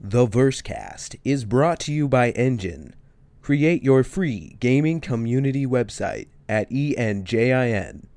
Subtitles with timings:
[0.00, 2.92] The Versecast is brought to you by Enjin.
[3.42, 8.08] Create your free gaming community website at enjin.com.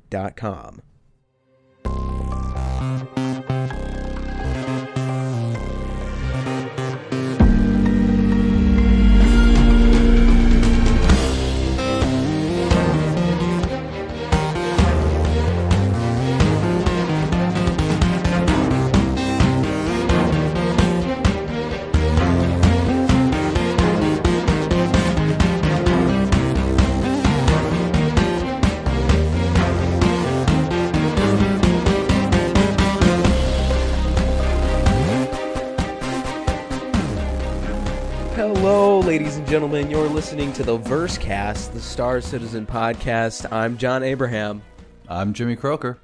[39.11, 39.91] ladies and gentlemen.
[39.91, 43.51] You're listening to the Versecast, the Star Citizen podcast.
[43.51, 44.61] I'm John Abraham.
[45.09, 45.99] I'm Jimmy Croker.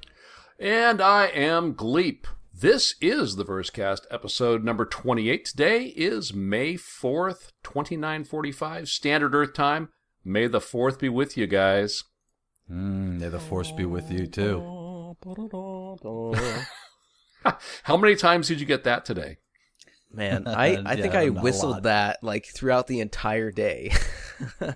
[0.60, 2.26] And I am Gleep.
[2.52, 5.42] This is the Versecast episode number 28.
[5.46, 9.88] Today is May 4th, 2945, Standard Earth Time.
[10.22, 12.04] May the 4th be with you guys.
[12.70, 15.16] Mm, may the force be with you too.
[17.84, 19.38] How many times did you get that today?
[20.12, 21.44] Man, I, I think Yeah, I not a lot.
[21.44, 23.92] whistled that like throughout the entire day.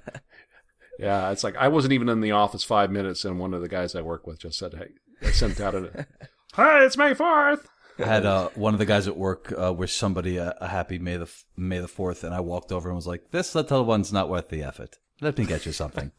[0.98, 3.68] Yeah, it's like I wasn't even in the office five minutes, and one of the
[3.68, 4.88] guys I work with just said, "Hey,
[5.26, 6.06] I sent out a,
[6.52, 7.64] hi, it's May 4th."
[7.98, 10.98] I had uh, one of the guys at work uh, wish somebody a, a happy
[10.98, 14.12] May the May the Fourth, and I walked over and was like, "This little one's
[14.12, 14.98] not worth the effort.
[15.20, 16.12] Let me get you something."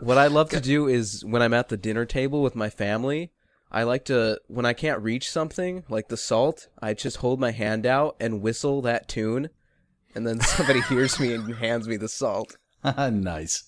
[0.00, 3.30] what I love to do is when I'm at the dinner table with my family,
[3.70, 7.50] I like to when I can't reach something like the salt, I just hold my
[7.50, 9.50] hand out and whistle that tune,
[10.14, 12.56] and then somebody hears me and hands me the salt.
[12.84, 13.64] nice.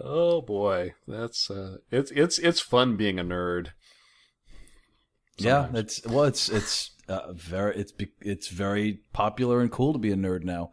[0.00, 3.68] Oh boy, that's uh, it's it's it's fun being a nerd.
[5.36, 5.78] Yeah, Sometimes.
[5.78, 10.16] it's well, it's it's uh, very it's it's very popular and cool to be a
[10.16, 10.70] nerd now.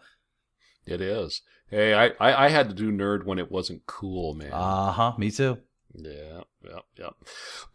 [0.86, 1.42] It is.
[1.70, 4.52] Hey, I, I I had to do nerd when it wasn't cool, man.
[4.52, 5.14] Uh huh.
[5.18, 5.58] Me too.
[5.94, 7.09] Yeah, yeah, yeah.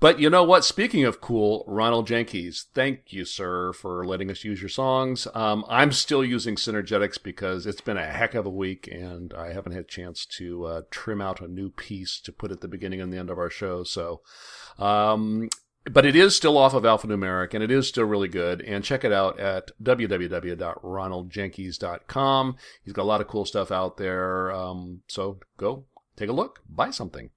[0.01, 0.65] But you know what?
[0.65, 5.29] Speaking of cool, Ronald Jenkins, thank you, sir, for letting us use your songs.
[5.35, 9.53] Um, I'm still using Synergetics because it's been a heck of a week, and I
[9.53, 12.69] haven't had a chance to uh, trim out a new piece to put at the
[12.69, 13.85] beginning and the end of our show.
[13.85, 14.23] So,
[14.79, 15.51] um,
[15.85, 18.63] but it is still off of alphanumeric, and it is still really good.
[18.63, 22.57] And check it out at www.ronaldjenkins.com.
[22.83, 24.51] He's got a lot of cool stuff out there.
[24.53, 25.85] Um, so go
[26.17, 27.31] take a look, buy something.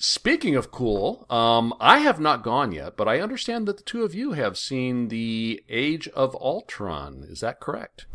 [0.00, 4.04] Speaking of cool, um, I have not gone yet, but I understand that the two
[4.04, 7.24] of you have seen the Age of Ultron.
[7.28, 8.06] Is that correct?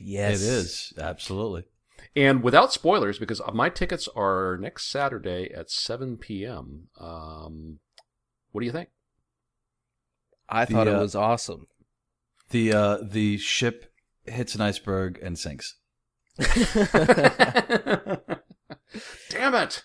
[0.00, 1.64] Yes, It is absolutely.
[2.14, 6.88] And without spoilers, because my tickets are next Saturday at 7 p.m.
[7.00, 7.80] Um,
[8.52, 8.90] what do you think?
[10.48, 11.66] I thought it uh, was awesome.
[12.50, 13.92] The uh, the ship
[14.26, 15.76] hits an iceberg and sinks.
[19.28, 19.82] Damn it!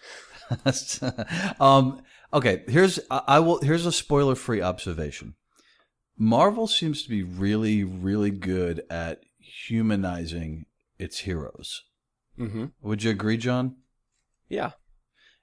[1.60, 2.02] um,
[2.34, 5.36] okay, here's I I will here's a spoiler free observation.
[6.18, 10.66] Marvel seems to be really, really good at humanizing
[10.98, 11.84] its heroes.
[12.40, 12.66] Mm-hmm.
[12.82, 13.76] Would you agree, John?
[14.50, 14.72] Yeah,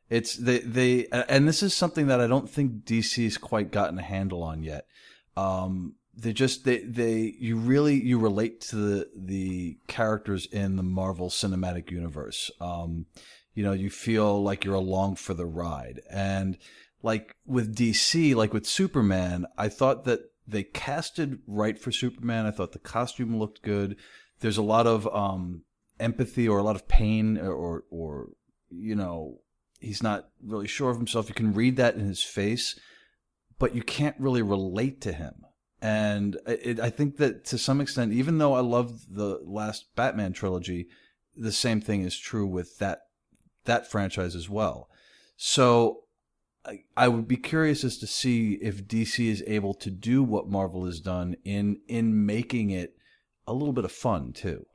[0.08, 4.02] It's they they and this is something that I don't think DC's quite gotten a
[4.02, 4.86] handle on yet.
[5.36, 10.82] Um, they just they they you really you relate to the the characters in the
[10.82, 12.50] Marvel Cinematic Universe.
[12.60, 13.06] Um,
[13.54, 16.58] you know, you feel like you're along for the ride, and
[17.02, 22.46] like with DC, like with Superman, I thought that they casted right for Superman.
[22.46, 23.96] I thought the costume looked good.
[24.40, 25.62] There's a lot of um,
[26.00, 28.28] empathy or a lot of pain or, or or
[28.70, 29.40] you know
[29.80, 31.28] he's not really sure of himself.
[31.28, 32.78] You can read that in his face,
[33.58, 35.34] but you can't really relate to him.
[35.80, 40.32] And it, I think that to some extent, even though I loved the last Batman
[40.32, 40.86] trilogy,
[41.36, 43.00] the same thing is true with that
[43.64, 44.88] that franchise as well.
[45.36, 46.04] So
[46.64, 50.48] I, I would be curious as to see if DC is able to do what
[50.48, 52.94] Marvel has done in in making it
[53.46, 54.66] a little bit of fun too.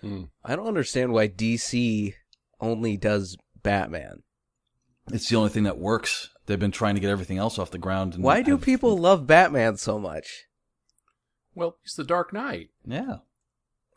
[0.00, 0.24] Hmm.
[0.44, 2.14] I don't understand why DC
[2.60, 4.22] only does Batman.
[5.10, 6.30] It's the only thing that works.
[6.46, 8.14] They've been trying to get everything else off the ground.
[8.14, 10.44] And Why do have- people love Batman so much?
[11.54, 12.70] Well, he's the Dark Knight.
[12.86, 13.18] Yeah.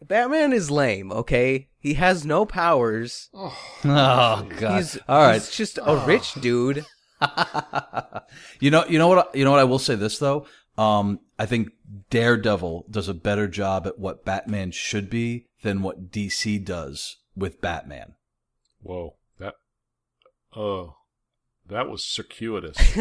[0.02, 1.70] Batman is lame, okay?
[1.80, 3.30] He has no powers.
[3.34, 4.78] Oh, Oh God!
[4.78, 5.36] He's All right.
[5.36, 6.86] he's just a rich dude.
[8.60, 9.36] you know, you know what?
[9.36, 9.60] You know what?
[9.60, 10.46] I will say this though.
[10.78, 11.70] Um, I think
[12.10, 17.62] Daredevil does a better job at what Batman should be than what DC does with
[17.62, 18.16] Batman.
[18.82, 19.56] whoa, that.
[20.56, 20.96] Oh,
[21.72, 22.78] That was circuitous.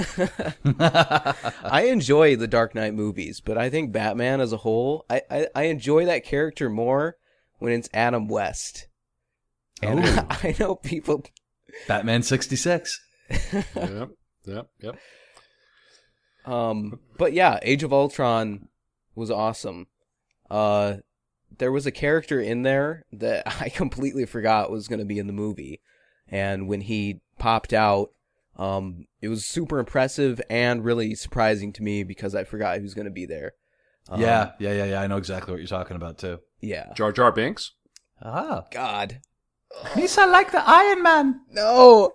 [0.78, 5.46] I enjoy the Dark Knight movies, but I think Batman as a whole, I, I,
[5.56, 7.17] I enjoy that character more
[7.58, 8.87] when it's Adam West.
[9.82, 10.19] And Ooh.
[10.31, 11.25] I know people.
[11.88, 13.00] Batman 66.
[13.52, 14.11] yep,
[14.44, 14.99] yep, yep.
[16.46, 18.69] Um, but yeah, Age of Ultron
[19.17, 19.88] was awesome.
[20.49, 20.99] Uh,
[21.58, 25.26] there was a character in there that I completely forgot was going to be in
[25.26, 25.81] the movie,
[26.28, 28.12] and when he popped out,
[28.61, 33.07] um, it was super impressive and really surprising to me because I forgot who's going
[33.07, 33.53] to be there.
[34.09, 35.01] Um, yeah, yeah, yeah, yeah.
[35.01, 36.41] I know exactly what you're talking about too.
[36.61, 36.93] yeah.
[36.95, 37.73] Jar Jar Binks.
[38.23, 38.65] Ah.
[38.71, 39.21] God,
[39.97, 41.41] Lisa like the Iron Man.
[41.51, 42.12] no!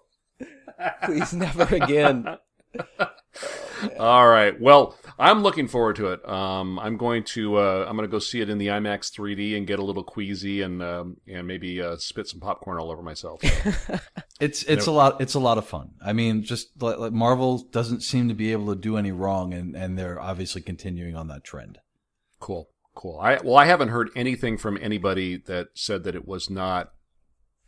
[1.04, 2.38] Please never again.
[4.00, 4.60] All right.
[4.60, 6.28] Well, I'm looking forward to it.
[6.28, 9.58] Um, I'm going to uh, I'm going to go see it in the IMAX 3D
[9.58, 13.02] and get a little queasy and um, and maybe uh, spit some popcorn all over
[13.02, 13.42] myself.
[14.40, 15.92] It's it's a lot it's a lot of fun.
[16.06, 19.54] I mean, just like, like Marvel doesn't seem to be able to do any wrong,
[19.54, 21.80] and and they're obviously continuing on that trend.
[22.40, 23.18] cool, cool.
[23.22, 26.90] I well, I haven't heard anything from anybody that said that it was not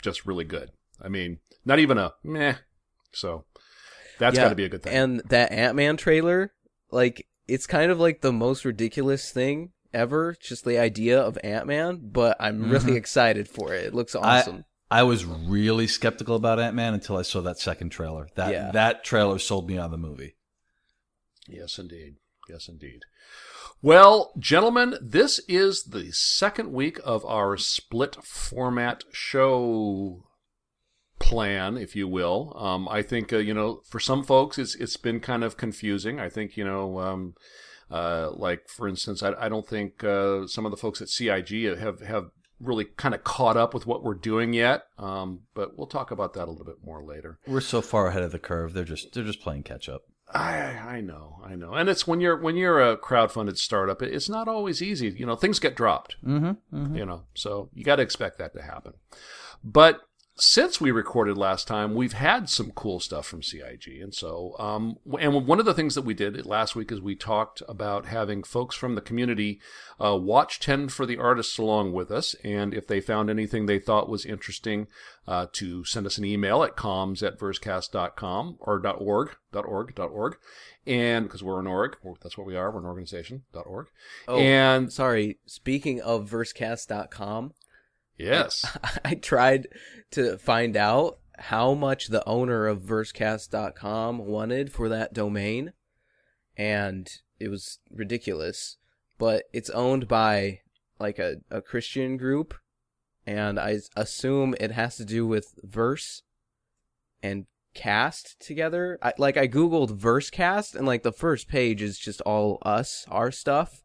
[0.01, 0.71] just really good.
[1.01, 2.55] I mean, not even a meh.
[3.13, 3.45] So
[4.19, 4.93] that's Yeah, got to be a good thing.
[4.93, 6.53] And that Ant Man trailer,
[6.91, 10.35] like, it's kind of like the most ridiculous thing ever.
[10.41, 12.97] Just the idea of Ant Man, but I'm really Mhm.
[12.97, 13.85] excited for it.
[13.85, 14.65] It looks I- awesome.
[14.89, 18.29] I was really skeptical about Ant Man until I saw that second trailer.
[18.35, 18.71] That Yeah.
[18.71, 20.35] that trailer sold me on the movie.
[21.47, 22.15] Yes, indeed.
[22.49, 23.01] Yes, indeed.
[23.81, 30.23] Well, gentlemen, this is the second week of our split format show
[31.19, 32.53] plan, if you will.
[32.55, 36.19] Um, I think uh, you know, for some folks, it's it's been kind of confusing.
[36.19, 37.35] I think you know, um,
[37.89, 41.77] uh, like for instance, I, I don't think uh, some of the folks at CIG
[41.77, 42.25] have have
[42.59, 44.83] really kind of caught up with what we're doing yet.
[44.97, 47.39] Um, but we'll talk about that a little bit more later.
[47.45, 48.73] We're so far ahead of the curve.
[48.73, 50.03] They're just they're just playing catch up.
[50.33, 54.27] I I know, I know, and it's when you're when you're a crowdfunded startup, it's
[54.27, 55.09] not always easy.
[55.09, 56.17] You know, things get dropped.
[56.25, 56.95] Mm-hmm.
[56.95, 58.93] You know, so you got to expect that to happen.
[59.63, 60.01] But
[60.39, 64.97] since we recorded last time, we've had some cool stuff from CIG, and so um,
[65.19, 68.43] and one of the things that we did last week is we talked about having
[68.43, 69.59] folks from the community
[69.99, 73.79] uh, watch Ten for the Artists along with us, and if they found anything they
[73.79, 74.87] thought was interesting,
[75.27, 80.37] uh, to send us an email at comms at versecast.com or .org, .org, .org,
[80.85, 83.87] and because we're an org, that's what we are, we're an organization, .org,
[84.27, 85.39] Oh, and sorry.
[85.47, 87.53] Speaking of versecast.com,
[88.17, 89.67] yes, I tried
[90.11, 95.73] to find out how much the owner of versecast.com wanted for that domain,
[96.55, 97.09] and
[97.39, 98.77] it was ridiculous.
[99.17, 100.61] But it's owned by
[100.99, 102.55] like a, a Christian group,
[103.25, 106.23] and i assume it has to do with verse
[107.21, 108.97] and cast together.
[109.01, 113.31] I, like I googled versecast, and like the first page is just all us, our
[113.31, 113.83] stuff,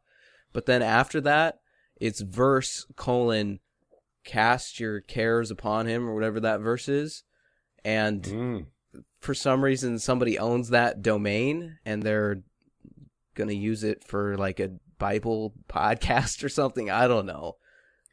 [0.52, 1.60] but then after that,
[2.00, 3.60] it's verse colon
[4.24, 7.24] cast your cares upon him or whatever that verse is
[7.84, 8.66] and Mm.
[9.20, 12.42] for some reason somebody owns that domain and they're
[13.34, 17.56] gonna use it for like a bible podcast or something i don't know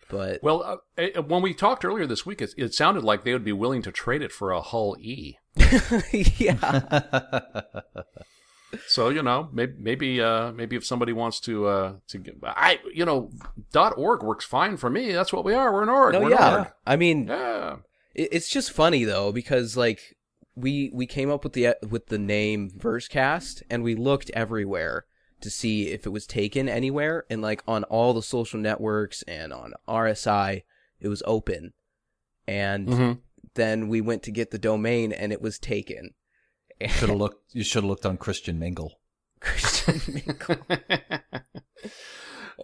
[0.10, 3.32] but Well, uh, eh, when we talked earlier this week, it, it sounded like they
[3.34, 5.36] would be willing to trade it for a Hull E.
[6.12, 6.80] yeah
[8.88, 12.80] So you know, maybe maybe uh, maybe if somebody wants to uh, to get, I
[12.94, 13.32] you know,
[13.72, 15.12] dot .org works fine for me.
[15.12, 15.74] That's what we are.
[15.74, 16.13] We're an org.
[16.13, 16.67] no We're yeah org.
[16.86, 17.77] i mean Yeah.
[18.13, 20.15] it's just funny though because like
[20.55, 25.05] we we came up with the with the name versecast and we looked everywhere
[25.41, 29.53] to see if it was taken anywhere and like on all the social networks and
[29.53, 30.63] on RSI
[31.00, 31.72] it was open
[32.48, 33.20] and Mhm.
[33.55, 36.12] then we went to get the domain and it was taken
[36.88, 37.53] should have looked.
[37.53, 39.00] You should have looked on Christian Mingle.
[39.39, 40.57] Christian Mingle.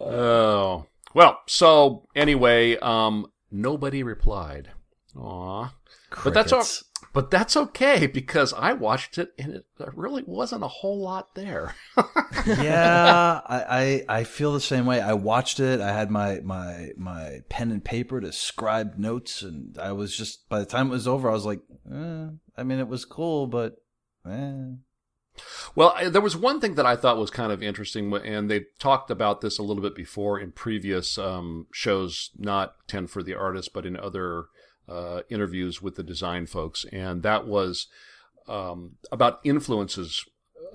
[0.00, 1.40] oh well.
[1.46, 4.70] So anyway, um, nobody replied.
[5.16, 5.72] Aw.
[6.24, 6.64] But that's all.
[7.12, 11.34] But that's okay because I watched it and it there really wasn't a whole lot
[11.34, 11.74] there.
[12.46, 15.00] yeah, I, I I feel the same way.
[15.00, 15.80] I watched it.
[15.80, 20.48] I had my my my pen and paper to scribe notes, and I was just
[20.48, 23.46] by the time it was over, I was like, eh, I mean, it was cool,
[23.46, 23.76] but
[24.30, 24.76] eh.
[25.74, 28.66] Well, I- there was one thing that I thought was kind of interesting, and they
[28.78, 33.34] talked about this a little bit before in previous um, shows, not 10 for the
[33.34, 34.46] Artist, but in other
[34.88, 36.84] uh, interviews with the design folks.
[36.92, 37.88] And that was
[38.48, 40.24] um, about influences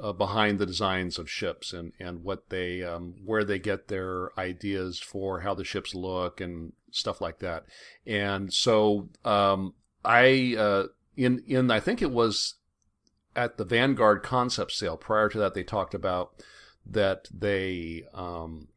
[0.01, 4.37] uh, behind the designs of ships and, and what they, um, where they get their
[4.37, 7.65] ideas for how the ships look and stuff like that.
[8.05, 12.55] And so um, I, uh, in, in, I think it was
[13.35, 14.97] at the Vanguard concept sale.
[14.97, 16.33] Prior to that, they talked about
[16.85, 18.67] that they um,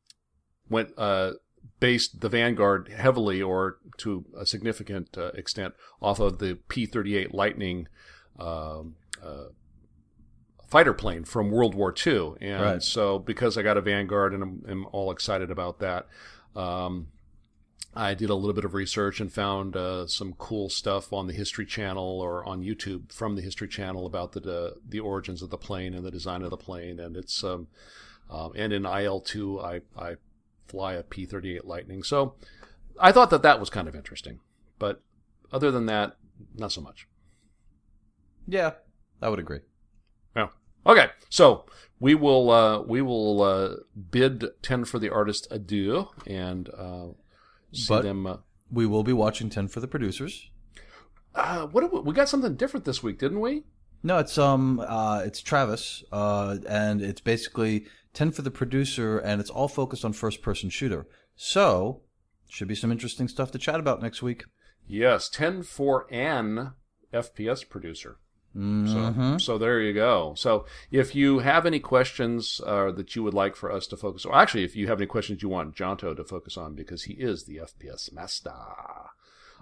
[0.68, 1.32] went uh,
[1.80, 7.88] based the Vanguard heavily or to a significant uh, extent off of the P-38 Lightning
[8.38, 9.46] um, uh,
[10.68, 12.34] fighter plane from World War II.
[12.40, 12.82] And Right.
[12.82, 16.06] so, because I got a Vanguard and I'm, am all excited about that,
[16.56, 17.08] um,
[17.96, 21.32] I did a little bit of research and found uh, some cool stuff on the
[21.32, 25.50] History Channel or on YouTube from the History Channel about the the, the origins of
[25.50, 26.98] the plane and the design of the plane.
[26.98, 27.68] And it's um,
[28.30, 30.16] um, and in IL two, I I
[30.66, 32.02] fly a P thirty eight Lightning.
[32.02, 32.34] So
[33.00, 34.40] I thought that that was kind of interesting.
[34.78, 35.00] But
[35.52, 36.16] other than that,
[36.54, 37.06] not so much.
[38.46, 38.72] Yeah,
[39.22, 39.60] I would agree.
[40.36, 40.48] Yeah.
[40.86, 41.08] Okay.
[41.30, 41.64] So
[42.00, 43.74] we will uh, we will uh,
[44.10, 47.06] bid ten for the artist adieu and uh,
[47.74, 48.26] see But- them.
[48.26, 48.36] Uh,
[48.70, 50.50] We will be watching Ten for the producers.
[51.34, 53.64] uh, what we, we got something different this week, didn't we?
[54.02, 59.40] No, it's um, uh, it's Travis, uh, and it's basically ten for the producer, and
[59.40, 61.06] it's all focused on first-person shooter.
[61.36, 62.02] So,
[62.48, 64.44] should be some interesting stuff to chat about next week.
[64.86, 66.72] Yes, ten for an
[67.12, 68.18] FPS producer.
[68.56, 68.88] Mhm.
[69.32, 70.34] So, so there you go.
[70.36, 74.24] So if you have any questions uh, that you would like for us to focus,
[74.24, 77.14] or actually, if you have any questions you want Jonto to focus on because he
[77.14, 78.52] is the FPS master,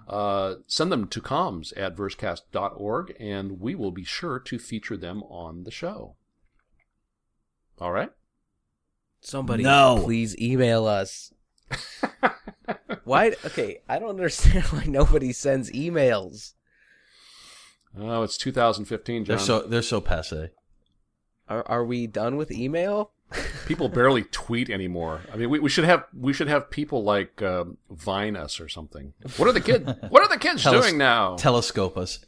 [0.07, 5.23] uh, send them to comms at versecast.org and we will be sure to feature them
[5.23, 6.15] on the show.
[7.79, 8.11] All right.
[9.21, 10.01] Somebody, No.
[10.03, 11.33] please email us.
[13.05, 13.29] Why?
[13.45, 16.53] Okay, I don't understand why nobody sends emails.
[17.97, 19.35] Oh, it's 2015, John.
[19.37, 20.49] They're so they're so passe.
[21.49, 23.11] Are are we done with email?
[23.67, 25.21] People barely tweet anymore.
[25.31, 28.67] I mean, we, we should have we should have people like um, Vine us or
[28.69, 29.13] something.
[29.37, 29.91] What are the kids?
[30.09, 31.35] What are the kids Tell us- doing now?
[31.35, 32.25] Telescope us,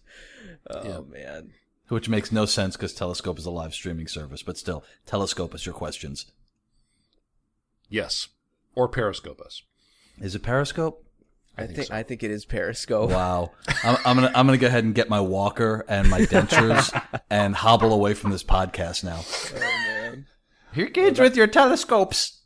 [0.70, 1.52] Oh man.
[1.90, 5.66] which makes no sense because Telescope is a live streaming service, but still, Telescope us
[5.66, 6.26] your questions.
[7.90, 8.30] Yes,
[8.74, 9.62] or Periscope us.
[10.20, 11.05] Is it Periscope?
[11.58, 11.96] I, think think so.
[11.96, 13.10] I think it is Periscope.
[13.12, 13.52] Wow.
[13.84, 16.92] I'm, I'm gonna I'm gonna go ahead and get my walker and my dentures
[17.30, 19.22] and hobble away from this podcast now.
[19.56, 20.26] Oh man.
[20.74, 22.42] Here, kids, with your telescopes.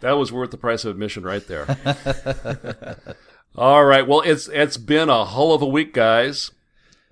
[0.00, 1.66] That was worth the price of admission right there.
[3.56, 4.06] All right.
[4.06, 6.50] Well, it's it's been a hull of a week, guys.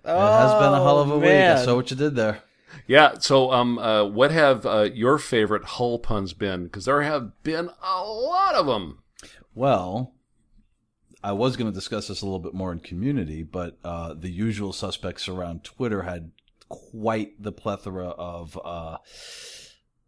[0.05, 1.31] It has been a hell of a Oh, week.
[1.31, 2.43] I saw what you did there.
[2.87, 3.19] Yeah.
[3.19, 6.65] So, um, uh, what have uh, your favorite hull puns been?
[6.65, 8.99] Because there have been a lot of them.
[9.55, 10.15] Well,
[11.23, 14.31] I was going to discuss this a little bit more in community, but uh, the
[14.31, 16.31] usual suspects around Twitter had
[16.69, 18.97] quite the plethora of uh,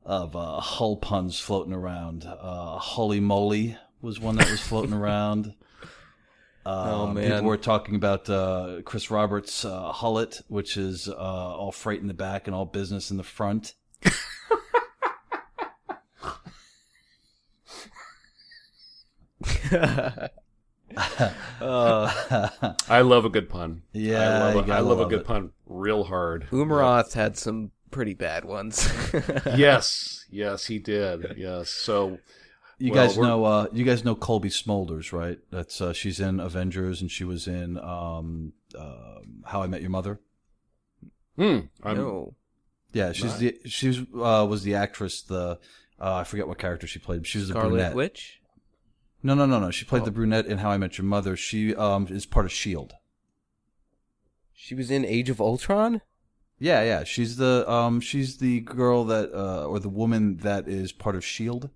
[0.04, 2.24] of uh, hull puns floating around.
[2.24, 5.54] Uh, Holy moly was one that was floating around.
[6.64, 7.24] Oh, Um, man.
[7.30, 12.06] People were talking about uh, Chris Roberts' uh, Hullet, which is uh, all freight in
[12.08, 13.74] the back and all business in the front.
[21.60, 22.48] uh,
[22.88, 23.82] I love a good pun.
[23.92, 25.26] Yeah, I love, a, gotta love a good it.
[25.26, 26.46] pun real hard.
[26.50, 28.88] Umaroth had some pretty bad ones.
[29.56, 31.34] yes, yes, he did.
[31.36, 31.68] Yes.
[31.70, 32.18] So,
[32.78, 35.38] You Well, guys know uh you guys know Colby Smulders, right?
[35.50, 39.90] That's uh she's in Avengers and she was in um uh, How I Met Your
[39.90, 40.20] Mother.
[41.36, 42.34] hmm, no.
[42.92, 45.58] Yeah, she's the she was uh was the actress the
[46.00, 47.20] uh, I forget what character she played.
[47.20, 47.94] but She was the Scarlet brunette.
[47.94, 48.40] Witch?
[49.22, 49.70] No, no, no, no.
[49.70, 50.06] She played Oh.
[50.06, 51.36] the brunette in How I Met Your Mother.
[51.36, 52.94] She um is part of Shield.
[54.52, 56.00] She was in Age of Ultron?
[56.58, 57.04] Yeah, yeah.
[57.04, 61.24] She's the um she's the girl that uh or the woman that is part of
[61.24, 61.70] Shield.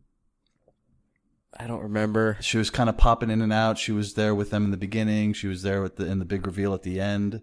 [1.58, 2.36] I don't remember.
[2.40, 3.78] She was kind of popping in and out.
[3.78, 5.32] She was there with them in the beginning.
[5.32, 7.42] She was there with the in the big reveal at the end.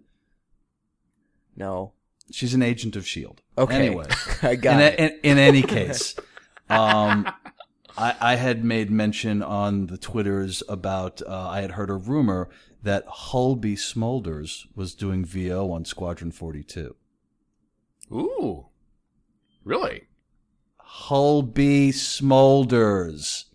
[1.55, 1.93] No.
[2.31, 3.41] She's an agent of Shield.
[3.57, 3.75] Okay.
[3.87, 4.05] Anyway,
[4.41, 4.99] I got in, it.
[5.23, 6.15] in, in any case,
[6.69, 7.27] um,
[7.97, 12.49] I, I had made mention on the Twitters about uh, I had heard a rumor
[12.81, 16.95] that Hulby Smolders was doing VO on Squadron 42.
[18.11, 18.67] ooh,
[19.63, 20.07] really?
[20.77, 23.45] Hulby Smulders.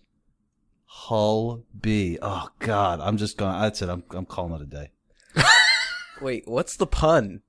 [0.85, 2.17] Hulby.
[2.21, 3.59] Oh God, I'm just going.
[3.59, 3.89] That's it.
[3.89, 4.91] I'm I'm calling it a day.
[6.21, 7.41] Wait, what's the pun?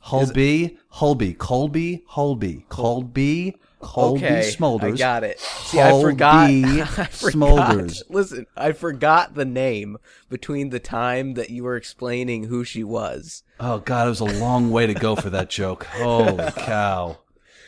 [0.00, 4.94] Hulby, Hulby, Colby, Hulby, Colby, Colby okay, Smulders.
[4.94, 5.38] I got it.
[5.40, 6.50] See, I forgot.
[6.50, 7.10] I forgot.
[7.10, 8.02] Smulders.
[8.08, 13.42] Listen, I forgot the name between the time that you were explaining who she was.
[13.58, 15.84] Oh God, it was a long way to go for that joke.
[15.92, 17.18] Holy cow!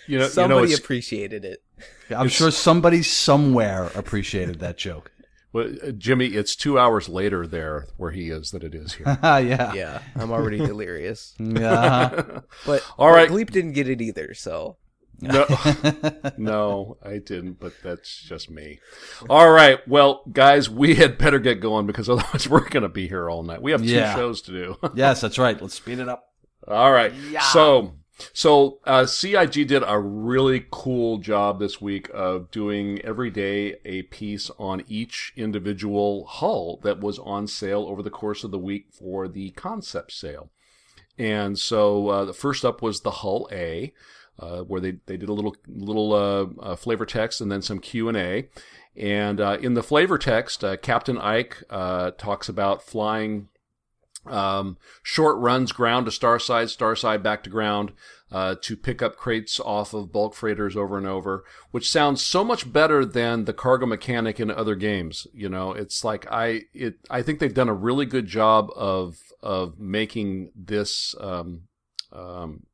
[0.06, 1.62] You know, Somebody you know, appreciated it.
[2.10, 5.10] I'm sure somebody somewhere appreciated that joke.
[5.52, 9.06] Well, uh, Jimmy, it's two hours later there where he is than it is here.
[9.22, 9.72] yeah.
[9.74, 11.34] Yeah, I'm already delirious.
[11.38, 12.40] Yeah.
[12.66, 13.28] But All right.
[13.28, 14.76] Gleep didn't get it either, so
[15.20, 15.44] No,
[16.36, 18.80] no, I didn't, but that's just me.
[19.28, 19.86] All right.
[19.86, 23.42] Well, guys, we had better get going because otherwise we're going to be here all
[23.42, 23.62] night.
[23.62, 24.14] We have two Yeah.
[24.14, 24.76] shows to do.
[24.94, 25.60] yes, that's right.
[25.60, 26.24] Let's speed it up.
[26.66, 27.12] all right.
[27.52, 27.94] So,
[28.32, 34.02] so uh, CIG did a really cool job this week of doing every day a
[34.02, 38.86] piece on each individual hull that was on sale over the course of the week
[38.90, 40.50] for the concept sale.
[41.18, 43.92] And so uh, the first up was the Hull A,
[44.38, 47.78] uh, where they, they did a little little uh, uh, flavor text and then some
[47.78, 48.48] Q and A.
[48.96, 53.48] And uh, in the flavor text, Captain Ike talks about flying
[54.26, 57.92] um, short runs ground to star side, star side back to ground
[58.30, 62.42] uh, to pick up crates off of bulk freighters over and over, which sounds so
[62.42, 65.26] much better than the cargo mechanic in other games.
[65.34, 69.16] You know, it's like I it I think they've done a really good job of
[69.42, 71.62] of making this um,
[72.12, 72.66] um,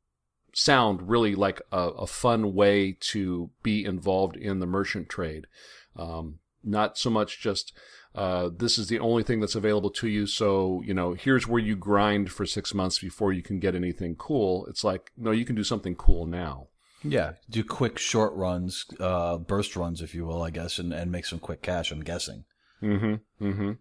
[0.53, 5.47] sound really like a, a fun way to be involved in the merchant trade.
[5.95, 7.73] Um, not so much just
[8.15, 10.25] uh, this is the only thing that's available to you.
[10.25, 14.15] So, you know, here's where you grind for six months before you can get anything
[14.15, 14.65] cool.
[14.65, 16.67] It's like, no, you can do something cool now.
[17.03, 21.11] Yeah, do quick short runs, uh, burst runs, if you will, I guess, and, and
[21.11, 21.91] make some quick cash.
[21.91, 22.43] I'm guessing.
[22.83, 23.45] Mm-hmm.
[23.45, 23.71] Mm-hmm.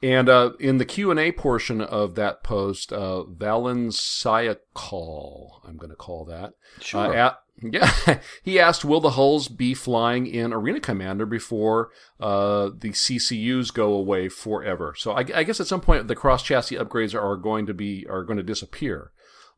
[0.00, 5.76] And uh, in the Q and A portion of that post, uh, Valen Sayakal, I'm
[5.76, 6.54] going to call that.
[6.80, 7.00] Sure.
[7.00, 11.90] Uh, at, yeah, he asked, "Will the hulls be flying in Arena Commander before
[12.20, 16.44] uh, the CCUs go away forever?" So I, I guess at some point the cross
[16.44, 19.10] chassis upgrades are going to be are going to disappear.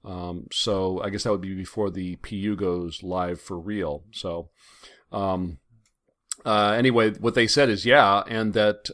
[0.02, 4.04] Um, so I guess that would be before the PU goes live for real.
[4.12, 4.48] So
[5.12, 5.58] um,
[6.46, 8.88] uh, anyway, what they said is yeah, and that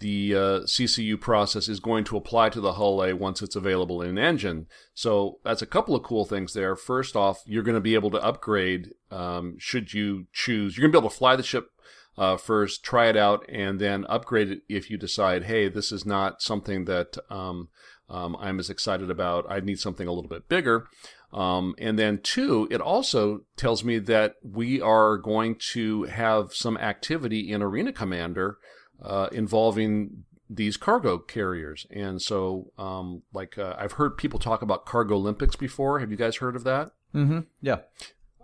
[0.00, 4.02] the uh, CCU process is going to apply to the Hull A once it's available
[4.02, 4.66] in engine.
[4.94, 6.74] So that's a couple of cool things there.
[6.74, 10.76] First off, you're going to be able to upgrade um, should you choose.
[10.76, 11.70] You're going to be able to fly the ship
[12.16, 16.04] uh, first, try it out, and then upgrade it if you decide, hey, this is
[16.04, 17.68] not something that um,
[18.08, 19.46] um, I'm as excited about.
[19.48, 20.88] I need something a little bit bigger.
[21.32, 26.76] Um, and then two, it also tells me that we are going to have some
[26.76, 28.58] activity in Arena Commander
[29.02, 31.86] uh, involving these cargo carriers.
[31.90, 36.00] And so, um, like, uh, I've heard people talk about Cargo Olympics before.
[36.00, 36.90] Have you guys heard of that?
[37.14, 37.40] Mm-hmm.
[37.62, 37.78] Yeah.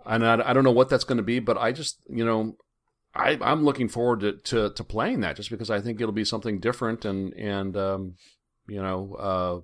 [0.05, 2.55] And I, I don't know what that's going to be, but I just, you know,
[3.13, 6.23] I, I'm looking forward to, to, to playing that just because I think it'll be
[6.23, 8.15] something different and, and, um,
[8.67, 9.59] you know, uh,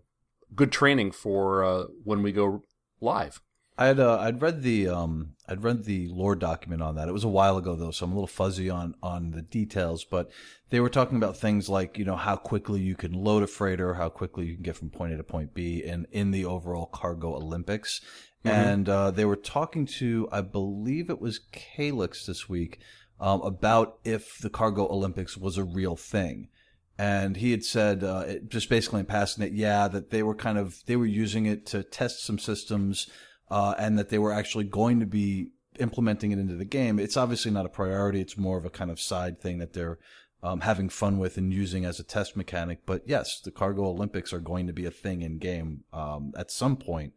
[0.53, 2.63] good training for, uh, when we go
[2.99, 3.41] live.
[3.77, 7.09] I had uh, I'd read the um I'd read the lore document on that.
[7.09, 10.05] It was a while ago though, so I'm a little fuzzy on on the details.
[10.05, 10.31] But
[10.69, 13.95] they were talking about things like you know how quickly you can load a freighter,
[13.95, 16.85] how quickly you can get from point A to point B, and in the overall
[16.85, 18.01] cargo Olympics.
[18.45, 22.79] And uh, they were talking to I believe it was Calyx this week
[23.19, 26.49] um, about if the cargo Olympics was a real thing.
[26.97, 30.35] And he had said, uh, it, just basically in passing, that yeah, that they were
[30.35, 33.09] kind of they were using it to test some systems
[33.49, 36.99] uh, and that they were actually going to be implementing it into the game.
[36.99, 38.21] It's obviously not a priority.
[38.21, 39.99] It's more of a kind of side thing that they're
[40.41, 42.79] um, having fun with and using as a test mechanic.
[42.85, 46.51] But yes, the cargo Olympics are going to be a thing in game um, at
[46.51, 47.13] some point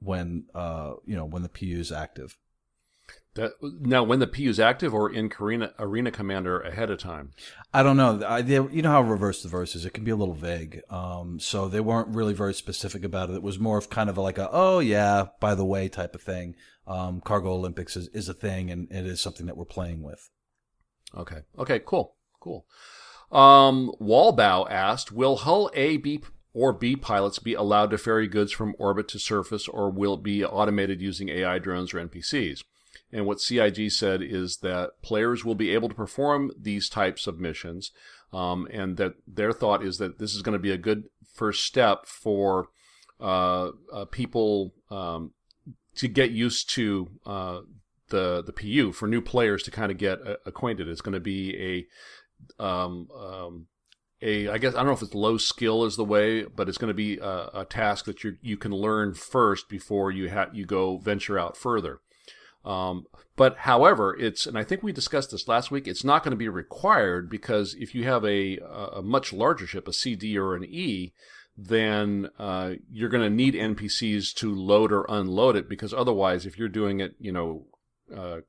[0.00, 2.38] when uh, you know when the PU is active.
[3.34, 7.30] That, now, when the PU is active or in Arena, Arena Commander ahead of time?
[7.72, 8.22] I don't know.
[8.26, 9.86] I, they, you know how reverse the verse is.
[9.86, 10.82] It can be a little vague.
[10.90, 13.36] Um, so they weren't really very specific about it.
[13.36, 16.20] It was more of kind of like a, oh yeah, by the way type of
[16.20, 16.56] thing.
[16.86, 20.28] Um, Cargo Olympics is, is a thing and it is something that we're playing with.
[21.16, 21.40] Okay.
[21.58, 21.78] Okay.
[21.78, 22.16] Cool.
[22.38, 22.66] Cool.
[23.30, 26.20] Um, Walbow asked, "Will Hull A, B,
[26.52, 30.22] or B pilots be allowed to ferry goods from orbit to surface, or will it
[30.22, 32.62] be automated using AI drones or NPCs?"
[33.12, 37.38] And what CIG said is that players will be able to perform these types of
[37.38, 37.90] missions,
[38.32, 41.64] um, and that their thought is that this is going to be a good first
[41.64, 42.68] step for
[43.20, 45.32] uh, uh, people um,
[45.94, 47.60] to get used to uh,
[48.08, 50.88] the the PU for new players to kind of get uh, acquainted.
[50.88, 51.86] It's going to be
[52.58, 53.66] a um, um,
[54.22, 56.78] a I guess I don't know if it's low skill is the way, but it's
[56.78, 60.50] going to be a, a task that you you can learn first before you ha-
[60.52, 62.00] you go venture out further.
[62.64, 65.88] Um, but however, it's and I think we discussed this last week.
[65.88, 69.88] It's not going to be required because if you have a a much larger ship,
[69.88, 71.12] a CD or an E,
[71.56, 76.58] then uh, you're going to need NPCs to load or unload it because otherwise, if
[76.58, 77.66] you're doing it, you know,
[78.14, 78.40] uh,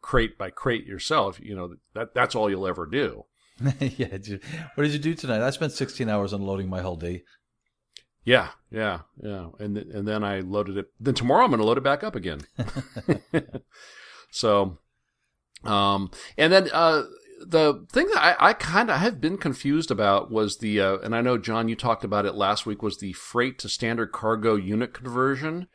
[0.00, 3.24] crate by crate yourself, you know that that's all you'll ever do.
[3.80, 4.16] yeah.
[4.74, 5.42] What did you do tonight?
[5.42, 7.22] I spent 16 hours unloading my Hull D.
[8.24, 9.48] Yeah, yeah, yeah.
[9.58, 10.90] And th- and then I loaded it.
[11.00, 12.40] Then tomorrow I'm going to load it back up again.
[14.30, 14.78] so,
[15.64, 17.04] um, and then uh,
[17.40, 21.14] the thing that I, I kind of have been confused about was the, uh, and
[21.16, 24.54] I know John, you talked about it last week, was the freight to standard cargo
[24.54, 25.68] unit conversion.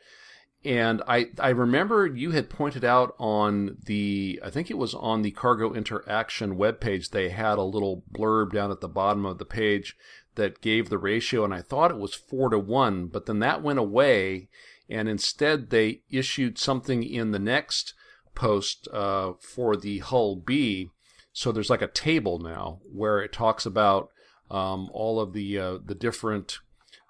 [0.64, 5.22] And I, I remember you had pointed out on the, I think it was on
[5.22, 9.44] the Cargo Interaction webpage, they had a little blurb down at the bottom of the
[9.44, 9.96] page
[10.36, 13.62] that gave the ratio, and I thought it was four to one, but then that
[13.62, 14.48] went away,
[14.88, 17.94] and instead they issued something in the next
[18.34, 20.90] post uh, for the Hull B.
[21.32, 24.10] So there's like a table now where it talks about
[24.50, 26.58] um, all of the uh, the different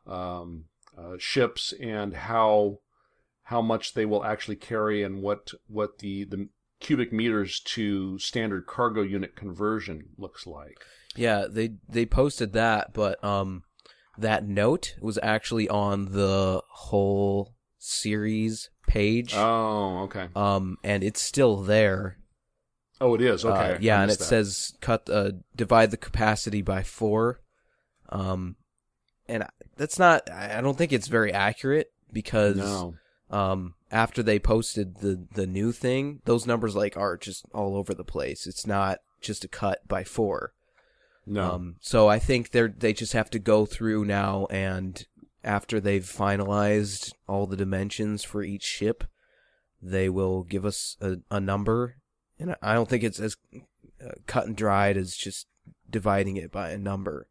[0.06, 0.64] um,
[0.96, 2.78] uh, ships and how
[3.44, 6.48] how much they will actually carry and what what the the
[6.80, 10.78] cubic meters to standard cargo unit conversion looks like.
[11.18, 13.62] Yeah, they they posted that, but um,
[14.18, 19.34] that note was actually on the Hull series page.
[19.34, 20.28] Oh, okay.
[20.34, 22.18] Um, and it's still there.
[23.00, 23.44] Oh, it is.
[23.44, 23.74] Okay.
[23.74, 24.24] Uh, yeah, and it that.
[24.24, 27.40] says cut uh divide the capacity by four.
[28.08, 28.56] Um,
[29.28, 29.44] and
[29.76, 30.30] that's not.
[30.30, 32.94] I don't think it's very accurate because no.
[33.30, 37.94] um after they posted the the new thing, those numbers like are just all over
[37.94, 38.46] the place.
[38.46, 40.52] It's not just a cut by four.
[41.26, 41.52] No.
[41.52, 45.04] Um, so I think they're they just have to go through now, and
[45.42, 49.04] after they've finalized all the dimensions for each ship,
[49.82, 51.96] they will give us a, a number.
[52.38, 53.36] And I don't think it's as
[54.04, 55.46] uh, cut and dried as just
[55.88, 57.28] dividing it by a number.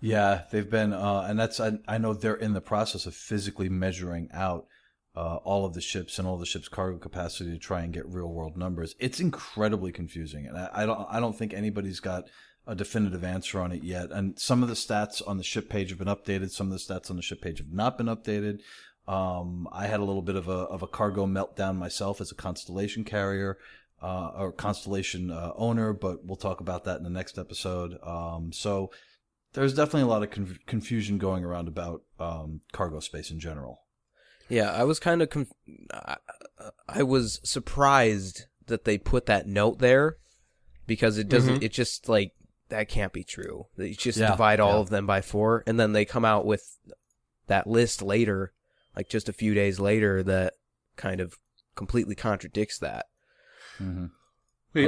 [0.00, 3.68] Yeah, they've been, uh, and that's I, I know they're in the process of physically
[3.68, 4.66] measuring out
[5.14, 8.08] uh, all of the ships and all the ships' cargo capacity to try and get
[8.08, 8.96] real world numbers.
[8.98, 12.24] It's incredibly confusing, and I, I don't I don't think anybody's got
[12.66, 14.10] a definitive answer on it yet.
[14.10, 16.50] And some of the stats on the ship page have been updated.
[16.50, 18.60] Some of the stats on the ship page have not been updated.
[19.08, 22.36] Um, I had a little bit of a of a cargo meltdown myself as a
[22.36, 23.58] constellation carrier.
[24.00, 27.96] Uh, or constellation uh, owner, but we'll talk about that in the next episode.
[28.02, 28.90] Um, so
[29.52, 33.82] there's definitely a lot of conf- confusion going around about um, cargo space in general.
[34.48, 35.52] Yeah, I was kind of conf-
[35.92, 36.16] I,
[36.88, 40.16] I was surprised that they put that note there
[40.86, 41.62] because it doesn't.
[41.62, 42.32] It just like
[42.72, 43.66] that can't be true.
[43.76, 44.80] You just Yeah, divide all yeah.
[44.80, 46.78] of them by four, and then they come out with
[47.46, 48.52] that list later,
[48.96, 50.54] like just a few days later, that
[50.96, 51.38] kind of
[51.74, 53.06] completely contradicts that.
[53.80, 54.06] Mm-hmm.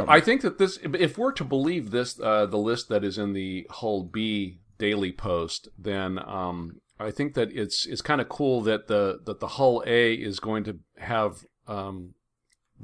[0.01, 3.19] Um, I think that this, if we're to believe this, uh, the list that is
[3.19, 8.29] in the Hull B daily post, then um, I think that it's it's kind of
[8.29, 12.15] cool that the that the Hull A is going to have um,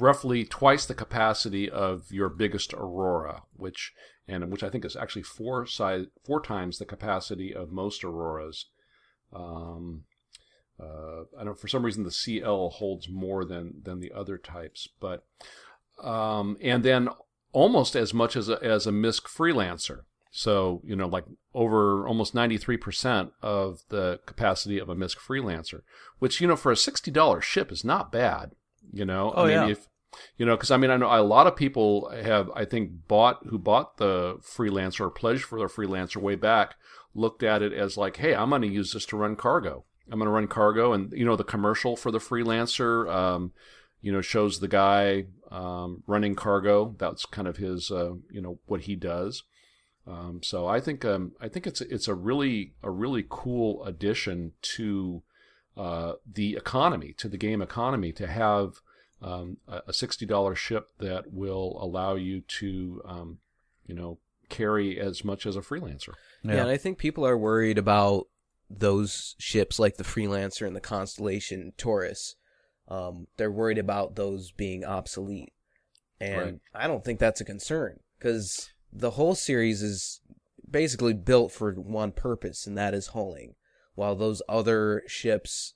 [0.00, 3.92] roughly twice the capacity of your biggest Aurora, which
[4.26, 8.66] and which I think is actually four size four times the capacity of most Auroras.
[9.32, 10.04] Um,
[10.80, 11.58] uh, I don't.
[11.58, 15.24] For some reason, the CL holds more than than the other types, but
[16.02, 17.08] um, and then
[17.52, 20.00] almost as much as a, as a MISC freelancer.
[20.30, 25.18] So you know, like over almost ninety three percent of the capacity of a MISC
[25.18, 25.82] freelancer,
[26.18, 28.52] which you know for a sixty dollars ship is not bad.
[28.92, 29.68] You know, Oh, I mean, yeah.
[29.68, 29.86] if
[30.36, 33.46] you know, because I mean, I know a lot of people have, I think, bought
[33.46, 36.74] who bought the freelancer or pledged for their freelancer way back,
[37.14, 39.84] looked at it as like, hey, I'm going to use this to run cargo.
[40.10, 43.52] I'm going to run cargo, and you know, the commercial for the freelancer, um,
[44.00, 46.96] you know, shows the guy um, running cargo.
[46.98, 49.44] That's kind of his, uh, you know, what he does.
[50.06, 54.52] Um, so I think um, I think it's it's a really a really cool addition
[54.62, 55.22] to
[55.76, 58.80] uh, the economy, to the game economy, to have
[59.22, 63.38] um, a a sixty dollar ship that will allow you to, um,
[63.86, 66.14] you know, carry as much as a freelancer.
[66.42, 66.54] Yeah.
[66.62, 68.26] and I think people are worried about
[68.68, 72.36] those ships like the Freelancer and the Constellation Taurus.
[72.88, 75.52] Um, they're worried about those being obsolete,
[76.20, 76.60] and Right.
[76.74, 80.20] I don't think that's a concern because the Hull series is
[80.68, 83.54] basically built for one purpose, and that is hauling,
[83.94, 85.74] While those other ships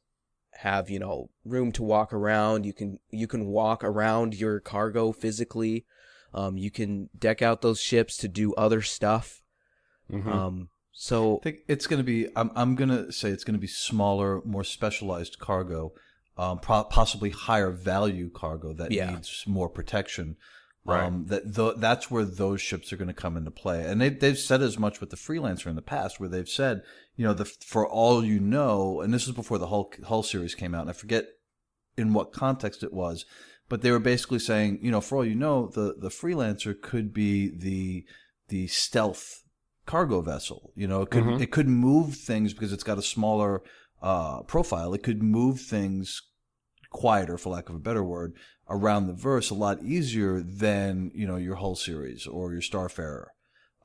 [0.59, 5.13] have you know room to walk around, you can you can walk around your cargo
[5.13, 5.85] physically.
[6.33, 9.43] Um, you can deck out those ships to do other stuff.
[10.11, 10.27] Mhm.
[10.27, 12.29] Um, so I think it's going to be.
[12.37, 12.51] I'm.
[12.55, 15.93] I'm going to say it's going to be smaller, more specialized cargo,
[16.37, 19.11] um, pro- possibly higher value cargo that Yeah.
[19.11, 20.37] needs more protection.
[20.87, 21.05] Right.
[21.05, 24.11] Um, that th- that's where those ships are going to come into play, and they
[24.11, 26.83] they've said as much with the freelancer in the past, where they've said,
[27.17, 30.55] you know, the for all you know, and this was before the Hull Hull series
[30.55, 31.27] came out, and I forget
[31.97, 33.25] in what context it was,
[33.71, 37.15] but they were basically saying, you know, for all you know, the the freelancer could
[37.15, 38.05] be the
[38.49, 39.43] the stealth
[39.87, 40.71] cargo vessel.
[40.75, 41.41] You know, it could Mhm.
[41.41, 43.63] it could move things because it's got a smaller
[44.03, 44.93] uh, profile.
[44.93, 46.21] It could move things
[46.91, 48.35] quieter, for lack of a better word,
[48.69, 53.27] around the verse a lot easier than you know your Hull series or your Starfarer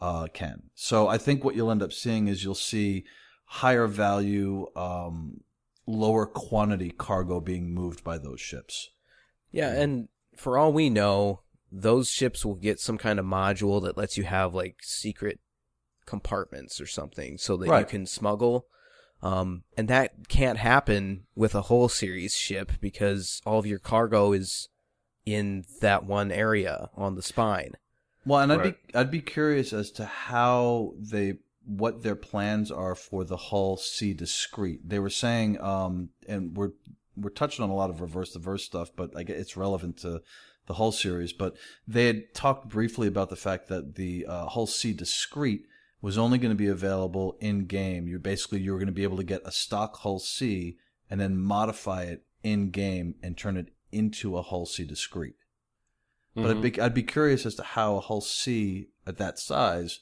[0.01, 0.63] uh, can.
[0.75, 3.05] So I think what you'll end up seeing is you'll see
[3.45, 5.41] higher value, um,
[5.85, 8.89] lower quantity cargo being moved by those ships.
[9.51, 13.97] Yeah, and for all we know, those ships will get some kind of module that
[13.97, 15.39] lets you have like secret
[16.05, 18.67] compartments or something so that you can smuggle.
[19.21, 24.31] Um, and that can't happen with a Hull series ship because all of your cargo
[24.31, 24.69] is
[25.25, 27.73] in that one area on the spine.
[28.25, 28.87] Well, and I'd Right.
[28.87, 33.77] be I'd be curious as to how they what their plans are for the Hull
[33.77, 34.87] C discrete.
[34.87, 36.71] They were saying, um, and we're
[37.15, 39.97] we're touching on a lot of reverse the verse stuff, but I guess it's relevant
[39.99, 40.21] to
[40.67, 41.33] the Hull series.
[41.33, 41.55] But
[41.87, 45.65] they had talked briefly about the fact that the uh, Hull C discrete
[46.01, 48.07] was only going to be available in game.
[48.07, 50.77] You basically you were going to be able to get a stock Hull C
[51.09, 55.35] and then modify it in game and turn it into a Hull C discrete.
[56.35, 56.61] But I'd Mhm.
[56.61, 59.99] be I'd be curious as to how a Hull C at that size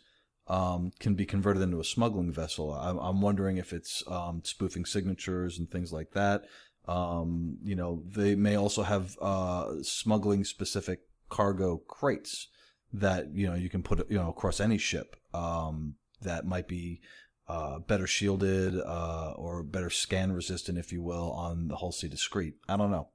[0.48, 2.72] um, can be converted into a smuggling vessel.
[2.74, 6.46] I'm, I'm wondering if it's um, spoofing signatures and things like that.
[6.88, 12.48] Um, you know, they may also have uh, smuggling specific cargo crates
[12.94, 17.02] that you know you can put you know across any ship um, that might be
[17.48, 22.08] uh, better shielded uh, or better scan resistant, if you will, on the Hull C
[22.08, 22.56] discrete.
[22.68, 23.10] I don't know.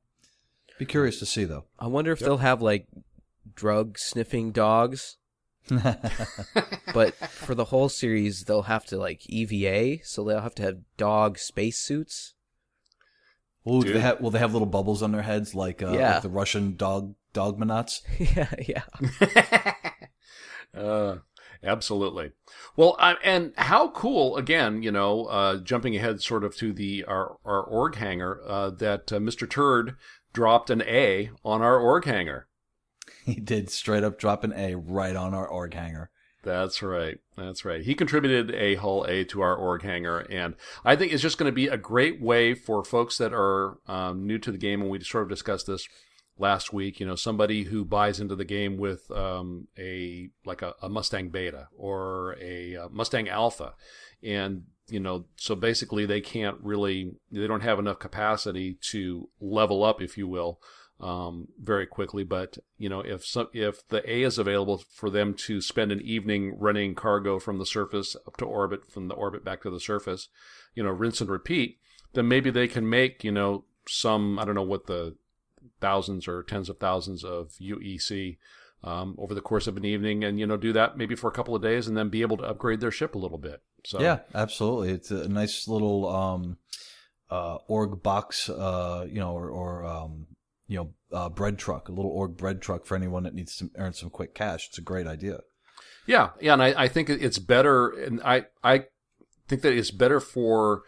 [0.79, 1.65] Be curious to see though.
[1.79, 2.87] I wonder if they'll have like
[3.55, 5.17] drug sniffing dogs,
[6.95, 10.79] but for the Hull series they'll have to like EVA, so they'll have to have
[10.97, 12.35] dog spacesuits.
[13.69, 16.15] Ooh, do they have, will they have little bubbles on their heads like, uh, Yeah.
[16.15, 18.01] like the Russian dog dogmanauts?
[18.37, 19.75] yeah, yeah.
[20.81, 21.17] uh,
[21.63, 22.33] absolutely.
[22.77, 27.05] Well, I, and how cool again, you know, uh, jumping ahead sort of to the
[27.05, 29.49] our, our org hangar, uh, that uh, Mr.
[29.49, 29.97] Turd
[30.33, 32.49] dropped an A on our org hangar.
[33.25, 36.11] He did straight up drop an A right on our org hangar.
[36.43, 37.19] That's right.
[37.37, 37.83] That's right.
[37.83, 41.51] He contributed a hull A to our org hangar, and I think it's just going
[41.51, 44.81] to be a great way for folks that are um, new to the game.
[44.81, 45.87] And we sort of discussed this
[46.39, 47.01] last week.
[47.01, 51.29] You know, somebody who buys into the game with um, a like a, a Mustang
[51.29, 53.75] Beta or a, uh Mustang Alpha,
[54.23, 59.85] and you know, so basically they can't really, they don't have enough capacity to level
[59.85, 60.61] up, if you will
[61.01, 62.25] um, very quickly.
[62.25, 66.01] But you know, if some, if the A is available for them to spend an
[66.01, 69.81] evening running cargo from the surface up to orbit, from the orbit back to the
[69.81, 70.29] surface,
[70.75, 71.79] you know, rinse and repeat,
[72.13, 75.17] then maybe they can make you know some I don't know what the
[75.83, 78.39] thousands or tens of thousands of UEC.
[78.85, 81.33] Um, over the course of an evening, and you know, do that maybe for a
[81.33, 83.63] couple of days, and then be able to upgrade their ship a little bit.
[83.85, 84.91] So Yeah, absolutely.
[84.91, 86.57] It's a nice little um,
[87.31, 90.27] uh, org box, uh, you know, or, or um,
[90.67, 93.71] you know, uh, bread truck, a little org bread truck for anyone that needs to
[93.77, 94.69] earn some quick cash.
[94.69, 95.41] It's a great idea.
[96.07, 98.87] Yeah, yeah, and I, I think it's better, and I I
[99.49, 100.83] think that it's better for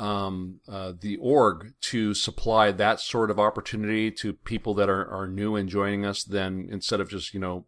[0.00, 5.28] um, uh, the org to supply that sort of opportunity to people that are, are
[5.28, 7.66] new and joining us then instead of just you know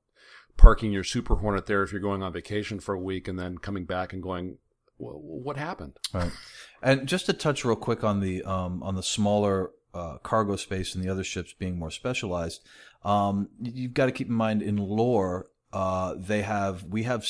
[0.57, 3.59] parking your Super Hornet there if you're going on vacation for a week and then
[3.59, 4.59] coming back and going,
[4.99, 5.95] what happened?
[6.12, 6.31] Right.
[6.83, 10.95] And just to touch real quick on the um, on the smaller uh, cargo space
[10.95, 12.62] and the other ships being more specialized,
[13.05, 17.27] um, you've got to keep in mind in lore uh, they have we have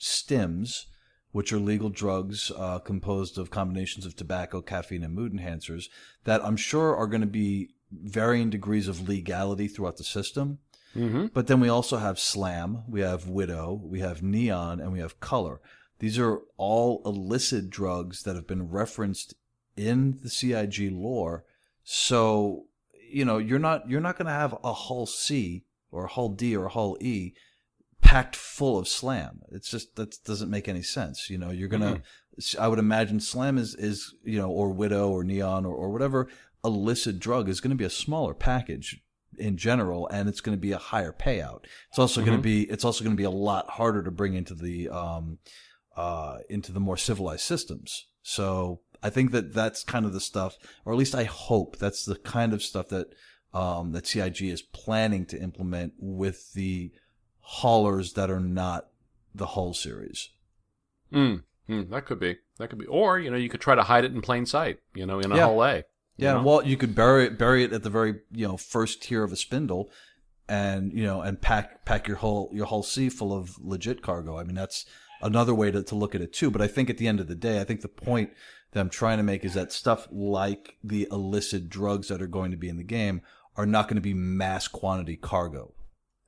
[0.00, 0.84] stims,
[1.32, 5.88] which are legal drugs uh, composed of combinations of tobacco, caffeine, and mood enhancers
[6.24, 10.58] that I'm sure are going to be varying degrees of legality throughout the system.
[10.96, 11.26] Mm-hmm.
[11.32, 15.20] But then we also have Slam, we have Widow, we have Neon, and we have
[15.20, 15.60] Color.
[15.98, 19.34] These are all illicit drugs that have been referenced
[19.76, 21.44] in the CIG lore.
[21.84, 22.66] So,
[23.08, 26.30] you know, you're not you're not going to have a hull C or a hull
[26.30, 27.34] D or a hull E
[28.02, 29.40] packed full of Slam.
[29.50, 31.30] It's just that doesn't make any sense.
[31.30, 32.02] You know, you're gonna.
[32.58, 36.28] I would imagine Slam is is you know, or Widow or Neon or or whatever
[36.64, 39.00] illicit drug is going to be a smaller package
[39.38, 41.64] in general, and it's going to be a higher payout.
[41.88, 42.40] It's also going Mhm.
[42.40, 45.38] to be it's also going to be a lot harder to bring into the um,
[45.96, 48.06] uh, into the more civilized systems.
[48.22, 52.04] So I think that that's kind of the stuff, or at least I hope that's
[52.04, 53.08] the kind of stuff that
[53.52, 56.92] um, that CIG is planning to implement with the
[57.56, 58.88] haulers that are not
[59.34, 60.30] the Hull series.
[61.12, 61.42] Mm.
[61.68, 62.38] Mm, that could be.
[62.58, 62.86] That could be.
[62.86, 64.78] Or you know, you could try to hide it in plain sight.
[64.94, 65.46] You know, in a Yeah.
[65.46, 65.84] hull A.
[66.16, 66.42] Yeah, know?
[66.42, 69.32] well, you could bury it, bury it at the very you know first tier of
[69.32, 69.90] a spindle,
[70.48, 74.38] and you know and pack pack your whole your Hull C full of legit cargo.
[74.38, 74.86] I mean that's
[75.20, 76.50] another way to, to look at it too.
[76.50, 78.30] But I think at the end of the day, I think the point
[78.72, 82.50] that I'm trying to make is that stuff like the illicit drugs that are going
[82.50, 83.20] to be in the game
[83.56, 85.74] are not going to be mass quantity cargo.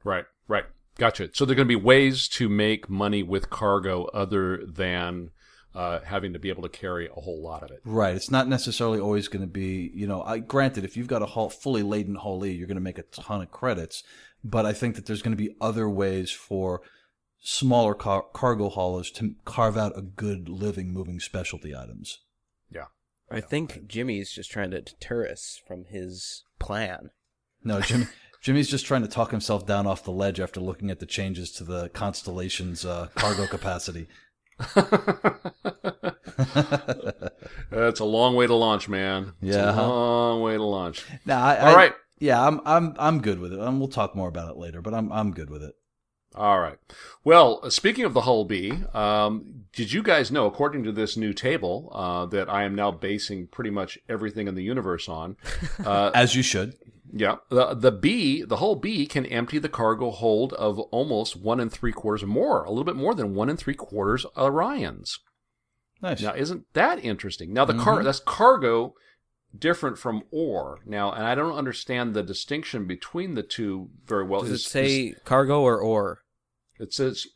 [0.05, 0.65] Right, right.
[0.97, 1.31] Gotcha.
[1.33, 5.31] So there are going to be ways to make money with cargo other than
[5.75, 7.81] uh, having to be able to carry a whole lot of it.
[7.85, 8.15] Right.
[8.15, 11.27] It's not necessarily always going to be, you know, I, granted, if you've got a
[11.27, 14.03] whole, fully laden Hull E, you're going to make a ton of credits.
[14.45, 16.83] But I think that there's going to be other ways for
[17.41, 22.21] smaller car- cargo haulers to carve out a good living moving specialty items.
[22.71, 22.87] Yeah.
[23.31, 27.11] I think Jimmy's just trying to deter us from his plan.
[27.65, 28.07] No, Jimmy.
[28.45, 31.51] Jimmy's just trying to talk himself down off the ledge after looking at the changes
[31.53, 34.07] to the Constellation's uh, cargo capacity.
[37.71, 39.33] That's a long way to launch, man.
[39.41, 41.07] It's Yeah, a long way to launch.
[41.25, 41.93] Nah, I, All I- right.
[42.19, 43.59] Yeah, I'm I'm I'm good with it.
[43.59, 45.75] And we'll talk more about it later, but I'm I'm good with it.
[46.35, 46.79] All right.
[47.25, 51.33] Well, speaking of the Hull B, um, did you guys know, according to this new
[51.33, 55.37] table uh, that I am now basing pretty much everything in the universe on,
[55.85, 56.77] uh, As you should.
[57.17, 61.61] Yeah, the, the B, the Hull B can empty the cargo hold of almost one
[61.61, 65.21] and three quarters more, a little bit more than one and three quarters Orions.
[66.03, 66.21] Nice.
[66.21, 67.53] Now, isn't that interesting?
[67.53, 68.05] Now, the car mm-hmm.
[68.05, 68.95] that's cargo
[69.57, 70.81] different from ore.
[70.85, 74.41] Now, and I don't understand the distinction between the two very well.
[74.41, 76.23] Does it Is- say cargo or ore?
[76.81, 77.29] It says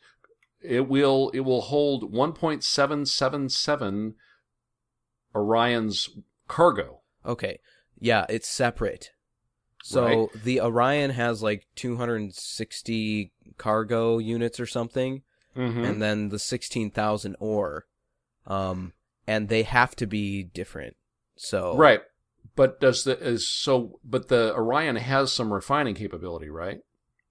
[0.61, 4.15] it will it will hold 1.777
[5.37, 6.09] Orion's
[6.49, 7.03] cargo.
[7.25, 7.61] Okay.
[8.01, 9.11] Yeah, it's separate.
[9.89, 10.43] So Right.
[10.45, 15.23] the Orion has like 260 cargo units or something,
[15.57, 15.83] Mm-hmm.
[15.85, 17.87] and then the 16,000 ore.
[18.47, 18.93] Um,
[19.27, 20.97] and they have to be different.
[21.37, 22.03] So Right.
[22.55, 26.81] But does the is so but the Orion has some refining capability, right?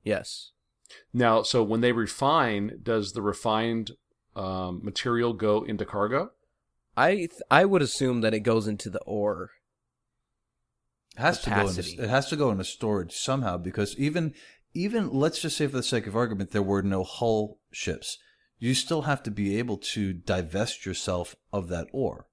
[0.03, 0.51] Yes.
[1.13, 3.91] Now, so when they refine, does the refined
[4.35, 6.31] um, material go into cargo?
[6.95, 9.51] I th- I would assume that it goes into the ore.
[11.17, 11.91] It has to go capacity.
[11.93, 14.33] into it has to go into storage somehow because even
[14.73, 18.17] even let's just say for the sake of argument there were no hull ships.
[18.59, 22.27] You still have to be able to divest yourself of that ore.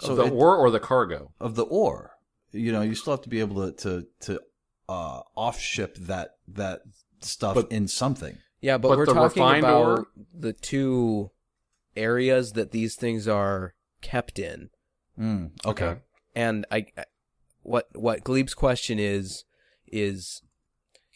[0.00, 1.32] So the it- ore or the cargo?
[1.40, 2.12] of the ore.
[2.52, 4.40] You know, you still have to be able to to, to
[4.88, 6.80] uh, off ship that that
[7.20, 8.38] stuff But- in something.
[8.60, 11.30] Yeah, but, But we're talking about ore- the two
[11.96, 14.70] areas that these things are kept in.
[15.18, 15.96] Mm, okay.
[16.34, 17.04] And I, I-
[17.68, 19.44] what what Gleb's question is
[19.86, 20.42] is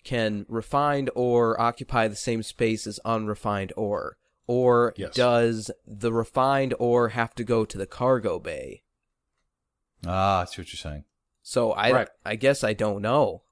[0.05, 4.17] can refined ore occupy the same space as unrefined ore?
[4.47, 5.15] Or Yes.
[5.15, 8.83] does the refined ore have to go to the cargo bay?
[10.07, 11.05] Ah, I see what you're saying.
[11.43, 12.09] So I Right.
[12.25, 13.43] I guess I don't know.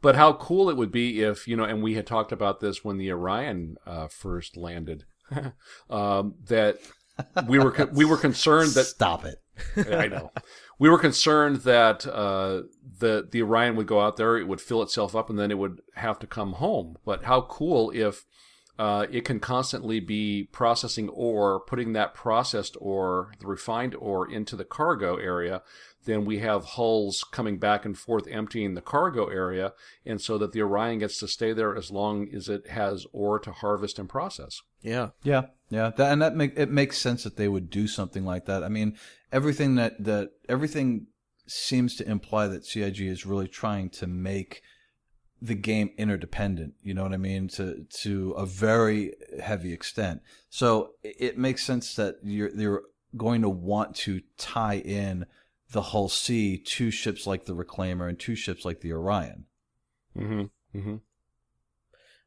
[0.00, 2.84] But how cool it would be if you know, and we had talked about this
[2.84, 5.04] when the Orion uh, first landed,
[5.90, 6.78] um, that
[7.48, 9.42] we were con- we were concerned that Stop it.
[9.76, 10.32] I know.
[10.78, 12.62] We were concerned that uh,
[12.98, 15.58] the the Orion would go out there, it would fill itself up, and then it
[15.58, 16.96] would have to come home.
[17.04, 18.24] But how cool if
[18.78, 24.54] uh, it can constantly be processing ore, putting that processed ore, the refined ore, into
[24.54, 25.62] the cargo area.
[26.04, 29.72] Then we have hulls coming back and forth, emptying the cargo area,
[30.06, 33.40] and so that the Orion gets to stay there as long as it has ore
[33.40, 34.62] to harvest and process.
[34.80, 35.08] Yeah.
[35.24, 38.46] Yeah, yeah, that, and that make it makes sense that they would do something like
[38.46, 38.64] that.
[38.64, 38.96] I mean,
[39.32, 41.06] everything that that everything
[41.46, 44.62] seems to imply that CIG is really trying to make
[45.40, 46.74] the game interdependent.
[46.82, 47.48] You know what I mean?
[47.48, 50.22] To to a very heavy extent.
[50.50, 52.82] So it makes sense that you're you're
[53.16, 55.26] going to want to tie in
[55.70, 59.44] the Hull C to ships like the Reclaimer and two ships like the Orion.
[60.16, 60.78] Mm-hmm.
[60.78, 60.96] Mm-hmm.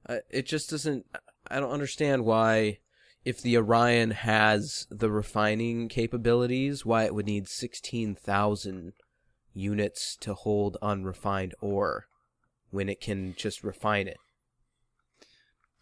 [0.07, 1.05] Uh, it just doesn't.
[1.47, 2.79] I don't understand why,
[3.23, 8.93] if the Orion has the refining capabilities, why it would need sixteen thousand
[9.53, 12.05] units to hold unrefined ore
[12.69, 14.17] when it can just refine it.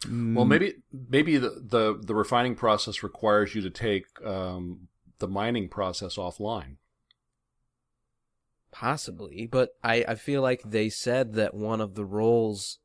[0.10, 4.88] Well, maybe maybe the, the the refining process requires you to take um,
[5.20, 6.78] the mining process offline.
[8.72, 12.80] Possibly, but I, I feel like they said that one of the roles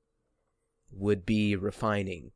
[0.90, 2.32] would be refining.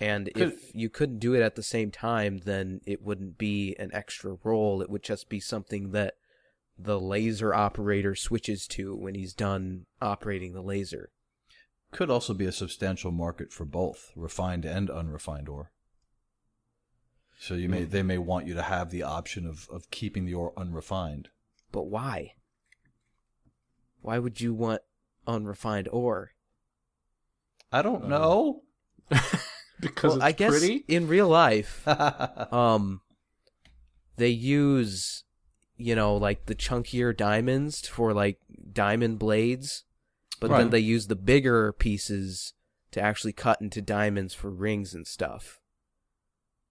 [0.00, 3.90] And if you couldn't do it at the same time, then it wouldn't be an
[3.92, 4.80] extra role.
[4.80, 6.14] It would just be something that
[6.78, 11.10] the laser operator switches to when he's done operating the laser.
[11.92, 15.70] could also be a substantial market for both refined and unrefined ore.
[17.38, 17.90] So you may hmm.
[17.90, 21.28] they may want you to have the option of, of keeping the ore unrefined.
[21.72, 22.34] But why?
[24.02, 24.82] Why would you want
[25.26, 26.32] unrefined ore?
[27.72, 28.62] I don't uh, know.
[29.80, 30.84] because well, it's I guess pretty.
[30.88, 31.86] in real life,
[32.52, 33.00] um,
[34.16, 35.24] they use,
[35.76, 38.38] you know, like the chunkier diamonds for like
[38.72, 39.84] diamond blades,
[40.40, 42.54] but then they use the bigger pieces
[42.92, 45.60] to actually cut into diamonds for rings and stuff.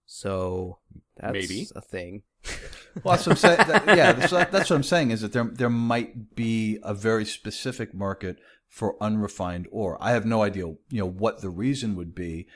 [0.06, 0.78] So
[1.16, 1.68] that's Maybe.
[1.74, 2.22] a thing.
[3.04, 3.56] Well, that's what I'm saying.
[3.68, 7.24] That- yeah, that's, that's what I'm saying is that there there might be a very
[7.24, 8.38] specific market
[8.68, 9.98] for unrefined ore.
[10.00, 12.46] I have no idea, you know, what the reason would be,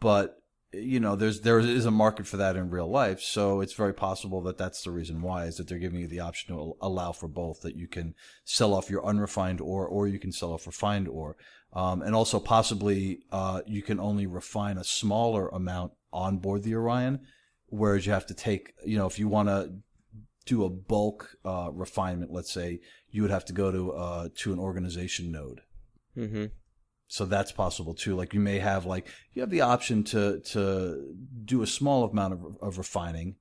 [0.00, 0.36] but
[0.72, 3.20] you know, there's there is a market for that in real life.
[3.20, 6.20] So it's very possible that that's the reason why is that they're giving you the
[6.20, 8.14] option to allow for both that you can
[8.44, 11.36] sell off your unrefined ore or you can sell off refined ore.
[11.72, 16.74] Um, and also possibly uh, you can only refine a smaller amount on board the
[16.74, 17.20] Orion,
[17.66, 19.72] whereas you have to take, you know, if you want to
[20.46, 24.52] do a bulk uh, refinement, let's say, you would have to go to uh, to
[24.52, 25.62] an organization node.
[26.16, 26.46] Mm-hmm.
[27.10, 28.14] So that's possible too.
[28.14, 31.12] Like you may have like you have the option to to
[31.44, 33.34] do a small amount of, of refining,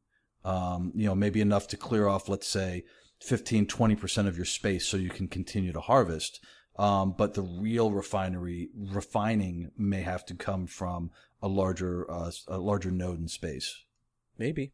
[0.44, 2.84] um, you know, maybe enough to clear off, let's say,
[3.22, 6.44] 15, 20 percent of your space, so you can continue to harvest.
[6.80, 12.58] Um, but the real refinery refining may have to come from a larger uh, a
[12.58, 13.86] larger node in space.
[14.40, 14.74] Maybe.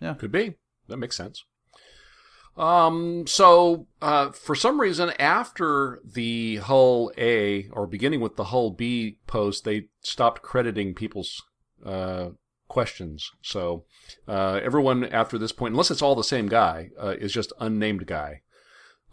[0.00, 0.14] Yeah.
[0.14, 0.56] Could be.
[0.88, 1.44] That makes sense.
[2.56, 8.70] Um, so, uh, for some reason, after the Hull A, or beginning with the Hull
[8.70, 11.42] B post, they stopped crediting people's,
[11.84, 12.30] uh,
[12.68, 13.30] questions.
[13.42, 13.84] So,
[14.28, 18.06] uh, everyone after this point, unless it's all the same guy, uh, is just unnamed
[18.06, 18.42] guy.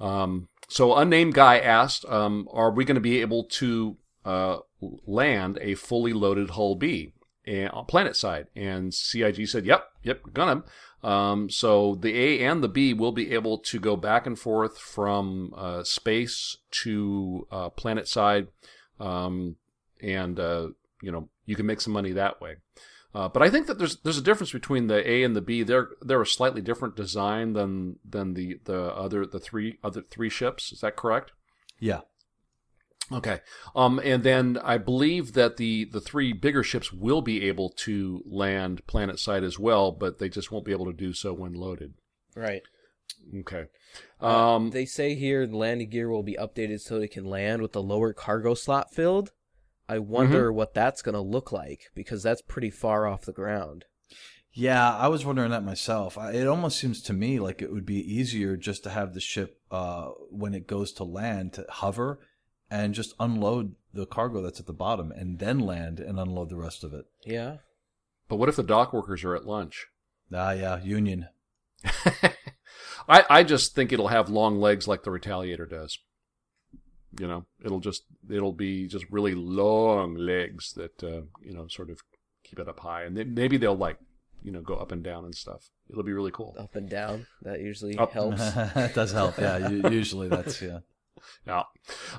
[0.01, 5.57] Um, so unnamed guy asked, um, are we going to be able to, uh, land
[5.61, 7.13] a fully loaded Hull B?
[7.49, 8.47] and on planet side.
[8.55, 10.63] And CIG said, "Yep, yep, gonna."
[11.03, 14.77] Um, so the A and the B will be able to go back and forth
[14.77, 18.47] from uh, space to uh, planet side,
[18.99, 19.55] um,
[20.01, 20.69] and uh,
[21.01, 22.55] you know you can make some money that way.
[23.15, 25.63] Uh, but I think that there's there's a difference between the A and the B.
[25.63, 30.29] They're they're a slightly different design than than the the other the three other three
[30.29, 30.71] ships.
[30.71, 31.31] Is that correct?
[31.79, 32.01] Yeah.
[33.11, 33.39] Okay.
[33.75, 38.23] Um, and then I believe that the, the three bigger ships will be able to
[38.25, 41.53] land planet side as well, but they just won't be able to do so when
[41.53, 41.95] loaded.
[42.35, 42.61] Right.
[43.39, 43.65] Okay.
[44.21, 47.61] Uh, Um, they say here the landing gear will be updated so it can land
[47.61, 49.31] with the lower cargo slot filled.
[49.87, 53.85] I wonder what that's going to look like because that's pretty far off the ground.
[54.53, 56.15] Yeah, I was wondering that myself.
[56.15, 59.19] I, it almost seems to me like it would be easier just to have the
[59.19, 62.19] ship, uh, when it goes to land, to hover
[62.71, 66.55] and just unload the cargo that's at the bottom and then land and unload the
[66.55, 67.05] rest of it.
[67.25, 67.57] Yeah.
[68.27, 69.87] but what if the dock workers are at lunch?
[70.33, 71.27] Ah, yeah, Union.
[73.07, 75.97] I, I just think it'll have long legs like the Retaliator does.
[77.19, 81.89] You know, it'll just it'll be just really long legs that uh, you know sort
[81.89, 82.01] of
[82.43, 83.97] keep it up high, and then maybe they'll like
[84.43, 85.71] you know go up and down and stuff.
[85.89, 86.55] It'll be really cool.
[86.59, 87.25] Up and down.
[87.41, 88.11] That usually Up.
[88.11, 88.37] helps.
[88.53, 89.39] that does help.
[89.39, 90.79] Yeah, usually that's yeah.
[91.45, 91.63] Yeah.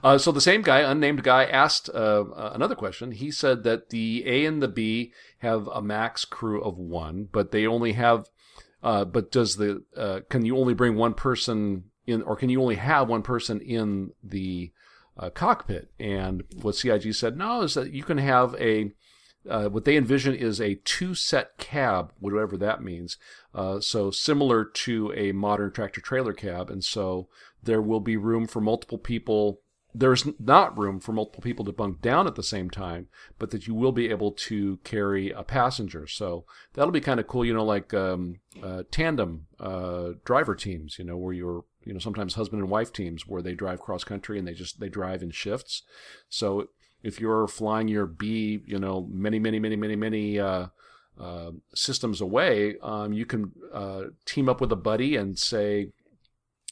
[0.03, 3.13] Uh, so the same guy, unnamed guy, asked uh, uh, another question.
[3.13, 7.51] He said that the A and the B have a max crew of one, but
[7.51, 8.27] they only have.
[8.83, 12.61] Uh, but does the uh, can you only bring one person in, or can you
[12.61, 14.73] only have one person in the
[15.19, 15.91] uh, cockpit?
[16.01, 18.93] And what CIG said no is that you can have a.
[19.43, 23.17] What they envision is a two set cab, whatever that means.
[23.81, 27.29] So similar to a modern tractor trailer cab, and so
[27.63, 29.61] there will be room for multiple people.
[29.93, 33.09] There's not room for multiple people to bunk down at the same time,
[33.39, 36.07] but that you will be able to carry a passenger.
[36.07, 36.45] So
[36.75, 41.05] that'll be kind of cool, you know, like um, uh, tandem uh, driver teams, you
[41.05, 44.39] know, where you're, you know, sometimes husband and wife teams where they drive cross country
[44.39, 45.83] and they just they drive in shifts.
[46.29, 46.69] So
[47.03, 50.67] if you're flying your B, you know, many, many, many, many, many uh,
[51.19, 55.93] uh, systems away, um, you can uh, team up with a buddy and say,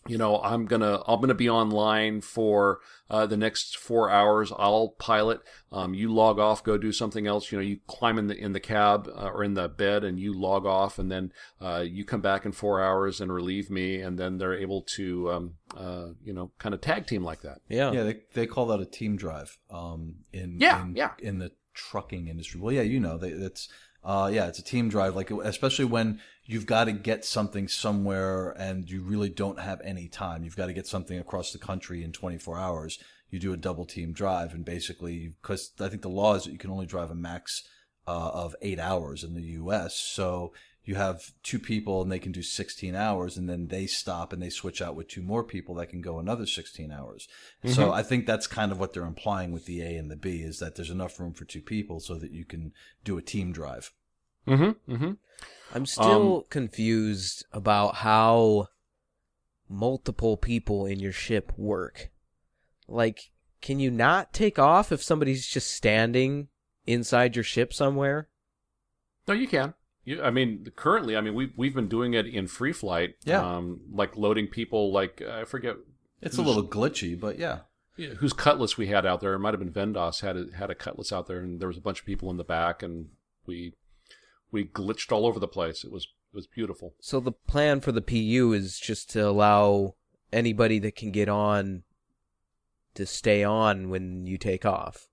[0.07, 2.81] you know, I'm gonna I'm gonna be online for
[3.11, 4.53] uh, the next four hours.
[4.57, 5.41] I'll pilot.
[5.73, 7.51] Um, you log off, go do something else.
[7.51, 10.19] You know, you climb in the in the cab uh, or in the bed, and
[10.19, 14.01] you log off, and then uh, you come back in four hours and relieve me,
[14.01, 17.61] and then they're able to, um, uh, you know, kind of tag team like that.
[17.69, 17.93] Yeah.
[17.93, 19.59] Yeah, they they call that a team drive.
[19.71, 21.11] Um, in Yeah, in, yeah.
[21.19, 22.61] in the trucking industry.
[22.61, 23.69] Well, yeah, you know, they, it's
[24.05, 25.17] uh, yeah, it's a team drive.
[25.17, 30.09] Like especially when you've got to get something somewhere and you really don't have any
[30.09, 30.43] time.
[30.43, 32.99] You've got to get something across the country in 24 hours.
[33.31, 36.53] You do a double team drive, and basically, because I think the law is that
[36.53, 37.69] you can only drive a max
[38.07, 39.95] uh, of eight hours in the U.S.
[39.95, 44.33] So you have two people and they can do 16 hours and then they stop
[44.33, 47.29] and they switch out with two more people that can go another 16 hours.
[47.67, 50.41] So I think that's kind of what they're implying with the A and the B
[50.41, 52.73] is that there's enough room for two people so that you can
[53.05, 53.93] do a team drive.
[54.49, 54.93] Mm-hmm.
[54.93, 55.13] Mm-hmm.
[55.75, 58.69] I'm still confused about how
[59.69, 62.11] multiple people in your ship work.
[62.87, 63.31] Like,
[63.61, 66.49] can you not take off if somebody's just standing
[66.87, 68.29] inside your ship somewhere?
[69.27, 69.75] No, you can.
[70.05, 73.17] You, I mean, currently, I mean, we we've been doing it in free flight.
[73.25, 73.45] Yeah.
[73.45, 75.77] Um, like loading people, like I forget
[76.23, 77.61] It's a little glitchy, but yeah.
[77.99, 79.35] yeah, whose cutlass we had out there.
[79.35, 81.77] It might have been Vendos had a, had a cutlass out there, and there was
[81.77, 83.11] a bunch of people in the back, and
[83.45, 83.75] we
[84.51, 85.85] we glitched all over the place.
[85.85, 86.95] It was it was beautiful.
[87.01, 89.95] So the plan for the PU is just to allow
[90.33, 91.85] anybody that can get on
[92.95, 95.09] to stay on when you take off.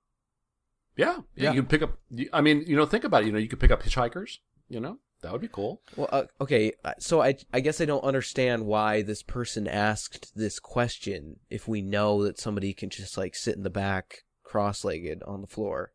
[0.98, 1.44] Yeah, yeah.
[1.44, 1.52] Yeah.
[1.54, 2.00] You can pick up.
[2.34, 3.28] I mean, you know, think about it.
[3.28, 4.40] You know, you could pick up hitchhikers.
[4.68, 5.82] You know, that would be cool.
[5.96, 10.36] Well, uh, okay, uh, so I I guess I don't understand why this person asked
[10.36, 15.22] this question if we know that somebody can just like sit in the back cross-legged
[15.24, 15.92] on the floor.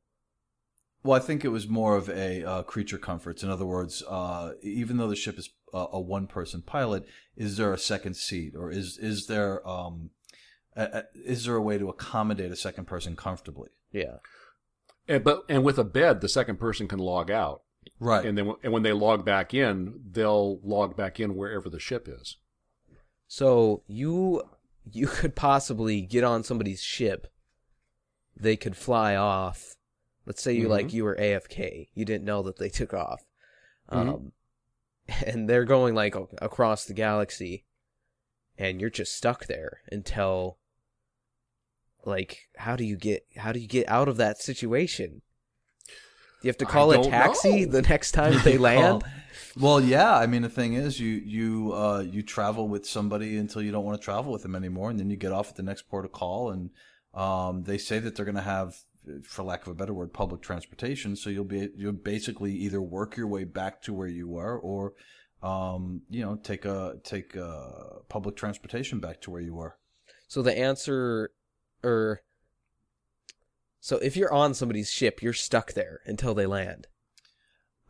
[1.03, 3.43] Well, I think it was more of a uh, creature comforts.
[3.43, 7.73] In other words, uh, even though the ship is uh, a one-person pilot, is there
[7.73, 10.11] a second seat, or is is there um,
[10.77, 13.71] a, a, is there a way to accommodate a second person comfortably?
[13.93, 14.17] Yeah.
[15.09, 17.63] And, but and with a bed, the second person can log out,
[17.99, 18.25] Right.
[18.25, 22.09] and then and when they log back in, they'll log back in wherever the ship
[22.09, 22.37] is.
[23.27, 24.43] So you
[24.93, 27.27] you could possibly get on somebody's ship.
[28.37, 29.77] They could fly off.
[30.31, 30.70] Let's say you Mhm.
[30.70, 31.89] like you were AFK.
[31.93, 33.24] You didn't know that they took off.
[33.91, 33.97] Mhm.
[33.99, 34.33] Um
[35.26, 37.64] and they're going like across the galaxy
[38.57, 40.59] and you're just stuck there until
[42.05, 45.22] like how do you get how do you get out of that situation?
[46.45, 47.72] You have to call a taxi know.
[47.72, 49.03] the next time they land?
[49.59, 50.14] Well, yeah.
[50.16, 53.85] I mean, the thing is, you you uh, you travel with somebody until you don't
[53.85, 56.05] want to travel with them anymore, and then you get off at the next port
[56.05, 56.70] of call, and
[57.14, 58.76] um, they say that they're going to have,
[59.23, 61.17] for lack of a better word, public transportation.
[61.17, 64.95] So you'll be you'll basically either work your way back to where you were, or
[65.43, 69.77] um, you know, take a take a public transportation back to where you were.
[70.29, 71.31] So the answer,
[71.83, 72.23] or
[73.81, 76.87] so if you're on somebody's ship, you're stuck there until they land.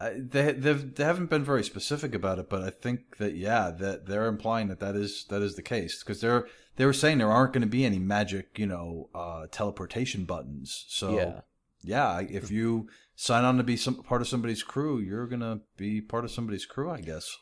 [0.01, 3.70] I, they they've, they haven't been very specific about it, but I think that yeah,
[3.70, 6.46] that they're implying that that is that is the case because they're
[6.76, 10.86] they were saying there aren't going to be any magic, you know, uh, teleportation buttons.
[10.88, 11.40] So Yeah.
[11.82, 16.01] yeah, if you sign on to be some part of somebody's crew, you're gonna be
[16.01, 17.36] part of somebody's crew, I guess.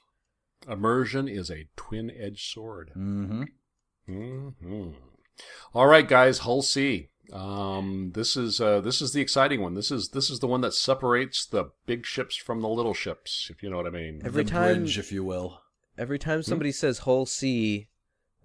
[0.69, 2.91] Immersion is a twin-edged sword.
[2.97, 3.45] Mm-hmm.
[4.07, 4.91] hmm
[5.73, 7.11] All right, guys, Hull C.
[7.33, 9.75] Um, this is uh, this is the exciting one.
[9.75, 13.49] This is this is the one that separates the big ships from the little ships,
[13.51, 14.23] if you know what I mean.
[14.25, 15.61] Every the time- bridge, if you will.
[15.99, 17.89] Every time somebody says Hull C,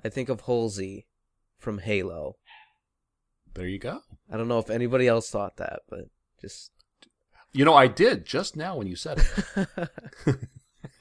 [0.03, 1.05] I think of Halsey
[1.59, 2.37] from Halo.
[3.53, 3.99] There you go.
[4.31, 6.05] I don't know if anybody else thought that, but
[6.41, 6.71] just
[7.51, 9.19] You know, I did just now when you said
[9.55, 9.89] it.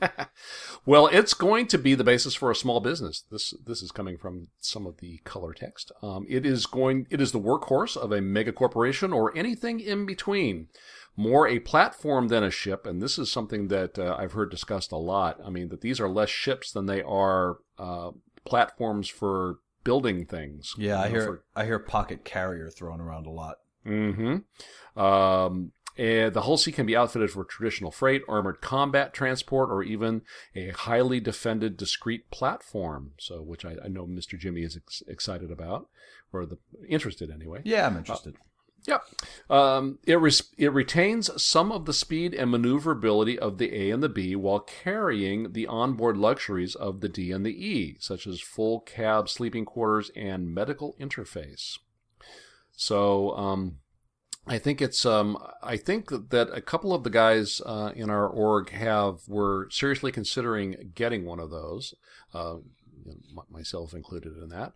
[0.86, 3.24] well, it's going to be the basis for a small business.
[3.30, 5.92] This this is coming from some of the color text.
[6.02, 7.06] Um, it is going.
[7.10, 10.68] It is the workhorse of a mega corporation or anything in between.
[11.14, 14.92] More a platform than a ship, and this is something that uh, I've heard discussed
[14.92, 15.38] a lot.
[15.44, 18.12] I mean, that these are less ships than they are uh,
[18.46, 20.74] platforms for building things.
[20.78, 23.56] Yeah, I know, hear for- I hear pocket carrier thrown around a lot.
[23.86, 24.98] Mm-hmm.
[24.98, 29.82] Um, and the Hull C can be outfitted for traditional freight, armored combat transport, or
[29.82, 30.22] even
[30.54, 33.12] a highly defended discrete platform.
[33.18, 34.38] So, which I, I know Mr.
[34.38, 35.88] Jimmy is ex- excited about,
[36.32, 37.60] or the interested anyway.
[37.64, 38.36] Yeah, I'm interested.
[38.84, 39.04] Yep.
[39.48, 44.02] Um, it, res- it retains some of the speed and maneuverability of the A and
[44.02, 48.40] the B while carrying the onboard luxuries of the D and the E, such as
[48.40, 51.78] full cab sleeping quarters and medical interface.
[52.72, 53.78] So, um,
[54.46, 58.26] I think it's um, I think that a couple of the guys uh, in our
[58.26, 61.94] org have were seriously considering getting one of those,
[62.34, 62.56] uh,
[63.48, 64.72] myself included in that,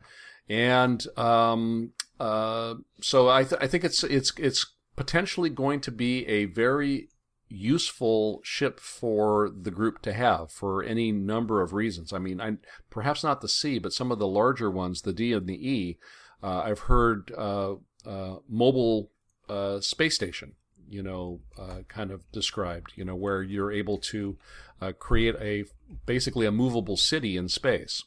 [0.49, 6.27] and um, uh, so I th- I think it's it's it's potentially going to be
[6.29, 7.09] a very
[7.49, 12.13] useful ship for the group to have for any number of reasons.
[12.13, 12.59] I mean, I
[12.89, 15.99] perhaps not the C, but some of the larger ones, the D and the E.
[16.43, 19.11] Uh, I've heard uh, uh, mobile
[19.49, 20.53] uh, space station,
[20.89, 24.37] you know, uh, kind of described, you know, where you're able to
[24.81, 25.65] uh, create a
[26.05, 28.03] basically a movable city in space.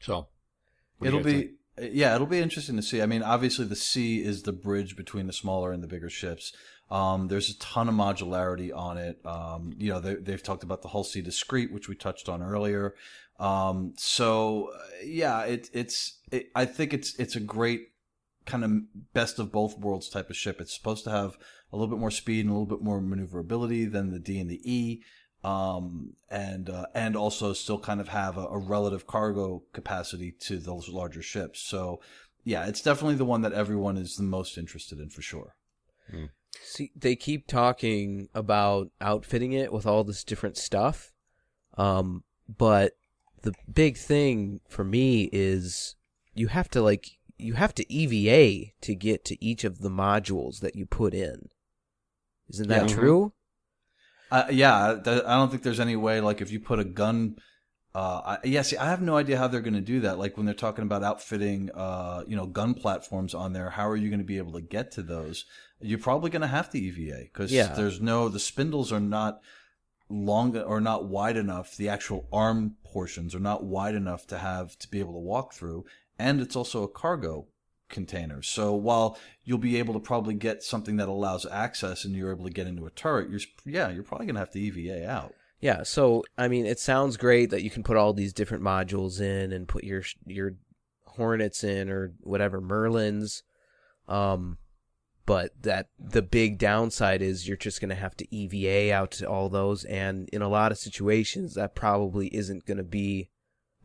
[0.00, 0.28] So,
[0.98, 1.50] what do you It'll be think?
[1.94, 3.02] yeah, it'll be interesting to see.
[3.02, 6.52] I mean, obviously the C is the bridge between the smaller and the bigger ships.
[6.90, 9.18] Um, there's a ton of modularity on it.
[9.26, 12.42] Um, you know, they, have talked about the Hull C discrete, which we touched on
[12.42, 12.94] earlier.
[13.38, 14.70] Um, so
[15.04, 17.88] yeah, it, it's, it, I think it's, it's a great
[18.46, 20.60] kind of best of both worlds type of ship.
[20.60, 21.36] It's supposed to have
[21.72, 24.50] a little bit more speed and a little bit more maneuverability than the D and
[24.50, 25.02] the E.
[25.44, 30.58] Um, and, uh, and also still kind of have a, a relative cargo capacity to
[30.58, 31.60] those larger ships.
[31.60, 32.00] So
[32.42, 35.54] yeah, it's definitely the one that everyone is the most interested in for sure.
[36.10, 36.26] Hmm.
[36.62, 41.12] See, they keep talking about outfitting it with all this different stuff.
[41.76, 42.92] Um, but
[43.42, 45.96] the big thing for me is
[46.34, 50.60] you have to like you have to EVA to get to each of the modules
[50.60, 51.48] that you put in.
[52.48, 52.96] Isn't that yeah.
[52.96, 53.32] true?
[54.30, 56.20] Uh, yeah, I don't think there's any way.
[56.20, 57.36] Like, if you put a gun,
[57.96, 60.18] uh, I, yeah, see, I have no idea how they're going to do that.
[60.18, 63.96] Like when they're talking about outfitting, uh, you know, gun platforms on there, how are
[63.96, 65.46] you going to be able to get to those?
[65.80, 67.72] You're probably going to have to EVA because yeah.
[67.74, 69.40] there's no the spindles are not
[70.10, 71.74] long or not wide enough.
[71.74, 75.54] The actual arm portions are not wide enough to have to be able to walk
[75.54, 75.86] through,
[76.18, 77.46] and it's also a cargo
[77.88, 78.42] container.
[78.42, 82.44] So while you'll be able to probably get something that allows access and you're able
[82.44, 85.34] to get into a turret, you're yeah, you're probably going to have to EVA out.
[85.60, 89.20] Yeah, so I mean, it sounds great that you can put all these different modules
[89.20, 90.54] in and put your your
[91.04, 93.42] hornets in or whatever merlins.
[94.08, 94.58] Um,
[95.24, 99.28] but that the big downside is you're just going to have to EVA out to
[99.28, 103.30] all those, and in a lot of situations, that probably isn't going to be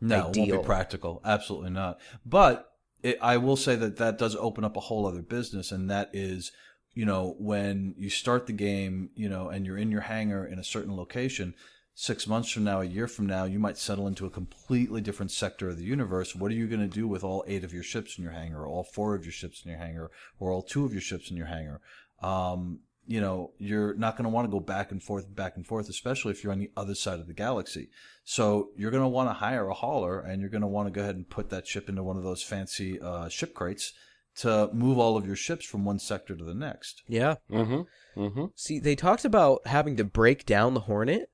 [0.02, 0.44] no, ideal.
[0.44, 1.20] it won't be practical.
[1.24, 2.00] Absolutely not.
[2.26, 2.70] But
[3.02, 6.10] it, I will say that that does open up a whole other business, and that
[6.12, 6.52] is,
[6.94, 10.58] you know, when you start the game, you know, and you're in your hangar in
[10.58, 11.54] a certain location,
[11.94, 15.30] six months from now, a year from now, you might settle into a completely different
[15.30, 16.34] sector of the universe.
[16.34, 18.62] What are you going to do with all eight of your ships in your hangar,
[18.62, 21.30] or all four of your ships in your hangar, or all two of your ships
[21.30, 21.80] in your hangar?
[22.22, 25.66] Um, you know, you're not going to want to go back and forth, back and
[25.66, 27.90] forth, especially if you're on the other side of the galaxy.
[28.24, 30.92] So you're going to want to hire a hauler, and you're going to want to
[30.92, 33.92] go ahead and put that ship into one of those fancy uh, ship crates
[34.36, 37.02] to move all of your ships from one sector to the next.
[37.06, 37.36] Yeah.
[37.50, 38.20] Mm-hmm.
[38.20, 38.44] Mm-hmm.
[38.54, 41.28] See, they talked about having to break down the Hornet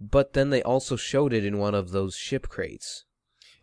[0.00, 3.04] but then they also showed it in one of those ship crates,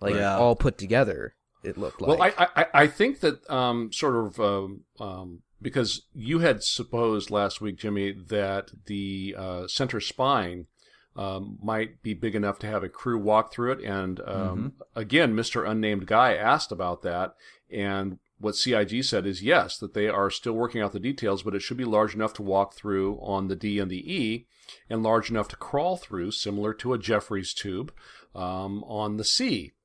[0.01, 0.37] like yeah.
[0.37, 1.35] all put together.
[1.63, 2.19] It looked like.
[2.19, 7.31] Well, I I, I think that um, sort of um, um, because you had supposed
[7.31, 10.67] last week, Jimmy, that the uh, center spine
[11.15, 13.83] um, might be big enough to have a crew walk through it.
[13.83, 14.67] And um, mm-hmm.
[14.99, 17.35] again, Mister Unnamed Guy asked about that,
[17.71, 21.55] and what CIG said is yes, that they are still working out the details, but
[21.55, 24.45] it should be large enough to walk through on the D and the E
[24.89, 27.93] and large enough to crawl through, similar to a Jefferies tube
[28.35, 29.71] um, on the C.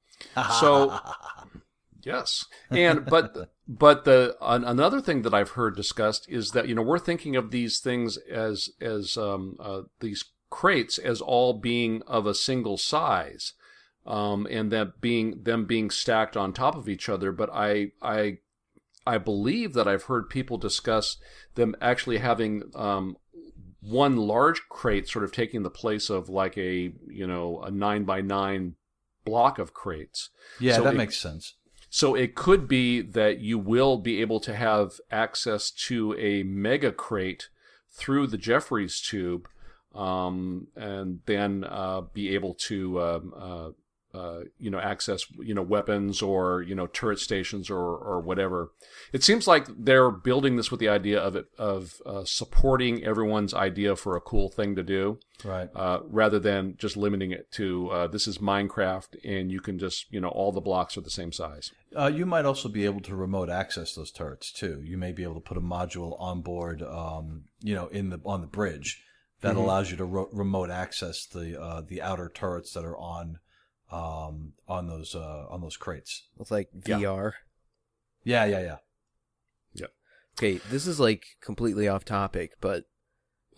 [0.59, 0.99] So,
[2.03, 6.75] yes, and but but the an, another thing that I've heard discussed is that you
[6.75, 12.03] know we're thinking of these things as as um, uh, these crates as all being
[12.07, 13.55] of a single size.
[14.07, 17.31] Um, and that being them being stacked on top of each other.
[17.31, 18.39] But I I
[19.07, 21.19] I believe that I've heard people discuss
[21.57, 23.17] them actually having um,
[23.81, 28.05] one large crate sort of taking the place of like a you know a nine
[28.05, 28.75] by nine
[29.25, 30.31] block of crates.
[30.61, 31.55] Yeah, so that it, makes sense.
[31.91, 36.93] So it could be that you will be able to have access to a mega
[36.93, 37.49] crate
[37.91, 39.49] through the Jefferies tube,
[39.95, 43.75] um, and then uh, be able to um,
[44.19, 48.73] uh, you know, access, you know, weapons or, you know, turret stations or, or whatever.
[49.13, 53.55] It seems like they're building this with the idea of it, of uh, supporting everyone's
[53.55, 55.19] idea for a cool thing to do.
[55.45, 55.69] Right.
[55.73, 60.07] Uh, rather than just limiting it to, uh, this is Minecraft and you can just,
[60.11, 61.71] you know, all the blocks are the same size.
[61.97, 64.83] Uh, you might also be able to remote access those turrets too.
[64.83, 68.21] You may be able to put a module on board, um, you know, in the,
[68.25, 69.01] on the bridge
[69.43, 69.61] that mm-hmm.
[69.61, 73.39] allows you to ro- remote access the, the outer turrets that are on,
[73.91, 77.33] um, on those uh, on those crates with like VR.
[78.25, 78.77] Yeah, yeah, yeah.
[79.75, 79.87] Yeah.
[80.39, 82.85] Okay, this is like completely off topic, but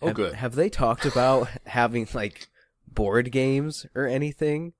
[0.01, 0.33] oh, have, good.
[0.35, 2.47] Have they talked about having like
[2.87, 4.73] board games or anything?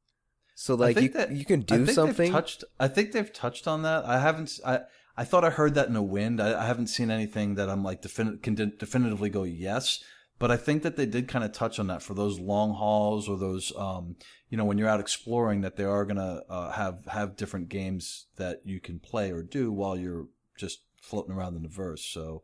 [0.56, 2.32] So like you that, you can do something.
[2.32, 2.64] Touched.
[2.80, 4.06] I think they've touched on that.
[4.06, 4.60] I haven't.
[4.66, 4.82] I
[5.18, 6.41] I thought I heard that in a wind.
[6.41, 10.04] I, I haven't seen anything that I'm like defin- can de- definitively go yes.
[10.41, 13.29] But I think that they did kind of touch on that for those long hauls
[13.29, 14.15] or those, um,
[14.49, 17.69] you know, when you're out exploring, that they are going to uh, have have different
[17.69, 20.25] games that you can play or do while you're
[20.57, 22.03] just floating around in the verse.
[22.03, 22.41] So,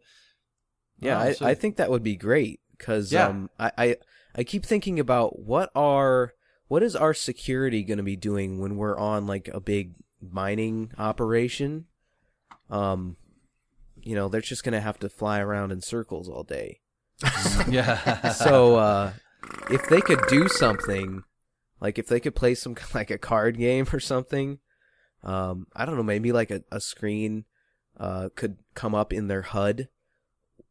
[0.99, 3.29] yeah, I, I, think that would be great because yeah.
[3.29, 3.95] um, I, I
[4.35, 6.33] I keep thinking about what are
[6.67, 10.91] what is our security going to be doing when we're on like a big mining
[10.99, 11.85] operation,
[12.69, 13.17] um,
[14.03, 16.81] you know, they're just gonna have to fly around in circles all day.
[17.69, 18.29] yeah.
[18.29, 19.13] so uh,
[19.69, 21.23] if they could do something,
[21.79, 24.59] like if they could play some like a card game or something,
[25.23, 27.45] um, I don't know, maybe like a, a screen
[27.99, 29.89] uh, could come up in their HUD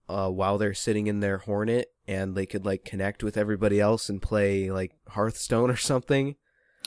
[0.08, 4.08] uh, while they're sitting in their Hornet, and they could like connect with everybody else
[4.08, 6.36] and play like Hearthstone or something.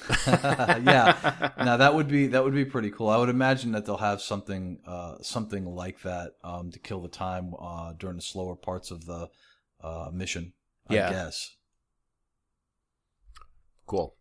[0.27, 1.51] yeah.
[1.57, 3.09] Now that would be that would be pretty cool.
[3.09, 7.09] I would imagine that they'll have something uh, something like that um, to kill the
[7.09, 9.27] time uh, during the slower parts of the
[9.81, 10.53] uh, mission.
[10.87, 11.09] I Yeah.
[11.09, 11.55] guess.
[13.85, 14.15] Cool.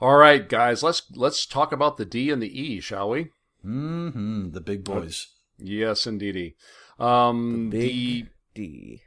[0.00, 3.30] All right, guys, let's let's talk about the D and the E, shall we?
[3.62, 5.28] hmm The big boys.
[5.58, 6.56] Yes, indeedy.
[6.98, 9.02] Um, The the D.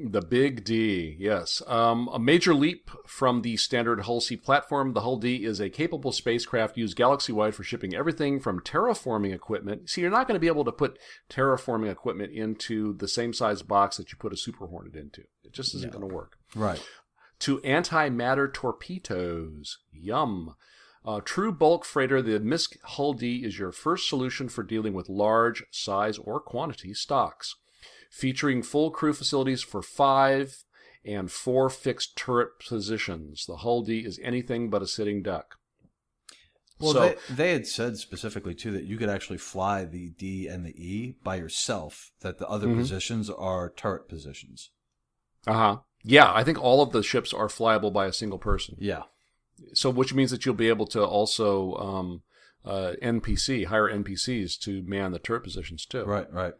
[0.00, 1.60] The big D, yes.
[1.66, 4.92] Um, a major leap from the standard Hull C platform.
[4.92, 9.34] The Hull D is a capable spacecraft used galaxy wide for shipping everything from terraforming
[9.34, 9.90] equipment.
[9.90, 13.62] See, you're not going to be able to put terraforming equipment into the same size
[13.62, 15.22] box that you put a Super Hornet into.
[15.42, 15.98] It just isn't No.
[15.98, 16.38] going to work.
[16.54, 16.80] Right.
[17.40, 19.78] To antimatter torpedoes.
[19.92, 20.54] Yum.
[21.04, 25.08] Uh, true bulk freighter, the MISC Hull D is your first solution for dealing with
[25.08, 27.56] large size or quantity stocks.
[28.10, 30.64] Featuring full crew facilities for five
[31.04, 33.44] and four fixed turret positions.
[33.46, 35.56] The Hull D is anything but a sitting duck.
[36.80, 40.46] Well, so, they, they had said specifically too that you could actually fly the D
[40.46, 42.12] and the E by yourself.
[42.20, 42.78] That the other Mhm.
[42.78, 44.70] positions are turret positions.
[45.46, 45.76] uh huh.
[46.04, 48.76] Yeah, I think all of the ships are flyable by a single person.
[48.78, 49.02] Yeah.
[49.74, 52.22] So, which means that you'll be able to also um,
[52.64, 56.04] uh, NPC, hire NPCs to man the turret positions too.
[56.04, 56.32] Right.
[56.32, 56.54] Right.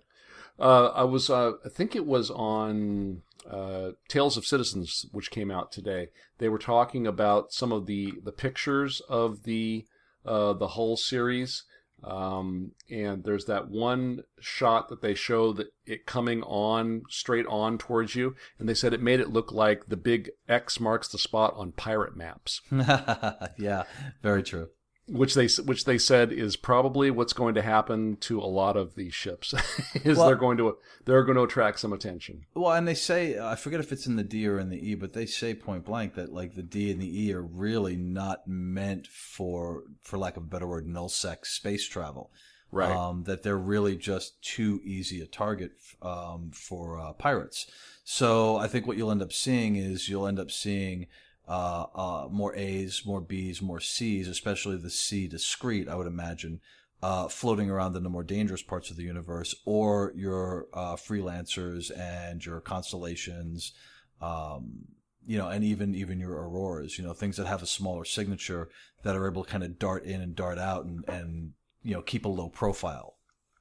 [0.58, 5.50] Uh, I was, uh, I think it was on uh, Tales of Citizens, which came
[5.50, 6.08] out today.
[6.38, 9.86] They were talking about some of the the pictures of the
[10.26, 11.64] uh, the Hull series,
[12.04, 17.78] um, and there's that one shot that they show that it coming on straight on
[17.78, 21.18] towards you, and they said it made it look like the big X marks the
[21.18, 23.84] spot on pirate maps yeah.
[24.22, 24.68] Very true.
[25.08, 28.94] Which they which they said is probably what's going to happen to a lot of
[28.94, 29.54] these ships
[30.04, 32.42] is Well- they're going to they're going to attract some attention.
[32.54, 34.94] Well, and they say I forget if it's in the D or in the E,
[34.94, 38.46] but they say point blank that like the D and the E are really not
[38.46, 42.30] meant for, for lack of a better word, null sec space travel.
[42.70, 42.94] Right.
[42.94, 47.66] Um, that they're really just too easy a target um, for uh, pirates.
[48.04, 51.06] So I think what you'll end up seeing is you'll end up seeing
[51.48, 56.60] uh, uh, more A's, more B's, more C's, especially the C discrete, I would imagine,
[57.02, 61.90] uh, floating around in the more dangerous parts of the universe, or your uh, freelancers
[61.96, 63.72] and your constellations,
[64.20, 64.84] um,
[65.26, 68.68] you know, and even even your auroras, you know, things that have a smaller signature
[69.02, 72.02] that are able to kind of dart in and dart out and and you know
[72.02, 73.16] keep a low profile.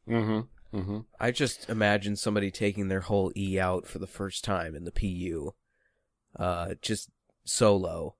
[0.08, 0.42] mm-hmm.
[0.78, 1.00] Mm-hmm.
[1.20, 4.92] I just imagine somebody taking their Hull E out for the first time in the
[4.92, 5.54] PU,
[6.38, 7.10] uh, just
[7.48, 8.16] solo.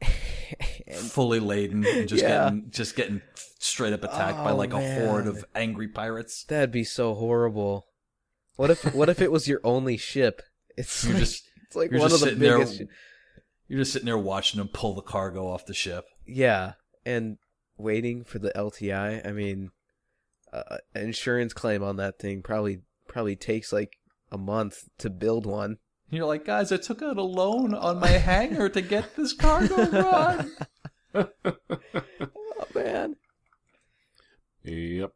[0.96, 2.44] fully laden and just Yeah.
[2.44, 3.22] getting just getting
[3.58, 6.44] straight up attacked by Oh, like a horde of angry pirates.
[6.44, 7.86] that'd be so horrible.
[8.56, 10.42] What if what if it was your only ship?
[10.76, 12.82] It's You're like, just it's like one of the sitting there- biggest.
[13.68, 16.04] you're just sitting there watching them pull the cargo off the ship.
[16.26, 16.74] Yeah,
[17.04, 17.38] and
[17.76, 19.26] waiting for the LTI.
[19.26, 19.70] I mean,
[20.52, 23.94] uh, insurance claim on that thing probably probably takes like
[24.30, 25.78] a month to build one.
[26.10, 29.32] And you're like, guys, I took out a loan on my hangar to get this
[29.32, 30.52] cargo run.
[31.16, 33.16] Oh man.
[34.64, 35.12] Yep.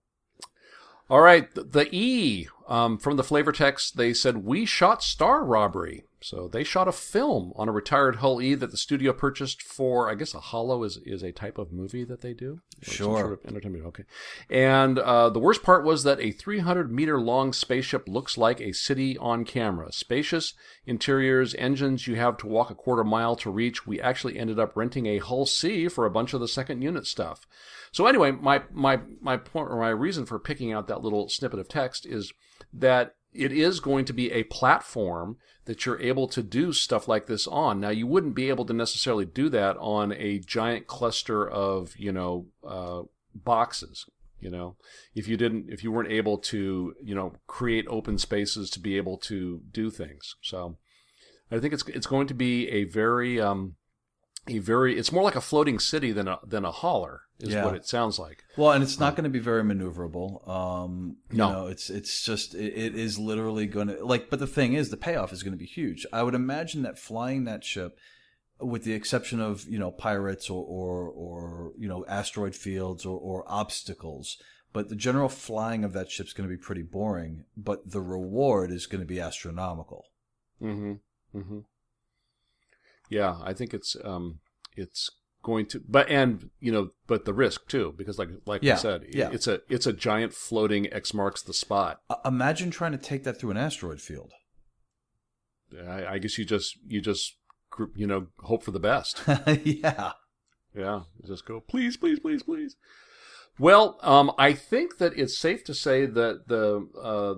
[1.10, 5.44] All right, th- the E um, from the flavor text, they said we shot Star
[5.44, 6.04] Robbery.
[6.20, 10.10] So they shot a film on a retired Hull E that the studio purchased for,
[10.10, 12.60] I guess, a Hollow is is a type of movie that they do.
[12.82, 13.20] Sure.
[13.20, 13.84] sort of entertainment.
[13.86, 14.04] Okay.
[14.50, 18.72] And uh, the worst part was that a 300 meter long spaceship looks like a
[18.72, 19.92] city on camera.
[19.92, 20.54] Spacious
[20.86, 23.86] interiors, engines you have to walk a quarter mile to reach.
[23.86, 27.06] We actually ended up renting a Hull C for a bunch of the second unit
[27.06, 27.46] stuff.
[27.92, 31.60] So anyway, my my my point or my reason for picking out that little snippet
[31.60, 32.32] of text is
[32.72, 37.26] that it is going to be a platform that you're able to do stuff like
[37.26, 37.80] this on.
[37.80, 42.12] Now, you wouldn't be able to necessarily do that on a giant cluster of you
[42.12, 43.02] know uh,
[43.34, 44.06] boxes.
[44.40, 44.76] You know,
[45.14, 48.96] if you didn't, if you weren't able to, you know, create open spaces to be
[48.96, 50.36] able to do things.
[50.42, 50.78] So,
[51.50, 53.74] I think it's it's going to be a very um,
[54.46, 57.64] a very it's more like a floating city than a than a hauler is Yeah.
[57.64, 58.44] what it sounds like.
[58.56, 60.46] Well, and it's not going to be very maneuverable.
[60.48, 61.52] Um, you No.
[61.52, 64.28] know, it's it's just it, it is literally going to like.
[64.30, 66.06] But the thing is, the payoff is going to be huge.
[66.12, 67.98] I would imagine that flying that ship
[68.60, 73.18] with the exception of you know pirates or or, or you know asteroid fields or,
[73.18, 74.36] or obstacles.
[74.72, 77.44] But the general flying of that ship's going to be pretty boring.
[77.56, 80.04] But the reward is going to be astronomical.
[80.60, 81.38] Mm-hmm.
[81.38, 81.58] Mm-hmm.
[83.08, 84.40] Yeah, I think it's um,
[84.76, 85.10] it's
[85.42, 88.78] going to, but and you know, but the risk too, because like like Yeah, you
[88.80, 89.30] said, yeah.
[89.32, 92.00] it's a it's a giant floating X marks the spot.
[92.10, 94.32] Uh, imagine trying to take that through an asteroid field.
[95.86, 97.36] I, I guess you just you just
[97.94, 99.22] you know hope for the best.
[99.64, 100.12] yeah.
[100.76, 102.76] Yeah, just go, please, please, please, please.
[103.58, 107.34] Well, um, I think that it's safe to say that the uh,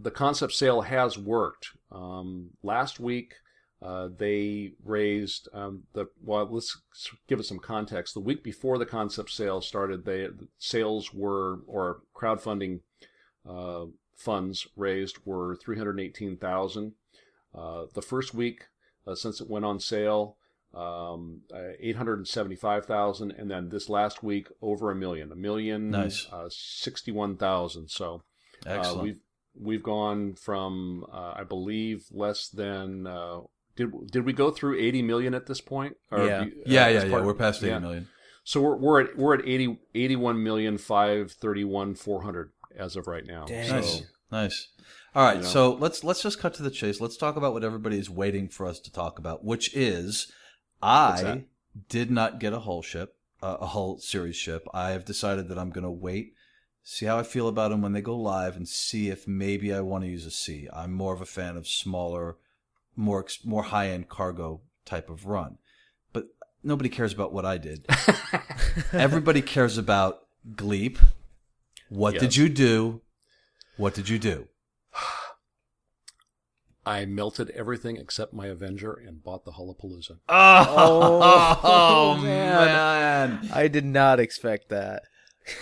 [0.00, 1.68] the concept sale has worked.
[1.92, 3.34] Um, last week,
[3.82, 6.48] uh, they raised um, the well.
[6.50, 6.76] Let's
[7.28, 8.14] give it some context.
[8.14, 10.28] The week before the concept sale started, they
[10.58, 12.80] sales were or crowdfunding
[13.48, 16.92] uh, funds raised were three hundred eighteen thousand.
[17.54, 18.66] Uh, the first week
[19.06, 20.36] uh, since it went on sale,
[20.74, 26.26] um, uh, 875,000 and then this last week over a million, a million Nice.
[26.30, 27.88] uh, 61,000.
[27.88, 28.22] So
[28.66, 29.20] uh, we've
[29.58, 33.40] we've gone from uh, I believe less than uh,
[33.80, 35.96] did did we go through 80 million at this point?
[36.10, 36.44] Or Yeah.
[36.44, 37.10] you- uh, yeah, as yeah, yeah.
[37.10, 37.78] part- We're past eighty yeah.
[37.78, 38.08] million.
[38.44, 43.44] So we're we're at we're at 80 81 million 531 400 as of right now.
[43.46, 43.68] Dang.
[43.68, 44.68] So, Nice, nice.
[45.14, 45.48] All right, You know.
[45.48, 47.00] so let's let's just cut to the chase.
[47.00, 50.30] Let's talk about what everybody is waiting for us to talk about, which is
[50.82, 51.44] I
[51.88, 54.66] did not get a hull ship, uh, a hull series ship.
[54.72, 56.32] I have decided that I'm going to wait,
[56.82, 59.80] see how I feel about them when they go live, and see if maybe I
[59.80, 60.68] want to use a C.
[60.72, 62.36] I'm more of a fan of smaller,
[62.96, 65.58] more more high end cargo type of run,
[66.12, 66.26] but
[66.62, 67.86] nobody cares about what I did.
[68.92, 70.20] Everybody cares about
[70.54, 70.98] Gleep.
[71.88, 72.20] What Yes.
[72.22, 73.00] did you do?
[73.76, 74.48] What did you do?
[76.86, 80.18] I melted everything except my Avenger and bought the Hullapalooza.
[80.28, 83.40] Oh, oh, man.
[83.42, 83.50] man.
[83.52, 85.02] I did not expect that.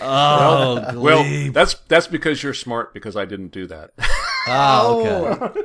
[0.01, 1.53] Oh, Well, Gleep.
[1.53, 3.91] that's that's because you're smart because I didn't do that.
[4.47, 5.01] Ah, oh,
[5.45, 5.61] okay.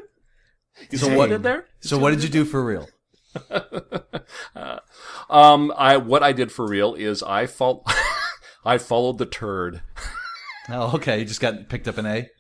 [0.91, 1.67] You So what did there?
[1.81, 2.89] So what did you do for real?
[4.57, 4.79] Uh,
[5.29, 7.85] um, I what I did for real is I fol-
[8.65, 9.83] I followed the turd.
[10.71, 11.19] Oh, okay.
[11.19, 12.31] You just got picked up an A.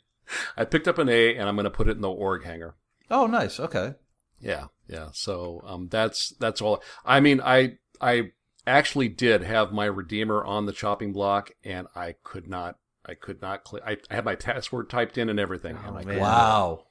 [0.57, 2.75] I picked up an A and I'm going to put it in the org hangar.
[3.11, 3.61] Oh, nice.
[3.61, 3.95] Okay.
[4.41, 5.09] Yeah, yeah.
[5.13, 6.83] So um, that's that's all.
[7.05, 8.31] I mean, I I
[8.67, 12.77] actually did have my redeemer on the chopping block, and I could not.
[13.05, 13.69] I could not.
[13.69, 16.85] Cl- I, I had my password typed in and everything, and Oh, couldn't, Wow.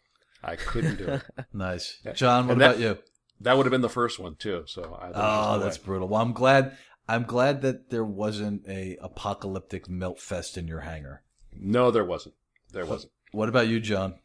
[0.44, 1.22] I couldn't do it.
[1.54, 2.00] Nice.
[2.16, 2.98] John, what And that- about you?
[3.41, 4.64] That would have been the first one too.
[4.68, 5.86] So I, Oh, that's way.
[5.86, 6.08] brutal.
[6.08, 6.78] Well, I'm glad.
[7.10, 11.24] I'm glad that there wasn't a apocalyptic melt fest in your hangar.
[11.54, 12.36] no, there wasn't.
[12.72, 13.12] There wasn't.
[13.32, 14.16] What about you, John?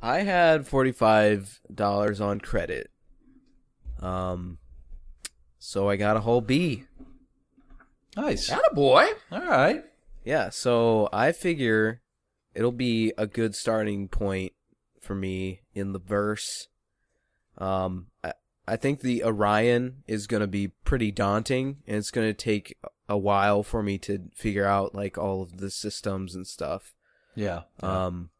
[0.00, 2.90] I had forty-five dollars on credit.
[4.00, 4.58] Um,
[5.58, 6.84] so I got a Hull B.
[8.16, 8.48] Nice.
[8.48, 9.06] That a boy.
[9.30, 9.84] All right.
[10.24, 12.00] Yeah, so I figure
[12.54, 14.52] it'll be a good starting point
[15.00, 16.68] for me in the verse.
[17.58, 18.32] Um, I,
[18.66, 22.76] I think the Orion is going to be pretty daunting, and it's going to take
[23.08, 26.94] a while for me to figure out like all of the systems and stuff.
[27.34, 27.62] Yeah.
[27.80, 28.30] Um,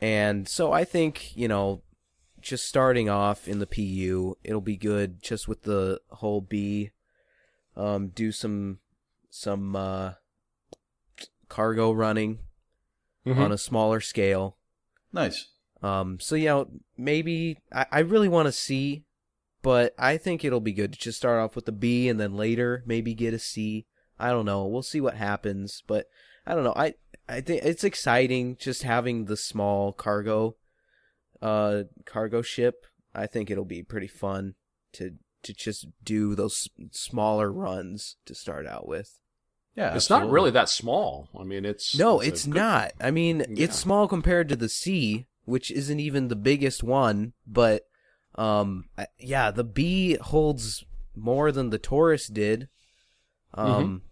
[0.00, 1.82] and so I think you know,
[2.40, 6.90] just starting off in the PU, it'll be good just with the Hull B.
[7.76, 8.78] Um, do some
[9.30, 10.12] some uh,
[11.48, 12.40] cargo running
[13.26, 13.38] Mhm.
[13.38, 14.56] on a smaller scale.
[15.12, 15.48] nice.
[15.82, 19.04] Um, so you know, maybe I, I really want to see,
[19.62, 22.34] but I think it'll be good to just start off with a B and then
[22.36, 23.86] later maybe get a C.
[24.18, 24.64] I don't know.
[24.66, 26.06] We'll see what happens, but
[26.46, 26.72] I don't know.
[26.76, 26.94] I
[27.28, 30.56] I think it's exciting just having the small cargo,
[31.42, 32.86] uh, cargo ship.
[33.14, 34.54] I think it'll be pretty fun
[34.94, 39.20] to to just do those smaller runs to start out with.
[39.76, 39.94] Yeah.
[39.94, 41.28] It's not really that small.
[41.38, 42.92] I mean, it's No, it's good- not.
[43.00, 43.64] I mean, Yeah.
[43.64, 47.82] it's small compared to the C, which isn't even the biggest one, but
[48.36, 52.68] um I- yeah, the B holds more than the Taurus did.
[53.54, 54.02] Um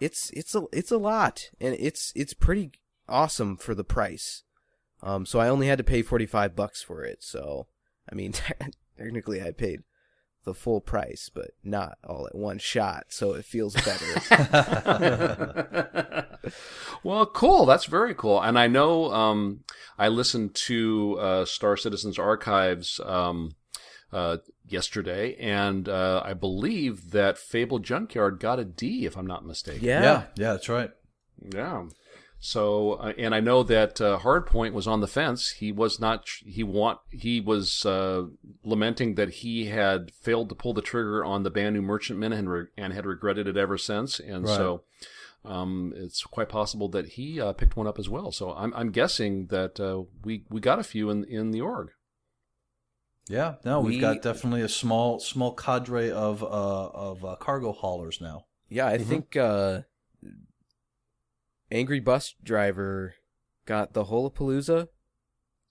[0.00, 2.72] it's it's a it's a lot and it's it's pretty
[3.08, 4.42] awesome for the price.
[5.02, 7.22] Um so I only had to pay 45 bucks for it.
[7.22, 7.66] So,
[8.10, 8.32] I mean,
[8.98, 9.82] technically I paid
[10.46, 14.16] the full price, but not all at one shot, so it feels better.
[17.02, 17.66] well, cool.
[17.66, 18.40] That's very cool.
[18.40, 19.64] And I know um,
[19.98, 23.56] I listened to uh, Star Citizens Archives um,
[24.12, 29.44] uh, yesterday, and uh, I believe that Fable Junkyard got a D, if I'm not
[29.44, 29.84] mistaken.
[29.84, 30.00] yeah.
[30.00, 30.22] Yeah.
[30.36, 30.52] Yeah.
[30.52, 30.90] That's right.
[31.52, 31.84] Yeah.
[32.46, 35.50] So, uh, and I know that uh, Hardpoint was on the fence.
[35.50, 36.28] He was not.
[36.44, 37.00] He want.
[37.10, 38.26] He was uh,
[38.62, 42.66] lamenting that he had failed to pull the trigger on the Banu Merchantman and re-
[42.78, 44.20] and had regretted it ever since.
[44.20, 44.56] And Right.
[44.56, 44.84] so,
[45.44, 48.30] um, it's quite possible that he uh, picked one up as well.
[48.30, 51.88] So, I'm I'm guessing that uh, we we got a few in in the org.
[53.28, 57.72] Yeah, no, we've We- got definitely a small small cadre of uh, of uh, cargo
[57.72, 58.44] haulers now.
[58.68, 59.04] Yeah, I Mhm.
[59.08, 59.80] think uh,
[61.70, 63.14] Angry Bus Driver
[63.66, 64.88] got the Hullapalooza.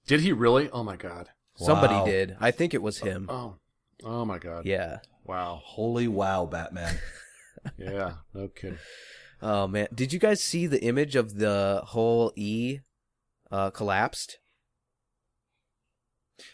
[0.08, 0.70] Did he really?
[0.70, 1.30] Oh my god.
[1.58, 2.06] Somebody Wow.
[2.06, 2.38] did.
[2.40, 3.28] I think it was him.
[3.30, 3.56] Oh,
[4.04, 4.66] oh my god.
[4.66, 5.00] Yeah.
[5.24, 5.62] Wow.
[5.64, 6.98] Holy wow, Batman!
[7.80, 8.18] Yeah.
[8.34, 8.78] No kidding.
[9.42, 12.80] Oh man, did you guys see the image of the Hull E
[13.52, 14.38] uh, collapsed?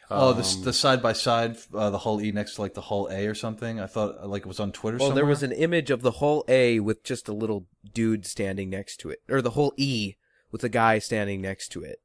[0.10, 3.26] Oh, this the side by side, the hull E next to like the hull A
[3.28, 3.80] or something.
[3.80, 4.98] I thought like it was on Twitter.
[4.98, 5.24] Well, somewhere.
[5.24, 8.98] there was an image of the Hull A with just a little dude standing next
[8.98, 10.16] to it, or the Hull E
[10.52, 12.02] with a guy standing next to it.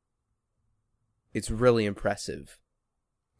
[1.34, 2.58] It's really impressive.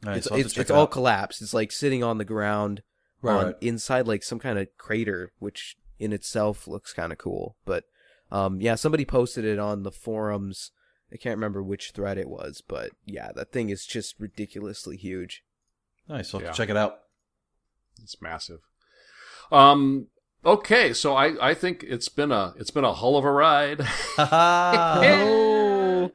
[0.05, 0.91] Right, it's so it's, it's it all out.
[0.91, 1.41] collapsed.
[1.41, 2.83] It's like sitting on the ground
[3.23, 3.57] right, on right.
[3.61, 7.57] inside like some kind of crater, which in itself looks kind of cool.
[7.65, 7.85] But
[8.31, 10.73] um, yeah, somebody posted it on the forums.
[11.13, 15.45] I can't remember which thread it was, but yeah, that thing is just ridiculously huge.
[16.09, 16.35] Nice.
[16.35, 16.53] I'll have Yeah.
[16.53, 16.99] to check it out.
[18.03, 18.61] It's massive.
[19.53, 20.09] Um.
[20.45, 23.81] Okay, so I, I think it's been a it's been a hull of a ride,
[24.19, 26.11] Oh.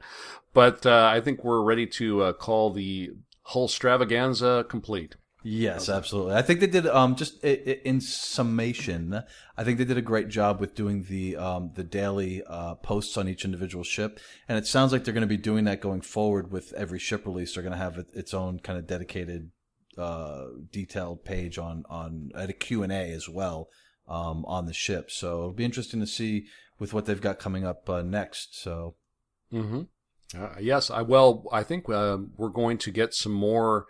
[0.53, 3.11] but uh, I think we're ready to uh, call the
[3.43, 5.15] hull stravaganza complete.
[5.43, 6.35] Yes, absolutely.
[6.35, 6.85] I think they did.
[6.85, 9.23] Um, just i- i- in summation,
[9.57, 13.17] I think they did a great job with doing the um the daily uh posts
[13.17, 16.01] on each individual ship, and it sounds like they're going to be doing that going
[16.01, 17.53] forward with every ship release.
[17.55, 19.49] They're going to have it, its own kind of dedicated,
[19.97, 23.67] uh, detailed page on on at a Q and A as well,
[24.07, 25.09] um, on the ship.
[25.09, 26.45] So it'll be interesting to see
[26.77, 28.61] with what they've got coming up uh, next.
[28.61, 28.95] So
[29.51, 29.81] Mm-hmm.
[30.41, 33.85] Uh, yes, I well, I think uh, we're going to get some more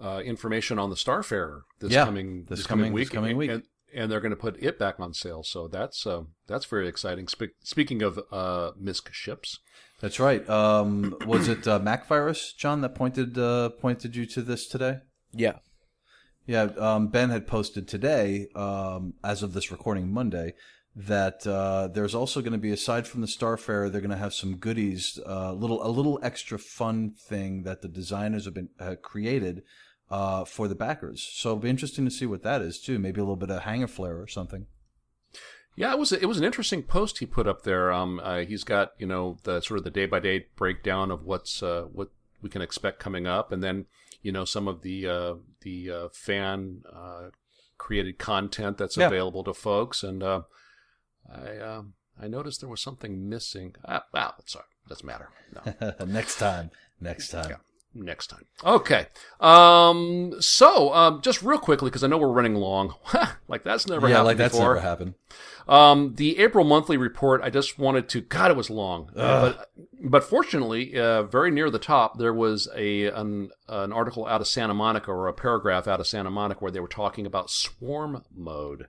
[0.00, 3.04] uh, information on the Starfarer this Yeah, coming this this, coming- coming week.
[3.08, 3.50] this coming week.
[3.50, 3.62] and,
[3.94, 5.42] and they're going to put it back on sale.
[5.42, 7.28] So that's uh, that's very exciting.
[7.28, 9.58] Spe- speaking of uh, MISC ships,
[10.00, 10.46] that's right.
[10.50, 14.98] Um, was it uh, Mac Virus, John, that pointed uh, pointed you to this today?
[15.32, 15.58] Yeah.
[16.46, 20.54] Yeah, um, Ben had posted today, um, as of this recording Monday,
[20.94, 24.32] that uh, there's also going to be, aside from the Starfarer, they're going to have
[24.32, 28.94] some goodies, uh, little a little extra fun thing that the designers have been uh,
[29.02, 29.62] created
[30.10, 31.22] uh, for the backers.
[31.22, 32.98] So it'll be interesting to see what that is too.
[32.98, 34.66] Maybe a little bit of hangar flair or something.
[35.76, 37.92] Yeah, it was it was an interesting post he put up there.
[37.92, 41.24] Um, uh, he's got you know the sort of the day by day breakdown of
[41.24, 43.84] what's uh, what we can expect coming up, and then
[44.22, 47.28] you know some of the uh, the uh, fan uh,
[47.76, 49.08] created content that's Yeah.
[49.08, 50.02] available to folks.
[50.02, 50.42] And uh,
[51.30, 53.74] I um I noticed there was something missing.
[53.84, 55.28] Ah, well, sorry, doesn't matter.
[55.54, 55.92] No.
[56.06, 56.70] next time,
[57.02, 57.50] next time.
[57.50, 57.56] Yeah.
[58.04, 58.44] Next time.
[58.64, 59.06] Okay.
[59.40, 60.34] Um.
[60.40, 62.94] So, um, just real quickly because I know we're running long.
[63.48, 64.10] like that's never happened.
[64.10, 64.74] yeah, happened like that's before.
[64.74, 65.14] never happened.
[65.68, 67.40] Um, the April monthly report.
[67.42, 68.20] I just wanted to.
[68.20, 69.70] God, it was long, but
[70.00, 74.46] but fortunately, uh, very near the top, there was a an, an article out of
[74.46, 78.24] Santa Monica or a paragraph out of Santa Monica where they were talking about swarm
[78.34, 78.86] mode,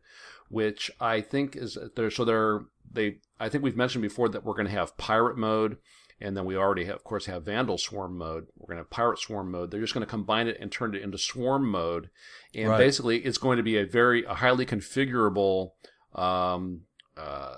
[0.50, 2.12] which I think is there.
[2.12, 3.18] So they're they.
[3.40, 5.78] I think we've mentioned before that we're going to have pirate mode.
[6.20, 8.48] And then we already, have, of course, have Vandal Swarm mode.
[8.58, 9.70] We're going to have Pirate Swarm mode.
[9.70, 12.10] They're just going to combine it and turn it into Swarm mode.
[12.56, 12.78] And Right.
[12.80, 15.72] basically, it's going to be a very a highly configurable
[16.16, 16.82] um,
[17.16, 17.58] uh,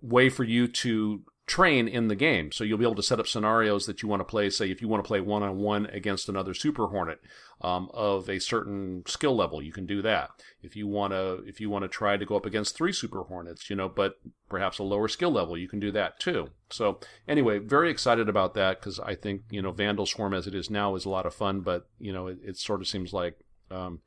[0.00, 2.52] way for you to train in the game.
[2.52, 4.50] So you'll be able to set up scenarios that you want to play.
[4.50, 7.20] Say, if you want to play one on one against another Super Hornet
[7.60, 10.30] um, of a certain skill level, you can do that.
[10.62, 13.22] If you want to, if you want to try to go up against three Super
[13.22, 16.50] Hornets, you know, but perhaps a lower skill level, you can do that too.
[16.70, 20.54] So anyway, very excited about that because I think you know Vandal Swarm as it
[20.54, 23.12] is now is a lot of fun, but you know it, it sort of seems
[23.12, 23.36] like.
[23.70, 24.00] Um,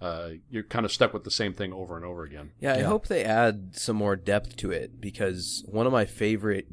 [0.00, 2.52] uh, you're kind of stuck with the same thing over and over again.
[2.60, 2.86] Yeah, I Yeah.
[2.86, 6.68] hope they add some more depth to it because one of my favorite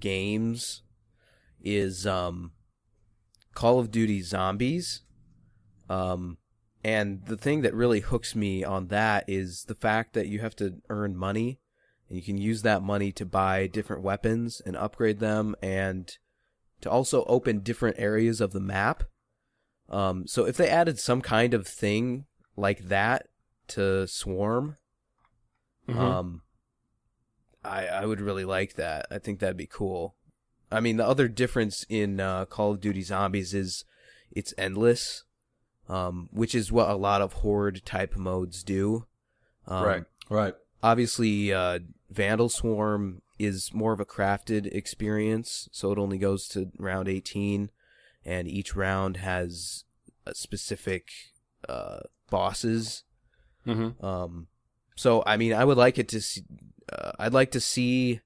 [0.00, 0.82] games
[1.62, 2.52] is um
[3.54, 5.02] Call of Duty Zombies.
[5.88, 6.38] Um
[6.82, 10.56] and the thing that really hooks me on that is the fact that you have
[10.56, 11.60] to earn money
[12.08, 16.16] and you can use that money to buy different weapons and upgrade them and
[16.80, 19.04] to also open different areas of the map.
[19.90, 22.24] Um so if they added some kind of thing
[22.56, 23.26] like that
[23.68, 24.76] to Swarm,
[25.88, 25.96] Mhm.
[25.96, 26.42] um,
[27.64, 29.06] I I would really like that.
[29.10, 30.14] I think that'd be cool.
[30.72, 33.84] I mean, the other difference in uh, Call of Duty Zombies is
[34.30, 35.24] it's endless,
[35.88, 39.06] um, which is what a lot of horde type modes do.
[39.66, 40.04] Um, Right.
[40.28, 40.54] Right.
[40.82, 46.70] Obviously, uh, Vandal Swarm is more of a crafted experience, so it only goes to
[46.78, 47.70] round 18,
[48.24, 49.84] and each round has
[50.26, 51.08] a specific
[51.68, 52.00] uh,
[52.30, 53.04] bosses.
[53.66, 54.04] Mm-hmm.
[54.04, 54.46] Um,
[55.00, 56.42] so I mean, I would like it to see.
[56.92, 58.20] Uh, I'd like to see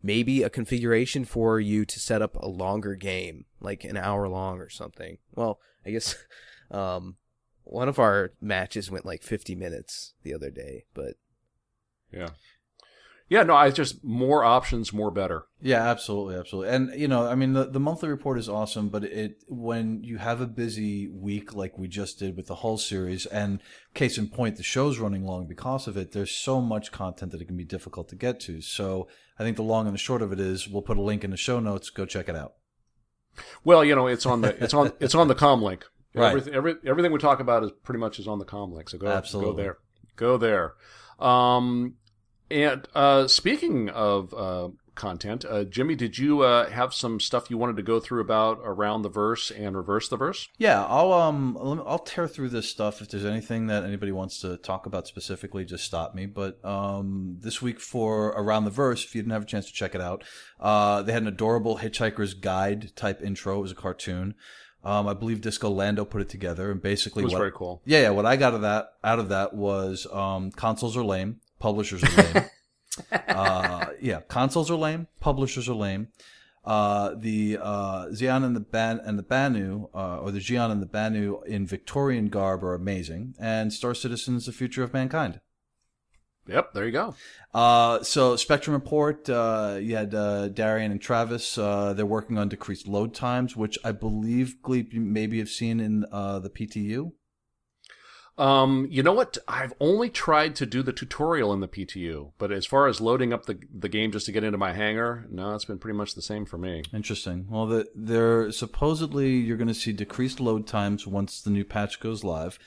[0.00, 4.60] maybe a configuration for you to set up a longer game, like an hour long
[4.60, 5.18] or something.
[5.34, 6.14] Well, I guess
[6.70, 7.16] um,
[7.64, 11.14] one of our matches went like 50 minutes the other day, but
[12.12, 12.30] Yeah.
[13.30, 15.44] Yeah, no, I just more options, more better.
[15.62, 16.74] Yeah, absolutely, absolutely.
[16.74, 20.18] And you know, I mean, the, the monthly report is awesome, but it when you
[20.18, 23.62] have a busy week like we just did with the Hull series, and
[23.94, 26.10] case in point, the show's running long because of it.
[26.10, 28.60] There's so much content that it can be difficult to get to.
[28.60, 29.06] So
[29.38, 31.30] I think the long and the short of it is, we'll put a link in
[31.30, 31.88] the show notes.
[31.88, 32.54] Go check it out.
[33.62, 35.84] Well, you know, it's on the it's on it's on the com link.
[36.14, 36.30] Right.
[36.30, 38.88] Everything, every, everything we talk about is pretty much is on the com link.
[38.88, 39.52] So go Absolutely.
[39.52, 39.78] go there.
[40.16, 40.74] Go there.
[41.20, 41.94] Um,
[42.50, 47.56] and uh, speaking of uh, content, uh, Jimmy, did you uh, have some stuff you
[47.56, 50.48] wanted to go through about around the verse and reverse the verse?
[50.58, 53.00] Yeah, I'll um I'll tear through this stuff.
[53.00, 56.26] If there's anything that anybody wants to talk about specifically, just stop me.
[56.26, 59.72] But um this week for Around the Verse, if you didn't have a chance to
[59.72, 60.24] check it out,
[60.58, 63.58] uh they had an adorable Hitchhiker's Guide type intro.
[63.58, 64.34] It was a cartoon.
[64.82, 67.82] Um, I believe Disco Lando put it together, and basically It was what very cool.
[67.84, 68.10] yeah, yeah.
[68.10, 72.22] What I got of that out of that was um, consoles are lame, publishers are
[72.22, 72.44] lame.
[73.28, 76.08] uh, yeah, consoles are lame, publishers are lame.
[76.64, 80.82] Uh, the uh, Xian and the Ban and the Banu, uh, or the Xian and
[80.82, 85.40] the Banu in Victorian garb are amazing, and Star Citizen is the future of mankind.
[86.50, 87.14] Yep, there you go.
[87.54, 91.56] Uh, so Spectrum Report, uh, you had uh, Darian and Travis.
[91.56, 95.80] Uh, they're working on decreased load times, which I believe Gleep you maybe have seen
[95.80, 97.12] in uh, the PTU.
[98.38, 99.36] Um, you know what?
[99.46, 103.32] I've only tried to do the tutorial in the PTU, but as far as loading
[103.32, 106.14] up the the game just to get into my hangar, no, it's been pretty much
[106.14, 106.82] the same for me.
[106.94, 107.46] Interesting.
[107.50, 112.00] Well, the, they're supposedly you're going to see decreased load times once the new patch
[112.00, 112.58] goes live.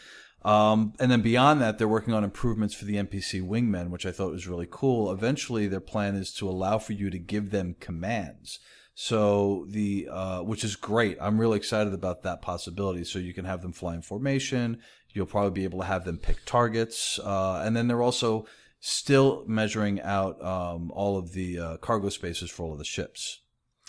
[0.43, 4.11] Um, and then beyond that, they're working on improvements for the NPC wingmen, which I
[4.11, 5.09] thought was really cool.
[5.11, 8.59] Eventually, their plan is to allow for you to give them commands.
[8.95, 11.17] So the uh, which is great.
[11.19, 13.03] I'm really excited about that possibility.
[13.05, 14.81] So you can have them fly in formation.
[15.13, 18.45] You'll probably be able to have them pick targets, uh, and then they're also
[18.79, 23.41] still measuring out um, all of the uh, cargo spaces for all of the ships.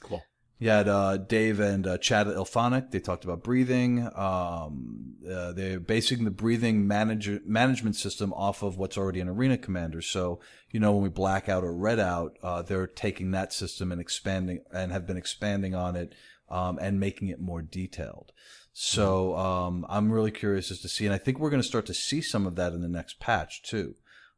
[0.03, 0.23] Cool.
[0.59, 2.91] You had uh, Dave and uh, Chad at IllFonic.
[2.91, 4.09] They talked about breathing.
[4.15, 9.59] Um, uh, they're basing the breathing manager, management system off of what's already in Arena
[9.59, 10.01] Commander.
[10.01, 10.39] So,
[10.71, 14.01] you know, when we black out or red out, uh, they're taking that system and
[14.01, 16.15] expanding and have been expanding on it
[16.49, 18.31] um, and making it more detailed.
[18.77, 21.87] So um, I'm really curious as to see, and I think we're going to start
[21.87, 23.95] to see some of that in the next patch too,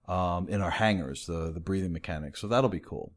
[0.07, 2.43] um, in our hangars, the the breathing mechanics.
[2.43, 3.12] So that'll be cool.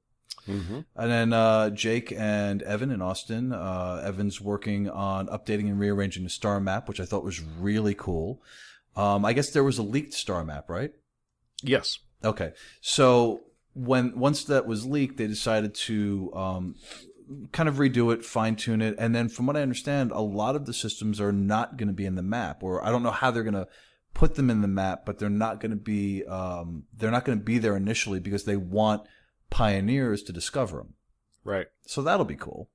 [0.48, 0.80] Mm-hmm.
[0.96, 3.52] And then uh, Jake and Evan in Austin.
[3.52, 7.94] Uh, Evan's working on updating and rearranging the star map, which I thought was really
[7.94, 8.42] cool.
[8.96, 10.92] Um, I guess there was a leaked star map, right?
[11.62, 12.00] Yes.
[12.24, 12.54] Okay.
[12.80, 13.42] So
[13.74, 16.76] when once that was leaked, they decided to um,
[17.52, 20.56] kind of redo it, fine tune it, and then from what I understand, a lot
[20.56, 23.12] of the systems are not going to be in the map, or I don't know
[23.12, 23.68] how they're going to
[24.14, 27.38] put them in the map, but they're not going to be um, they're not going
[27.38, 29.04] to be there initially because they want
[29.50, 30.94] pioneers to discover them.
[31.44, 31.68] Right.
[31.86, 32.70] So that'll be cool.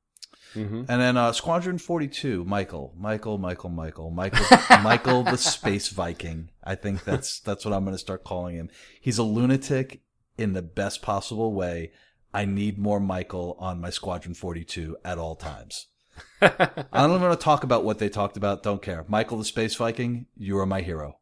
[0.54, 0.84] Mm-hmm.
[0.88, 4.46] And then uh, Squadron 42, Michael, Michael, Michael, Michael, Michael,
[4.82, 6.50] Michael the Space Viking.
[6.62, 8.70] I think that's that's what I'm going to start calling him.
[9.00, 10.00] He's a lunatic
[10.38, 11.92] in the best possible way.
[12.34, 15.86] I need more Michael on my Squadron 42 at all times.
[16.42, 16.58] I
[16.92, 18.64] don't want to talk about what they talked about.
[18.64, 19.04] Don't care.
[19.08, 21.18] Michael the Space Viking, you are my hero.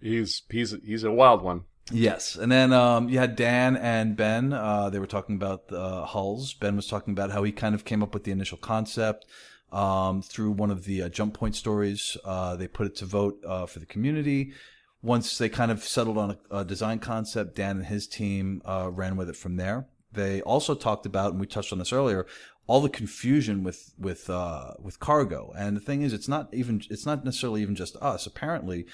[0.00, 1.62] He's he's he's a wild one.
[1.90, 4.52] Yes, and then um, you had Dan and Ben.
[4.52, 6.54] Uh, they were talking about uh, hulls.
[6.54, 9.26] Ben was talking about how he kind of came up with the initial concept
[9.70, 12.16] um, through one of the uh, jump point stories.
[12.24, 14.52] Uh, they put it to vote uh, for the community.
[15.02, 18.90] Once they kind of settled on a, a design concept, Dan and his team uh,
[18.90, 19.86] ran with it from there.
[20.14, 22.26] They also talked about, and we touched on this earlier,
[22.66, 25.52] all the confusion with with uh, with cargo.
[25.56, 28.26] And the thing is, it's not even it's not necessarily even just us.
[28.26, 28.86] Apparently,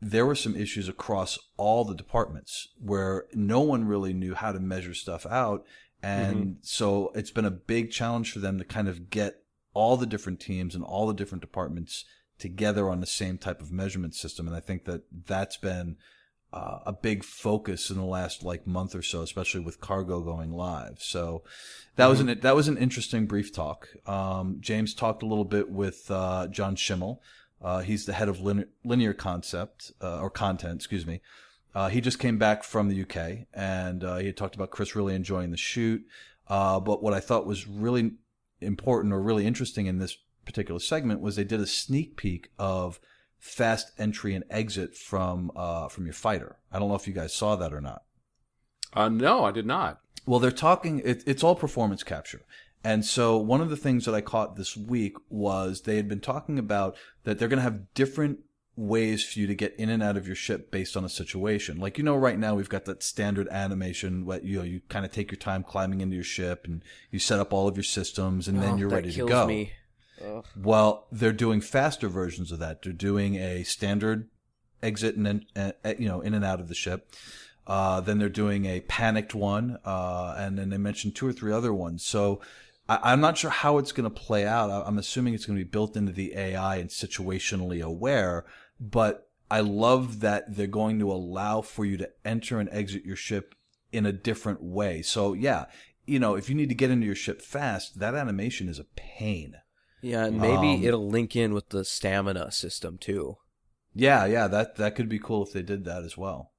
[0.00, 4.60] there were some issues across all the departments where no one really knew how to
[4.60, 5.64] measure stuff out.
[6.02, 9.42] And so it's been a big challenge for them to kind of get
[9.74, 12.04] all the different teams and all the different departments
[12.38, 14.46] together on the same type of measurement system.
[14.46, 15.96] And I think that that's been
[16.56, 20.50] uh, a big focus in the last like month or so, especially with cargo going
[20.50, 21.02] live.
[21.02, 21.42] So
[21.96, 23.88] that was an that was an interesting brief talk.
[24.06, 27.22] Um, James talked a little bit with uh, John Schimmel.
[27.60, 31.20] Uh, he's the head of linear, linear concept uh, or content, excuse me.
[31.74, 34.96] Uh, he just came back from the UK and uh, he had talked about Chris
[34.96, 36.06] really enjoying the shoot.
[36.48, 38.12] Uh, but what I thought was really
[38.62, 40.16] important or really interesting in this
[40.46, 42.98] particular segment was they did a sneak peek of
[43.46, 46.56] fast entry and exit from uh, from your fighter.
[46.72, 48.02] I don't know if you guys saw that or not.
[48.92, 50.00] Uh, no, I did not.
[50.26, 51.00] Well, they're talking.
[51.04, 52.42] It, it's all performance capture,
[52.82, 56.20] and so one of the things that I caught this week was they had been
[56.20, 58.40] talking about that they're going to have different
[58.74, 61.78] ways for you to get in and out of your ship based on a situation.
[61.78, 64.24] Like you know, right now we've got that standard animation.
[64.26, 67.18] where, you know, you kind of take your time climbing into your ship, and you
[67.18, 69.46] set up all of your systems, and then Oh, you're ready to kills go.
[69.46, 69.72] Me.
[70.24, 70.44] Ugh.
[70.56, 72.82] Well, they're doing faster versions of that.
[72.82, 74.28] They're doing a standard
[74.82, 77.12] exit and then uh, you know in and out of the ship.
[77.66, 81.52] Uh, then they're doing a panicked one, uh, and then they mentioned two or three
[81.52, 82.04] other ones.
[82.04, 82.40] So
[82.88, 84.70] I, I'm not sure how it's going to play out.
[84.70, 88.44] I, I'm assuming it's going to be built into the AI and situationally aware.
[88.78, 93.16] But I love that they're going to allow for you to enter and exit your
[93.16, 93.54] ship
[93.92, 95.02] in a different way.
[95.02, 95.66] So yeah,
[96.06, 98.84] you know, if you need to get into your ship fast, that animation is a
[98.84, 99.56] pain.
[100.02, 103.38] Yeah, and maybe Um, it'll link in with the stamina system too.
[103.94, 106.52] Yeah, yeah, that that could be cool if they did that as well.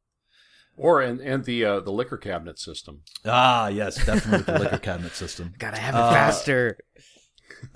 [0.75, 3.01] Or and and the uh, the liquor cabinet system.
[3.25, 5.53] Ah, yes, definitely the liquor cabinet system.
[5.59, 6.77] Gotta have Uh, faster.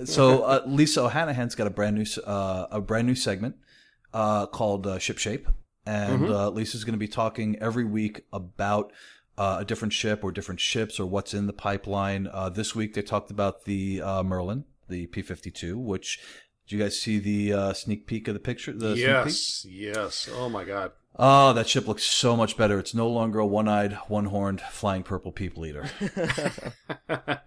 [0.03, 3.55] So uh, Lisa Ohanian's got a brand new uh, a brand new segment
[4.13, 5.47] uh, called uh, Ship Shape,
[5.85, 6.29] and Mhm.
[6.29, 8.91] uh, Lisa's going to be talking every week about
[9.37, 12.27] uh, a different ship or different ships or what's in the pipeline.
[12.27, 16.19] Uh, this week they talked about the uh, Merlin, the P fifty two, which.
[16.67, 18.71] Did you guys see the uh, sneak peek of the picture?
[18.71, 19.05] The sneak peek?
[19.05, 20.29] yes, yes.
[20.31, 20.91] Oh my God.
[21.17, 22.79] Oh, that ship looks so much better.
[22.79, 25.89] It's no longer a one-eyed, one-horned, flying purple people eater.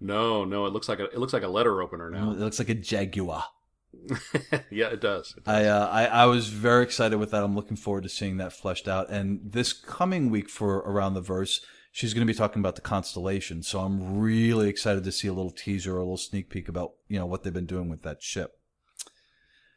[0.00, 0.66] no, no.
[0.66, 2.30] It looks like a it looks like a letter opener now.
[2.32, 3.44] It looks like a jaguar.
[4.70, 5.34] yeah, it does.
[5.36, 5.54] It does.
[5.54, 7.42] I, uh, I I was very excited with that.
[7.42, 9.10] I'm looking forward to seeing that fleshed out.
[9.10, 11.60] And this coming week for Around the Verse,
[11.90, 13.62] she's going to be talking about the constellation.
[13.62, 16.92] So I'm really excited to see a little teaser or a little sneak peek about
[17.08, 18.58] you know what they've been doing with that ship.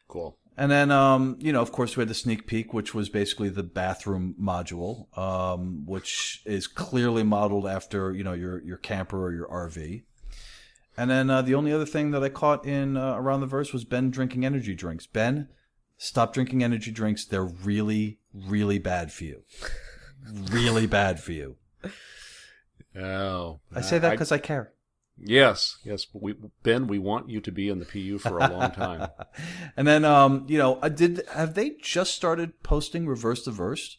[0.07, 0.37] cool.
[0.55, 3.49] And then, um, you know, of course, we had the sneak peek, which was basically
[3.49, 9.33] the bathroom module, um, which is clearly modeled after, you know, your, your camper or
[9.33, 10.03] your RV.
[10.95, 13.73] And then uh, the only other thing that I caught in uh, around the verse
[13.73, 15.07] was Ben drinking energy drinks.
[15.07, 15.49] Ben,
[15.97, 17.25] stop drinking energy drinks.
[17.25, 19.43] They're really, really bad for you.
[20.51, 21.57] Really bad for you.
[22.95, 24.73] Oh, I say that because I care.
[25.17, 26.05] yes, yes.
[26.13, 29.09] We Ben, we want you to be in the PU for a long time.
[29.77, 33.97] and then, um, you know, did have they just started posting reverse the verse?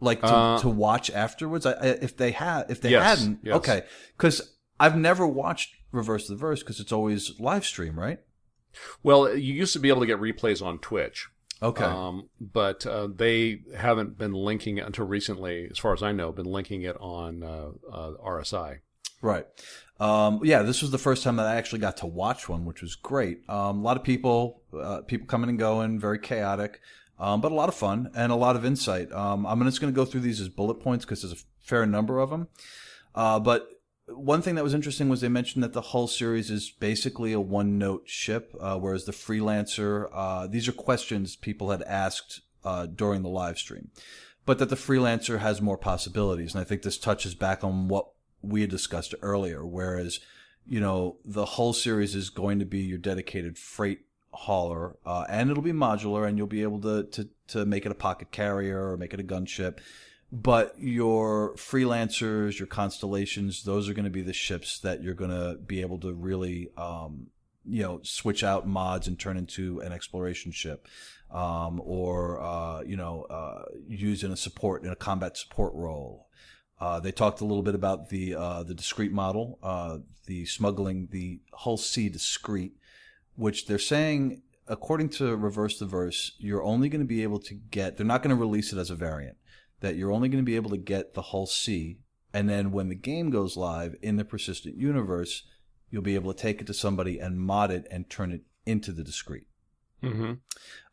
[0.00, 1.64] Like to, Uh, to watch afterwards.
[1.64, 3.54] I, I, if they had, if they Yes, hadn't, yes.
[3.56, 3.82] okay,
[4.16, 8.18] because I've never watched reverse the verse because it's always live stream, right?
[9.02, 11.28] Well, you used to be able to get replays on Twitch.
[11.62, 16.12] Okay, Um, but uh, they haven't been linking it until recently, as far as I
[16.12, 18.78] know, been linking it on uh, uh, RSI.
[19.20, 19.46] right.
[20.00, 22.82] Um, yeah, this was the first time that I actually got to watch one, which
[22.82, 23.48] was great.
[23.48, 26.80] Um, a lot of people, uh, people coming and going, very chaotic,
[27.20, 29.12] um, but a lot of fun and a lot of insight.
[29.12, 31.86] Um, I'm just going to go through these as bullet points because there's a fair
[31.86, 32.48] number of them.
[33.14, 33.68] Uh, but
[34.08, 37.40] one thing that was interesting was they mentioned that the Hull series is basically a
[37.40, 42.86] one note ship, uh, whereas the Freelancer, uh, these are questions people had asked uh,
[42.86, 43.90] during the live stream,
[44.44, 46.54] but that the Freelancer has more possibilities.
[46.54, 48.08] And I think this touches back on what
[48.42, 50.18] we had discussed earlier, whereas,
[50.66, 54.00] you know, the Hull series is going to be your dedicated freight
[54.32, 57.92] hauler, uh, and it'll be modular, and you'll be able to, to, to make it
[57.92, 59.78] a pocket carrier or make it a gunship
[60.32, 65.30] but your freelancers, your constellations, those are going to be the ships that you're going
[65.30, 67.26] to be able to really, um,
[67.66, 70.88] you know, switch out mods and turn into an exploration ship,
[71.30, 76.28] um, or uh, you know, uh, use in a support in a combat support role.
[76.80, 81.08] Uh, they talked a little bit about the uh, the discreet model, uh, the smuggling,
[81.10, 82.72] the Hull C discreet,
[83.36, 87.54] which they're saying, according to Reverse the Verse, you're only going to be able to
[87.54, 87.98] get.
[87.98, 89.36] They're not going to release it as a variant
[89.82, 91.98] that you're only going to be able to get the Hull C,
[92.32, 95.44] and then when the game goes live in the persistent universe,
[95.90, 98.90] you'll be able to take it to somebody and mod it and turn it into
[98.92, 99.46] the discreet.
[100.02, 100.32] Mm-hmm.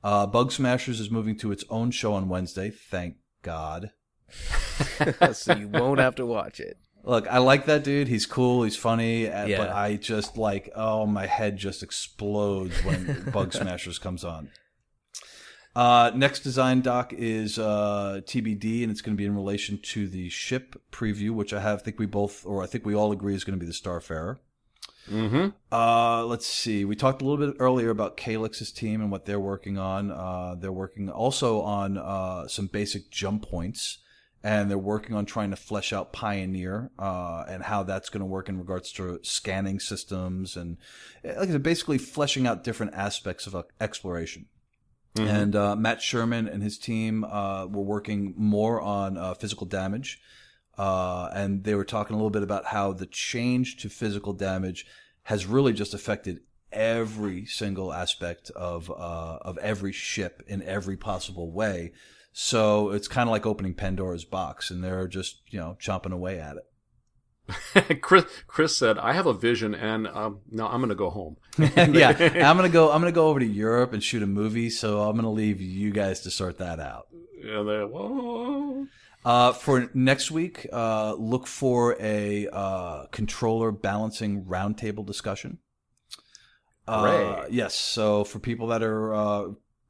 [0.04, 2.70] Uh, Bug Smashers is moving to its own show on Wednesday.
[2.70, 3.92] Thank God.
[5.34, 6.78] so you won't have to watch it.
[7.04, 8.08] Look, I like that dude.
[8.10, 8.64] He's cool.
[8.64, 9.28] He's funny.
[9.28, 14.50] uh, But I just like, oh, my head just explodes when Bug Smashers comes on.
[15.80, 20.10] Uh, next design doc is uh, TBD, and it's going to be in relation to
[20.10, 21.80] the ship preview, which I have.
[21.80, 23.78] I think we both, or I think we all agree, is going to be the
[23.78, 24.40] Starfarer.
[25.10, 25.48] Mm-hmm.
[25.72, 26.84] Uh, let's see.
[26.84, 30.12] We talked a little bit earlier about Calix's team and what they're working on.
[30.12, 34.00] Uh, they're working also on uh, some basic jump points
[34.44, 38.26] and they're working on trying to flesh out Pioneer uh, and how that's going to
[38.26, 40.78] work in regards to scanning systems and
[41.24, 43.64] like I said, basically fleshing out different aspects of uh,
[45.16, 45.42] exploration.
[45.42, 50.22] And uh, Matt Sherman and his team uh, were working more on uh, physical damage.
[50.78, 54.86] Uh, and they were talking a little bit about how the change to physical damage
[55.24, 56.40] has really just affected
[56.72, 61.92] every single aspect of uh, of every ship in every possible way.
[62.32, 66.40] So it's kind of like opening Pandora's box, and they're just you know chomping away
[66.40, 66.69] at it.
[68.02, 71.38] Chris, Chris said, "I have a vision, and um, no, I'm going to go home."
[71.58, 72.10] yeah,
[72.50, 72.92] I'm gonna go.
[72.92, 74.70] I'm gonna go over to Europe and shoot a movie.
[74.70, 77.08] So I'm gonna leave you guys to sort that out.
[77.44, 78.88] And they, whoa.
[79.26, 85.58] Uh, for next week, uh, look for a uh, controller balancing roundtable discussion.
[86.88, 87.76] Uh, yes.
[87.76, 89.44] So for people that are uh,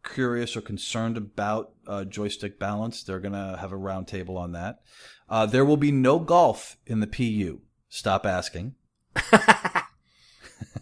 [0.03, 4.80] curious or concerned about uh, joystick balance, they're gonna have a roundtable on that.
[5.30, 7.61] Uh, there will be no golf in the PU.
[7.88, 8.76] Stop asking.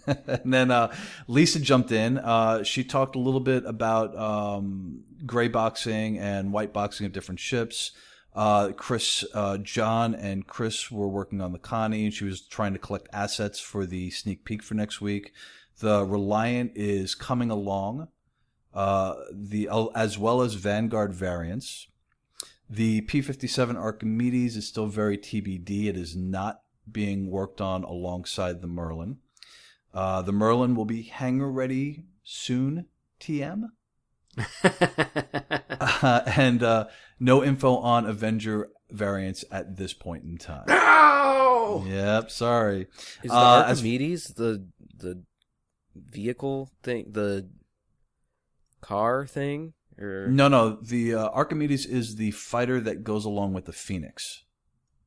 [0.27, 0.93] and then uh,
[1.27, 2.17] Lisa jumped in.
[2.17, 7.39] Uh, she talked a little bit about um, gray boxing and white boxing of different
[7.39, 7.91] ships.
[8.33, 12.73] Uh, Chris, uh, John, and Chris were working on the Connie, and she was trying
[12.73, 15.33] to collect assets for the sneak peek for next week.
[15.79, 18.09] The Reliant is coming along,
[18.73, 21.87] uh, the as well as Vanguard variants.
[22.69, 25.85] The P57 Archimedes is still very TBD.
[25.85, 26.61] It is not
[26.91, 29.17] being worked on alongside the Merlin.
[29.93, 32.85] Uh, the Merlin will be hangar ready soon,
[33.19, 33.63] TM.
[35.79, 36.85] Uh, and uh,
[37.19, 40.65] no info on Avenger variants at this point in time.
[40.67, 41.83] No!
[41.87, 42.87] Yep, sorry.
[43.23, 44.67] Is the Uh, as- Archimedes the
[44.97, 45.23] the
[45.95, 47.49] vehicle thing, the
[48.81, 53.65] car thing, or No, no, the uh, Archimedes is the fighter that goes along with
[53.65, 54.43] the Phoenix,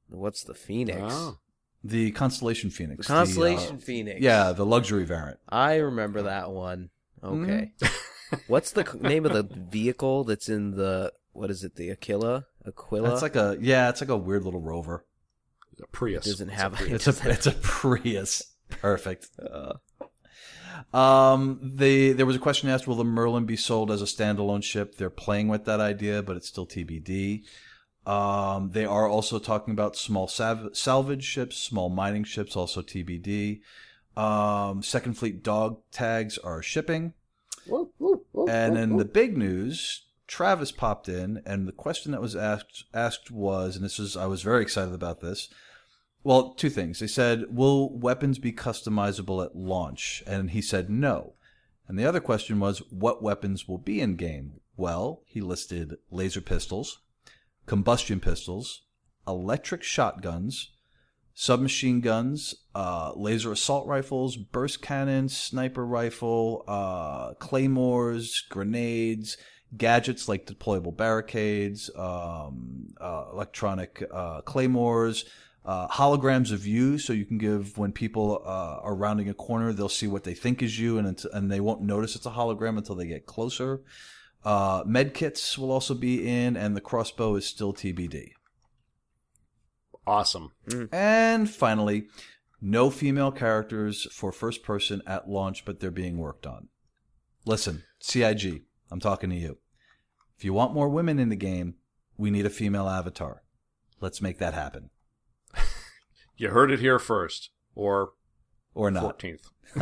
[0.09, 0.99] what's the Phoenix?
[1.03, 1.39] Oh.
[1.83, 3.07] the Constellation Phoenix.
[3.07, 4.21] The the, uh, Constellation Phoenix.
[4.21, 5.39] yeah, the luxury variant.
[5.49, 6.91] I remember that one.
[7.23, 7.73] Okay.
[7.81, 8.37] Mm-hmm.
[8.47, 11.75] What's the name of the vehicle that's in the what is it?
[11.75, 12.47] The Aquila?
[12.67, 13.13] Aquila?
[13.13, 15.05] It's like a yeah, it's like a weird little rover.
[15.83, 16.27] A Prius.
[16.27, 17.07] doesn't It's have Prius.
[17.09, 18.43] It's a it's a Prius.
[18.69, 19.29] Perfect.
[20.93, 24.63] Um, they there was a question asked: Will the Merlin be sold as a standalone
[24.63, 24.97] ship?
[24.97, 27.45] They're playing with that idea, but it's still TBD.
[28.07, 33.61] Um, they are also talking about small sav- salvage ships, small mining ships, also TBD.
[34.17, 37.15] Um, Second Fleet dog tags are shipping.
[38.49, 43.31] And then the big news, Travis popped in, and the question that was asked asked
[43.31, 45.49] was, and this is I was very excited about this.
[46.23, 46.99] Well, two things.
[46.99, 51.35] They said, "Will weapons be customizable at launch?" And he said no.
[51.89, 56.41] And the other question was, "What weapons will be in game?" Well, he listed laser
[56.41, 57.01] pistols,
[57.67, 58.83] combustion pistols,
[59.27, 60.73] electric shotguns,
[61.35, 69.37] submachine guns, uh, laser assault rifles, burst cannons, sniper rifle, uh, claymores, grenades,
[69.77, 75.25] gadgets like deployable barricades, um, uh, electronic uh, claymores,
[75.65, 79.73] uh, holograms of you, so you can give when people uh, are rounding a corner,
[79.73, 82.31] they'll see what they think is you, and it's, and they won't notice it's a
[82.31, 83.83] hologram until they get closer.
[84.45, 88.33] Uh, med kits will also be in, and the crossbow is still TBD.
[90.07, 90.53] Awesome.
[90.93, 92.07] And finally,
[92.61, 96.69] no female characters for first person at launch, but they're being worked on.
[97.45, 99.59] Listen, CIG, I'm talking to you.
[100.37, 101.75] If you want more women in the game,
[102.17, 103.43] we need a female avatar.
[104.01, 104.91] Let's make that happen.
[106.41, 108.13] You heard it here first, or
[108.75, 109.03] Or not.
[109.03, 109.51] fourteenth.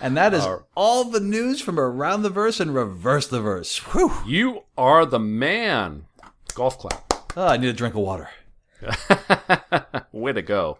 [0.00, 3.78] and that is Uh, all the news from around the verse and reverse the verse.
[3.92, 4.12] Whew.
[4.26, 6.06] You are the man.
[6.54, 7.12] Golf clap.
[7.36, 8.30] Oh, I need a drink of water.
[10.12, 10.78] Way to go.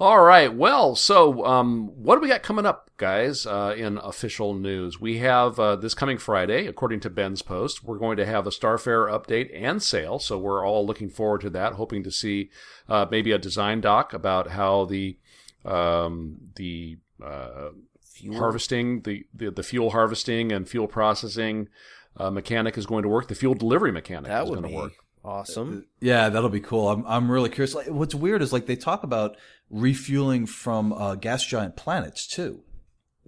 [0.00, 0.54] All right.
[0.54, 4.98] Well, so um, what do we got coming up, guys, uh, in official news?
[4.98, 8.50] We have uh, this coming Friday, according to Ben's post, we're going to have a
[8.50, 10.18] Starfarer update and sale.
[10.18, 12.48] So we're all looking forward to that, hoping to see
[12.88, 15.18] uh, maybe a design doc about how the
[15.66, 17.68] um, the uh,
[18.00, 18.38] Fuel.
[18.38, 21.68] harvesting, the, the the fuel harvesting and fuel processing
[22.16, 23.28] uh, mechanic is going to work.
[23.28, 24.92] The fuel delivery mechanic That is going to work.
[25.24, 25.86] Awesome.
[26.00, 26.88] Yeah, that'll be cool.
[26.88, 27.74] I'm I'm really curious.
[27.74, 29.36] Like, what's weird is like they talk about
[29.70, 32.62] refueling from uh, gas giant planets too.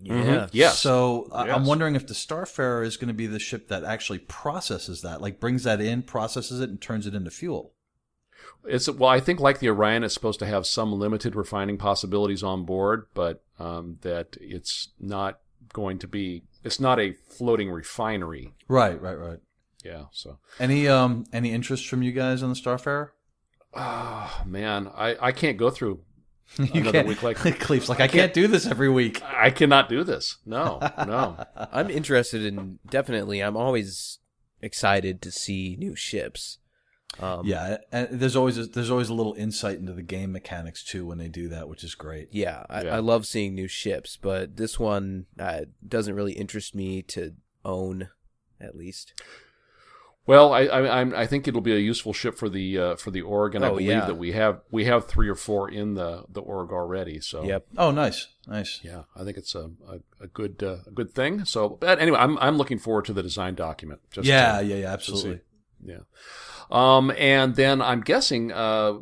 [0.01, 0.49] Yeah.
[0.53, 0.79] Yes.
[0.81, 4.19] So I- I'm wondering if the Starfarer is going to be the ship that actually
[4.19, 7.73] processes that, like brings that in, processes it, and turns it into fuel.
[8.65, 12.43] It's well, I think like the Orion, it's supposed to have some limited refining possibilities
[12.43, 15.39] on board, but um, that it's not
[15.73, 16.43] going to be.
[16.65, 18.53] It's not a floating refinery.
[18.69, 19.39] Right, right, right.
[19.83, 20.05] Yeah.
[20.13, 23.11] So, Any um any interest from you guys on the Starfarer?
[23.75, 26.01] oh man, I I can't go through
[26.59, 29.23] You another can't- week like Gleep's like I can't do this every week.
[29.23, 30.37] I cannot do this.
[30.45, 31.45] No, no.
[31.73, 33.41] I'm interested in definitely.
[33.41, 34.19] I'm always
[34.61, 36.59] excited to see new ships.
[37.21, 40.83] Um, Yeah, and there's always a, there's always a little insight into the game mechanics
[40.83, 42.29] too when they do that, which is great.
[42.33, 42.97] yeah, I, Yeah.
[42.97, 47.35] I love seeing new ships, but this one uh, doesn't really interest me to
[47.67, 48.09] own,
[48.61, 49.13] at least.
[50.25, 53.23] Well, I I, I'm, think it'll be a useful ship for the uh, for the
[53.23, 54.07] org, and I Oh, believe yeah.
[54.07, 57.19] that we have we have three or four in the the org already.
[57.21, 57.67] So Yep.
[57.77, 58.81] Oh, nice, nice.
[58.85, 61.45] yeah, I think it's a a, a good uh, a good thing.
[61.45, 64.01] So, but anyway, I'm I'm looking forward to the design document.
[64.13, 65.41] Just yeah, to- yeah, yeah, absolutely.
[65.85, 65.99] Yeah.
[66.71, 68.99] Um, and then I'm guessing uh,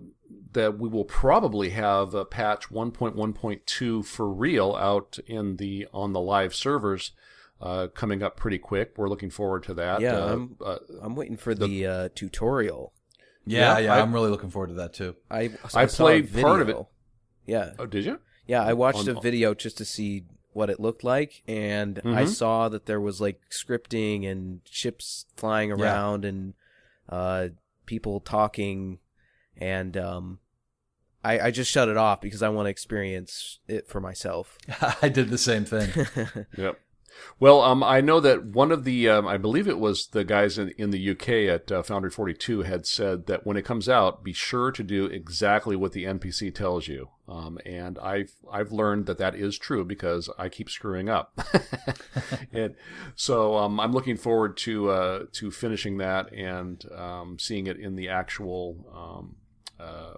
[0.52, 6.20] that we will probably have a patch 1.1.2 for real out in the on the
[6.20, 7.12] live servers
[7.60, 8.92] uh, coming up pretty quick.
[8.96, 10.00] We're looking forward to that.
[10.00, 12.92] Yeah, Uh, I'm- uh, I'm waiting for the, uh, tutorial.
[13.46, 15.16] Yeah, Yeah, yeah, I- I'm really looking forward to that too.
[15.30, 16.76] I I saw a played part of it.
[17.46, 18.20] Yeah, oh, did you?
[18.46, 18.62] yeah.
[18.62, 22.28] I watched On- a video just to see what it looked like, and I Mhm.
[22.28, 25.76] saw that there was like scripting and ships flying Yeah.
[25.76, 26.54] around and
[27.08, 27.48] uh,
[27.86, 28.98] people talking,
[29.56, 30.38] and um,
[31.24, 34.56] I, I just shut it off because I want to experience it for myself.
[35.02, 35.90] I did the same thing.
[36.56, 36.78] Yep.
[37.38, 40.58] Well, um, I know that one of the, um, I believe it was the guys
[40.58, 44.22] in, in the UK at uh, Foundry 42 had said that when it comes out,
[44.22, 47.08] be sure to do exactly what the NPC tells you.
[47.28, 51.40] Um, and I've, I've learned that that is true because I keep screwing up.
[52.52, 52.74] and
[53.14, 57.96] so, um, I'm looking forward to, uh, to finishing that and, um, seeing it in
[57.96, 59.36] the actual, um,
[59.78, 60.14] uh,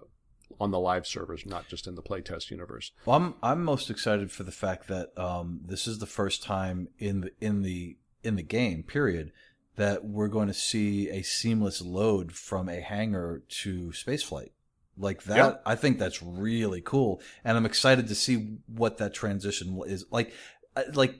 [0.60, 2.92] on the live servers, not just in the playtest universe.
[3.06, 6.88] Well, I'm I'm most excited for the fact that um, this is the first time
[6.98, 9.32] in the in the in the game period
[9.76, 14.50] that we're going to see a seamless load from a hangar to spaceflight.
[14.98, 15.54] Like that, Yeah.
[15.64, 20.32] I think that's really cool, and I'm excited to see what that transition is like.
[20.76, 21.14] uh, Like,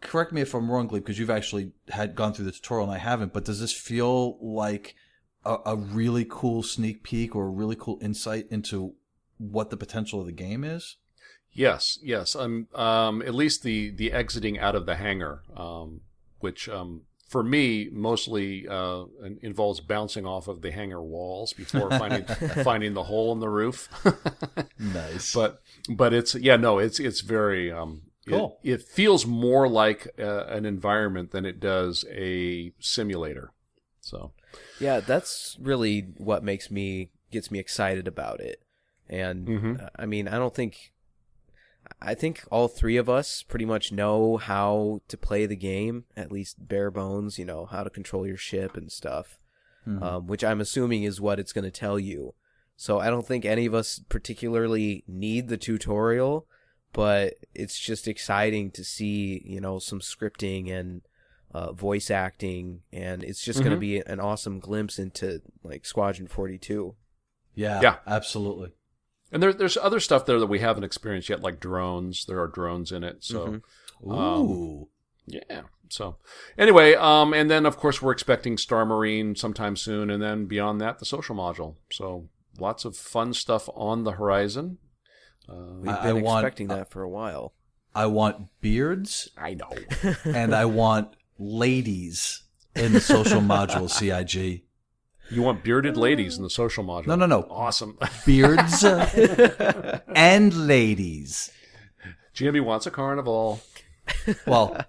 [0.00, 2.94] correct me if I'm wrong, Gleep, because you've actually had gone through the tutorial and
[2.96, 3.32] I haven't.
[3.32, 4.94] But does this feel like
[5.46, 8.94] a, a really cool sneak peek or a really cool insight into
[9.38, 10.96] what the potential of the game is?
[11.52, 12.36] Yes, yes.
[12.36, 16.02] Um, um, at least the the exiting out of the hangar, um,
[16.40, 19.04] which um, for me mostly uh,
[19.40, 22.24] involves bouncing off of the hangar walls before finding
[22.64, 23.88] finding the hole in the roof.
[24.78, 25.34] Nice.
[25.34, 28.58] but but it's yeah no it's it's very um, it- Cool.
[28.62, 33.52] It, feels more like uh, an environment than it does a simulator.
[34.00, 34.32] So
[34.80, 38.62] Yeah, that's really what makes me gets me excited about it.
[39.08, 39.82] And Mhm.
[39.82, 40.92] uh, I mean, I don't think
[42.02, 46.32] I think all three of us pretty much know how to play the game, at
[46.32, 49.38] least bare bones, you know, how to control your ship and stuff.
[49.86, 50.02] Mhm.
[50.02, 52.34] Um, which I'm assuming is what it's going to tell you.
[52.76, 56.46] So I don't think any of us particularly need the tutorial,
[56.92, 61.02] but it's just exciting to see, you know, some scripting and
[61.56, 66.28] uh, voice acting, and it's just going to be an awesome glimpse into like Squadron
[66.28, 66.94] 42.
[67.54, 67.96] yeah, Yeah.
[68.06, 68.72] absolutely.
[69.32, 72.24] and there, there's other stuff there that we haven't experienced yet, like drones.
[72.26, 73.46] There are drones in it, so.
[74.04, 74.10] Mhm.
[74.12, 74.88] Um, Ooh,
[75.26, 75.62] Yeah.
[75.88, 76.16] So
[76.58, 80.80] anyway, um, and then of course we're expecting Star Marine sometime soon, and then beyond
[80.80, 81.76] that, the social module.
[81.90, 82.28] So
[82.58, 84.78] lots of fun stuff on the horizon.
[85.48, 87.54] Uh, We've been I want- expecting that for a while.
[87.94, 89.72] I want beards I know.
[90.24, 92.42] and I want ladies
[92.74, 94.62] in the social module CIG.
[95.30, 97.08] You want bearded ladies in the social module?
[97.08, 97.46] No, no, no.
[97.50, 97.98] Awesome.
[98.26, 101.50] Beards and ladies.
[102.32, 103.60] Jimmy wants a carnival.
[104.46, 104.84] Well,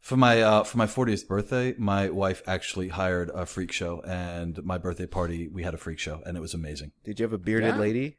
[0.00, 4.62] for my uh, for my 40th birthday, my wife actually hired a freak show, and
[4.64, 6.92] my birthday party we had a freak show, and it was amazing.
[7.04, 7.80] Did you have a bearded Yeah.
[7.80, 8.18] lady?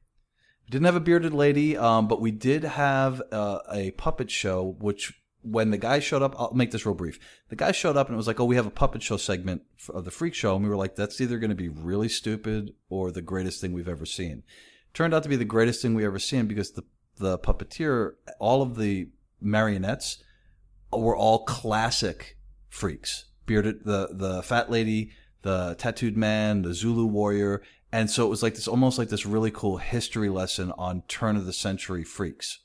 [0.66, 4.76] We didn't have a bearded lady, um, but we did have uh, a puppet show.
[4.80, 5.14] Which,
[5.52, 7.20] when the guy showed up, I'll make this real brief.
[7.50, 9.64] The guy showed up and it was like, "Oh, we have a puppet show segment
[9.90, 12.74] of the freak show," and we were like, "That's either going to be really stupid
[12.90, 14.44] or the greatest thing we've ever seen."
[14.94, 16.84] Turned out to be the greatest thing we ever seen because the
[17.18, 19.10] the puppeteer, all of the
[19.42, 20.24] marionettes,
[20.92, 22.38] were all classic
[22.70, 23.26] freaks.
[23.46, 25.12] Bearded, the the fat lady,
[25.42, 27.62] the tattooed man, the Zulu warrior,
[27.92, 31.38] and so it was like this, almost like this really cool history lesson on turn
[31.38, 32.60] of the century freaks.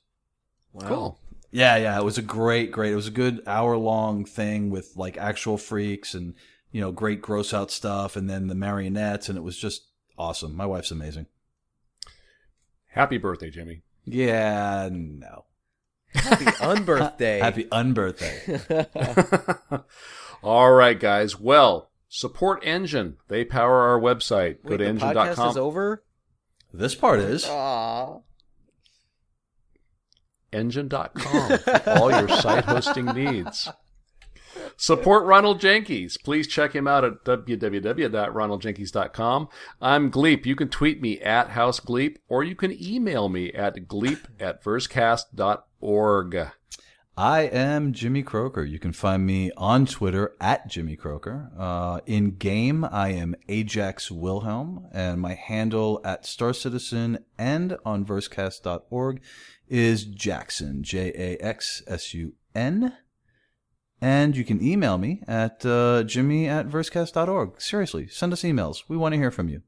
[0.72, 0.88] Wow.
[0.88, 1.18] Cool.
[1.52, 2.92] Yeah, yeah, it was a great, great.
[2.92, 6.34] It was a good hour long thing with like actual freaks and
[6.70, 9.86] you know great gross out stuff, and then the marionettes, and it was just
[10.18, 10.56] awesome.
[10.56, 11.26] My wife's amazing.
[12.88, 13.82] Happy birthday, Jimmy.
[14.04, 15.44] Yeah, no.
[16.14, 17.40] Happy unbirthday.
[17.40, 18.86] Happy unbirthday.
[20.42, 21.38] All right, guys.
[21.38, 23.14] Well, Support Enjin.
[23.28, 24.58] They power our website.
[24.66, 25.56] Go to the podcast is enjin.com.
[25.56, 26.04] over.
[26.70, 27.46] This part is.
[27.48, 28.18] Aw.
[30.52, 33.68] enjin.com for all your site hosting needs.
[34.76, 36.16] Support Ronald Jenkins.
[36.16, 39.48] Please check him out at www.ronaldjenkins.com.
[39.80, 40.44] I'm Gleep.
[40.46, 46.48] You can tweet me at HouseGleep or you can email me at gleep at versecast.org.
[47.14, 48.64] I am Jimmy Croker.
[48.64, 51.50] You can find me on Twitter at Jimmy Croker.
[51.58, 58.06] Uh, in game, I am Ajax Wilhelm, and my handle at Star Citizen and on
[58.06, 59.20] versecast.org
[59.72, 62.92] is Jackson, J A X S U N.
[64.02, 67.60] And you can email me at uh, jimmy at versecast.org.
[67.60, 68.82] Seriously, send us emails.
[68.86, 69.62] We want to hear from you.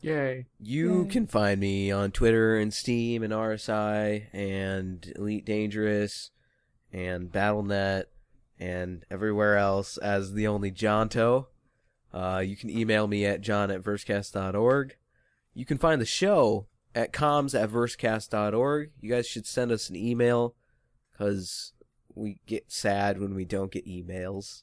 [0.00, 0.46] Yay.
[0.60, 6.30] You can find me on Twitter and Steam and RSI and Elite Dangerous
[6.92, 8.04] and BattleNet
[8.58, 11.46] and everywhere else as the only Jonto.
[12.12, 14.96] Uh, you can email me at john at versecast.org.
[15.54, 18.90] You can find the show at comms at versecast.org.
[19.00, 20.54] You guys should send us an email
[21.12, 21.72] because
[22.14, 24.62] we get sad when we don't get emails.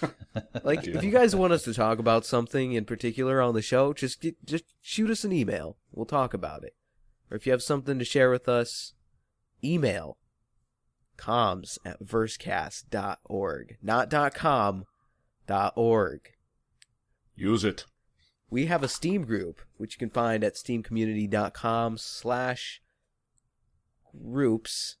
[0.64, 3.92] like if you guys want us to talk about something in particular on the show,
[3.92, 5.76] just get, just shoot us an email.
[5.92, 6.74] We'll talk about it.
[7.30, 8.94] Or if you have something to share with us,
[9.64, 10.18] email
[11.16, 13.76] comms at versecast.org.
[13.82, 14.84] Not dot com,
[15.46, 16.32] dot org.
[17.34, 17.86] Use it.
[18.52, 22.82] We have a Steam group, which you can find at steamcommunity.com slash
[24.30, 24.96] groups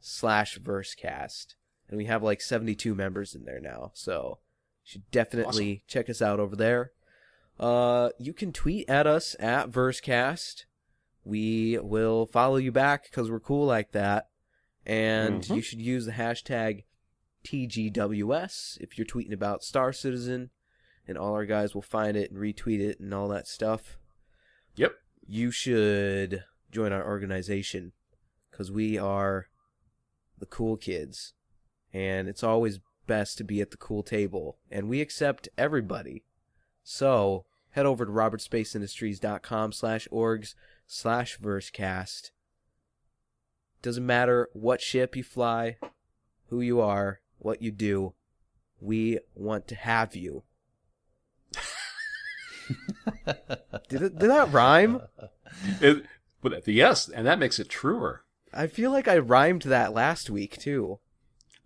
[0.00, 1.54] slash versecast.
[1.88, 4.40] And we have like 72 members in there now, so
[4.84, 6.90] you should definitely check us out over there.
[7.60, 10.64] Uh, you can tweet at us at versecast.
[11.22, 14.30] We will follow you back because we're cool like that.
[14.84, 15.54] And Mhm.
[15.54, 16.82] you should use the hashtag
[17.44, 20.50] TGWS if you're tweeting about Star Citizen
[21.06, 23.98] and all our guys will find it and retweet it and all that stuff.
[24.76, 24.92] Yep.
[25.26, 27.92] You should join our organization
[28.50, 29.46] because we are
[30.38, 31.34] the cool kids,
[31.92, 36.24] and it's always best to be at the cool table, and we accept everybody.
[36.82, 40.54] So head over to robertspaceindustries.com slash orgs
[40.86, 42.30] slash versecast.
[43.82, 45.76] Doesn't matter what ship you fly,
[46.48, 48.14] who you are, what you do.
[48.80, 50.44] We want to have you.
[53.88, 55.00] did, it, did that rhyme?
[55.80, 56.04] It,
[56.42, 58.22] but yes, and that makes it truer.
[58.52, 60.98] I feel like I rhymed that last week too.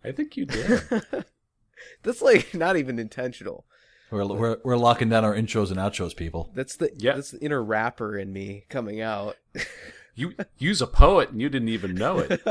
[0.05, 0.83] I think you did.
[2.03, 3.65] That's like not even intentional.
[4.11, 6.51] We're, we're, we're locking down our intros and outros, people.
[6.55, 7.15] That's the Yeah.
[7.15, 9.37] that's the inner rapper in me coming out.
[10.17, 12.43] you use a poet and you didn't even know it.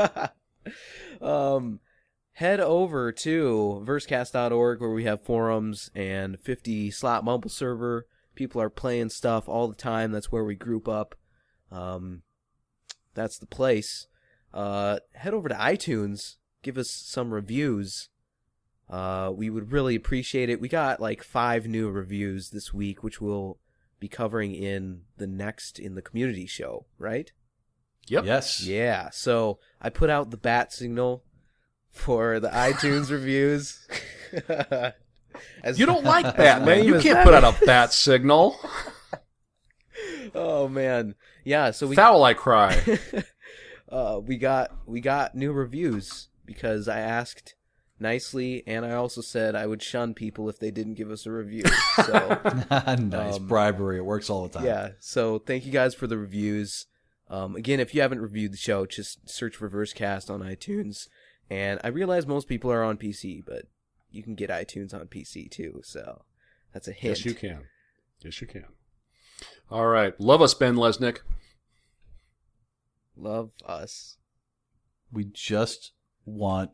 [1.22, 1.80] um
[2.34, 8.06] head over to versecast.org where we have forums and 50 slot mumble server.
[8.40, 10.12] People are playing stuff all the time.
[10.12, 11.14] That's where we group up.
[11.70, 12.22] Um
[13.12, 14.06] that's the place.
[14.54, 18.08] Uh head over to iTunes, give us some reviews.
[18.88, 20.58] Uh we would really appreciate it.
[20.58, 23.58] We got like 5 new reviews this week which we'll
[23.98, 27.30] be covering in the next in the community show, right?
[28.06, 28.24] Yep.
[28.24, 28.64] Yes.
[28.64, 31.24] Yeah, so I put out the bat signal
[31.90, 33.86] for the iTunes reviews.
[35.62, 36.66] As- You don't like Batman.
[36.66, 38.56] lame You can't put out a bat signal.
[40.34, 41.72] Oh man, yeah.
[41.72, 42.80] So we Foul I cry.
[43.88, 47.54] uh, we got we got new reviews because I asked
[47.98, 51.32] nicely, and I also said I would shun people if they didn't give us a
[51.32, 51.64] review.
[51.96, 52.40] So
[52.98, 53.98] nice Um, bribery.
[53.98, 54.66] It works all the time.
[54.66, 56.86] yeah, so thank you guys for the reviews.
[57.28, 61.08] Um, again, if you haven't reviewed the show, just search for Versecast on iTunes.
[61.50, 63.64] And I realize most people are on PC, but
[64.10, 65.80] you can get iTunes on PC too.
[65.84, 66.22] So
[66.72, 67.18] that's a hint.
[67.18, 67.64] yes, you can.
[68.22, 68.66] Yes, you can.
[69.70, 70.18] All right.
[70.20, 71.18] Love us, Ben Lesnick.
[73.16, 74.16] Love us.
[75.12, 75.92] We just
[76.24, 76.70] want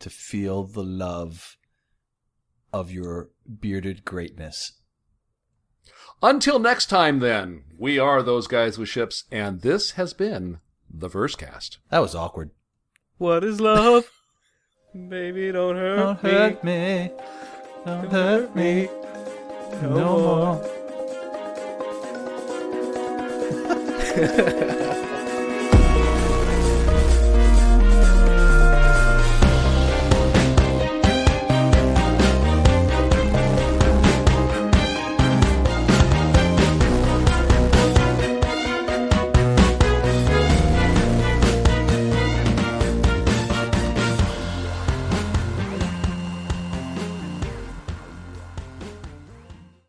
[0.00, 1.56] to feel the love
[2.72, 3.30] of your
[3.60, 4.72] bearded greatness.
[6.22, 10.58] Until next time, then, we are those guys with ships, and this has been
[10.88, 11.78] the Versecast.
[11.90, 12.50] That was awkward.
[13.16, 14.10] What is love?
[14.92, 16.30] Baby, don't hurt Don't me.
[16.30, 17.10] hurt me.
[17.86, 18.88] Don't hurt me.
[19.82, 20.60] No more.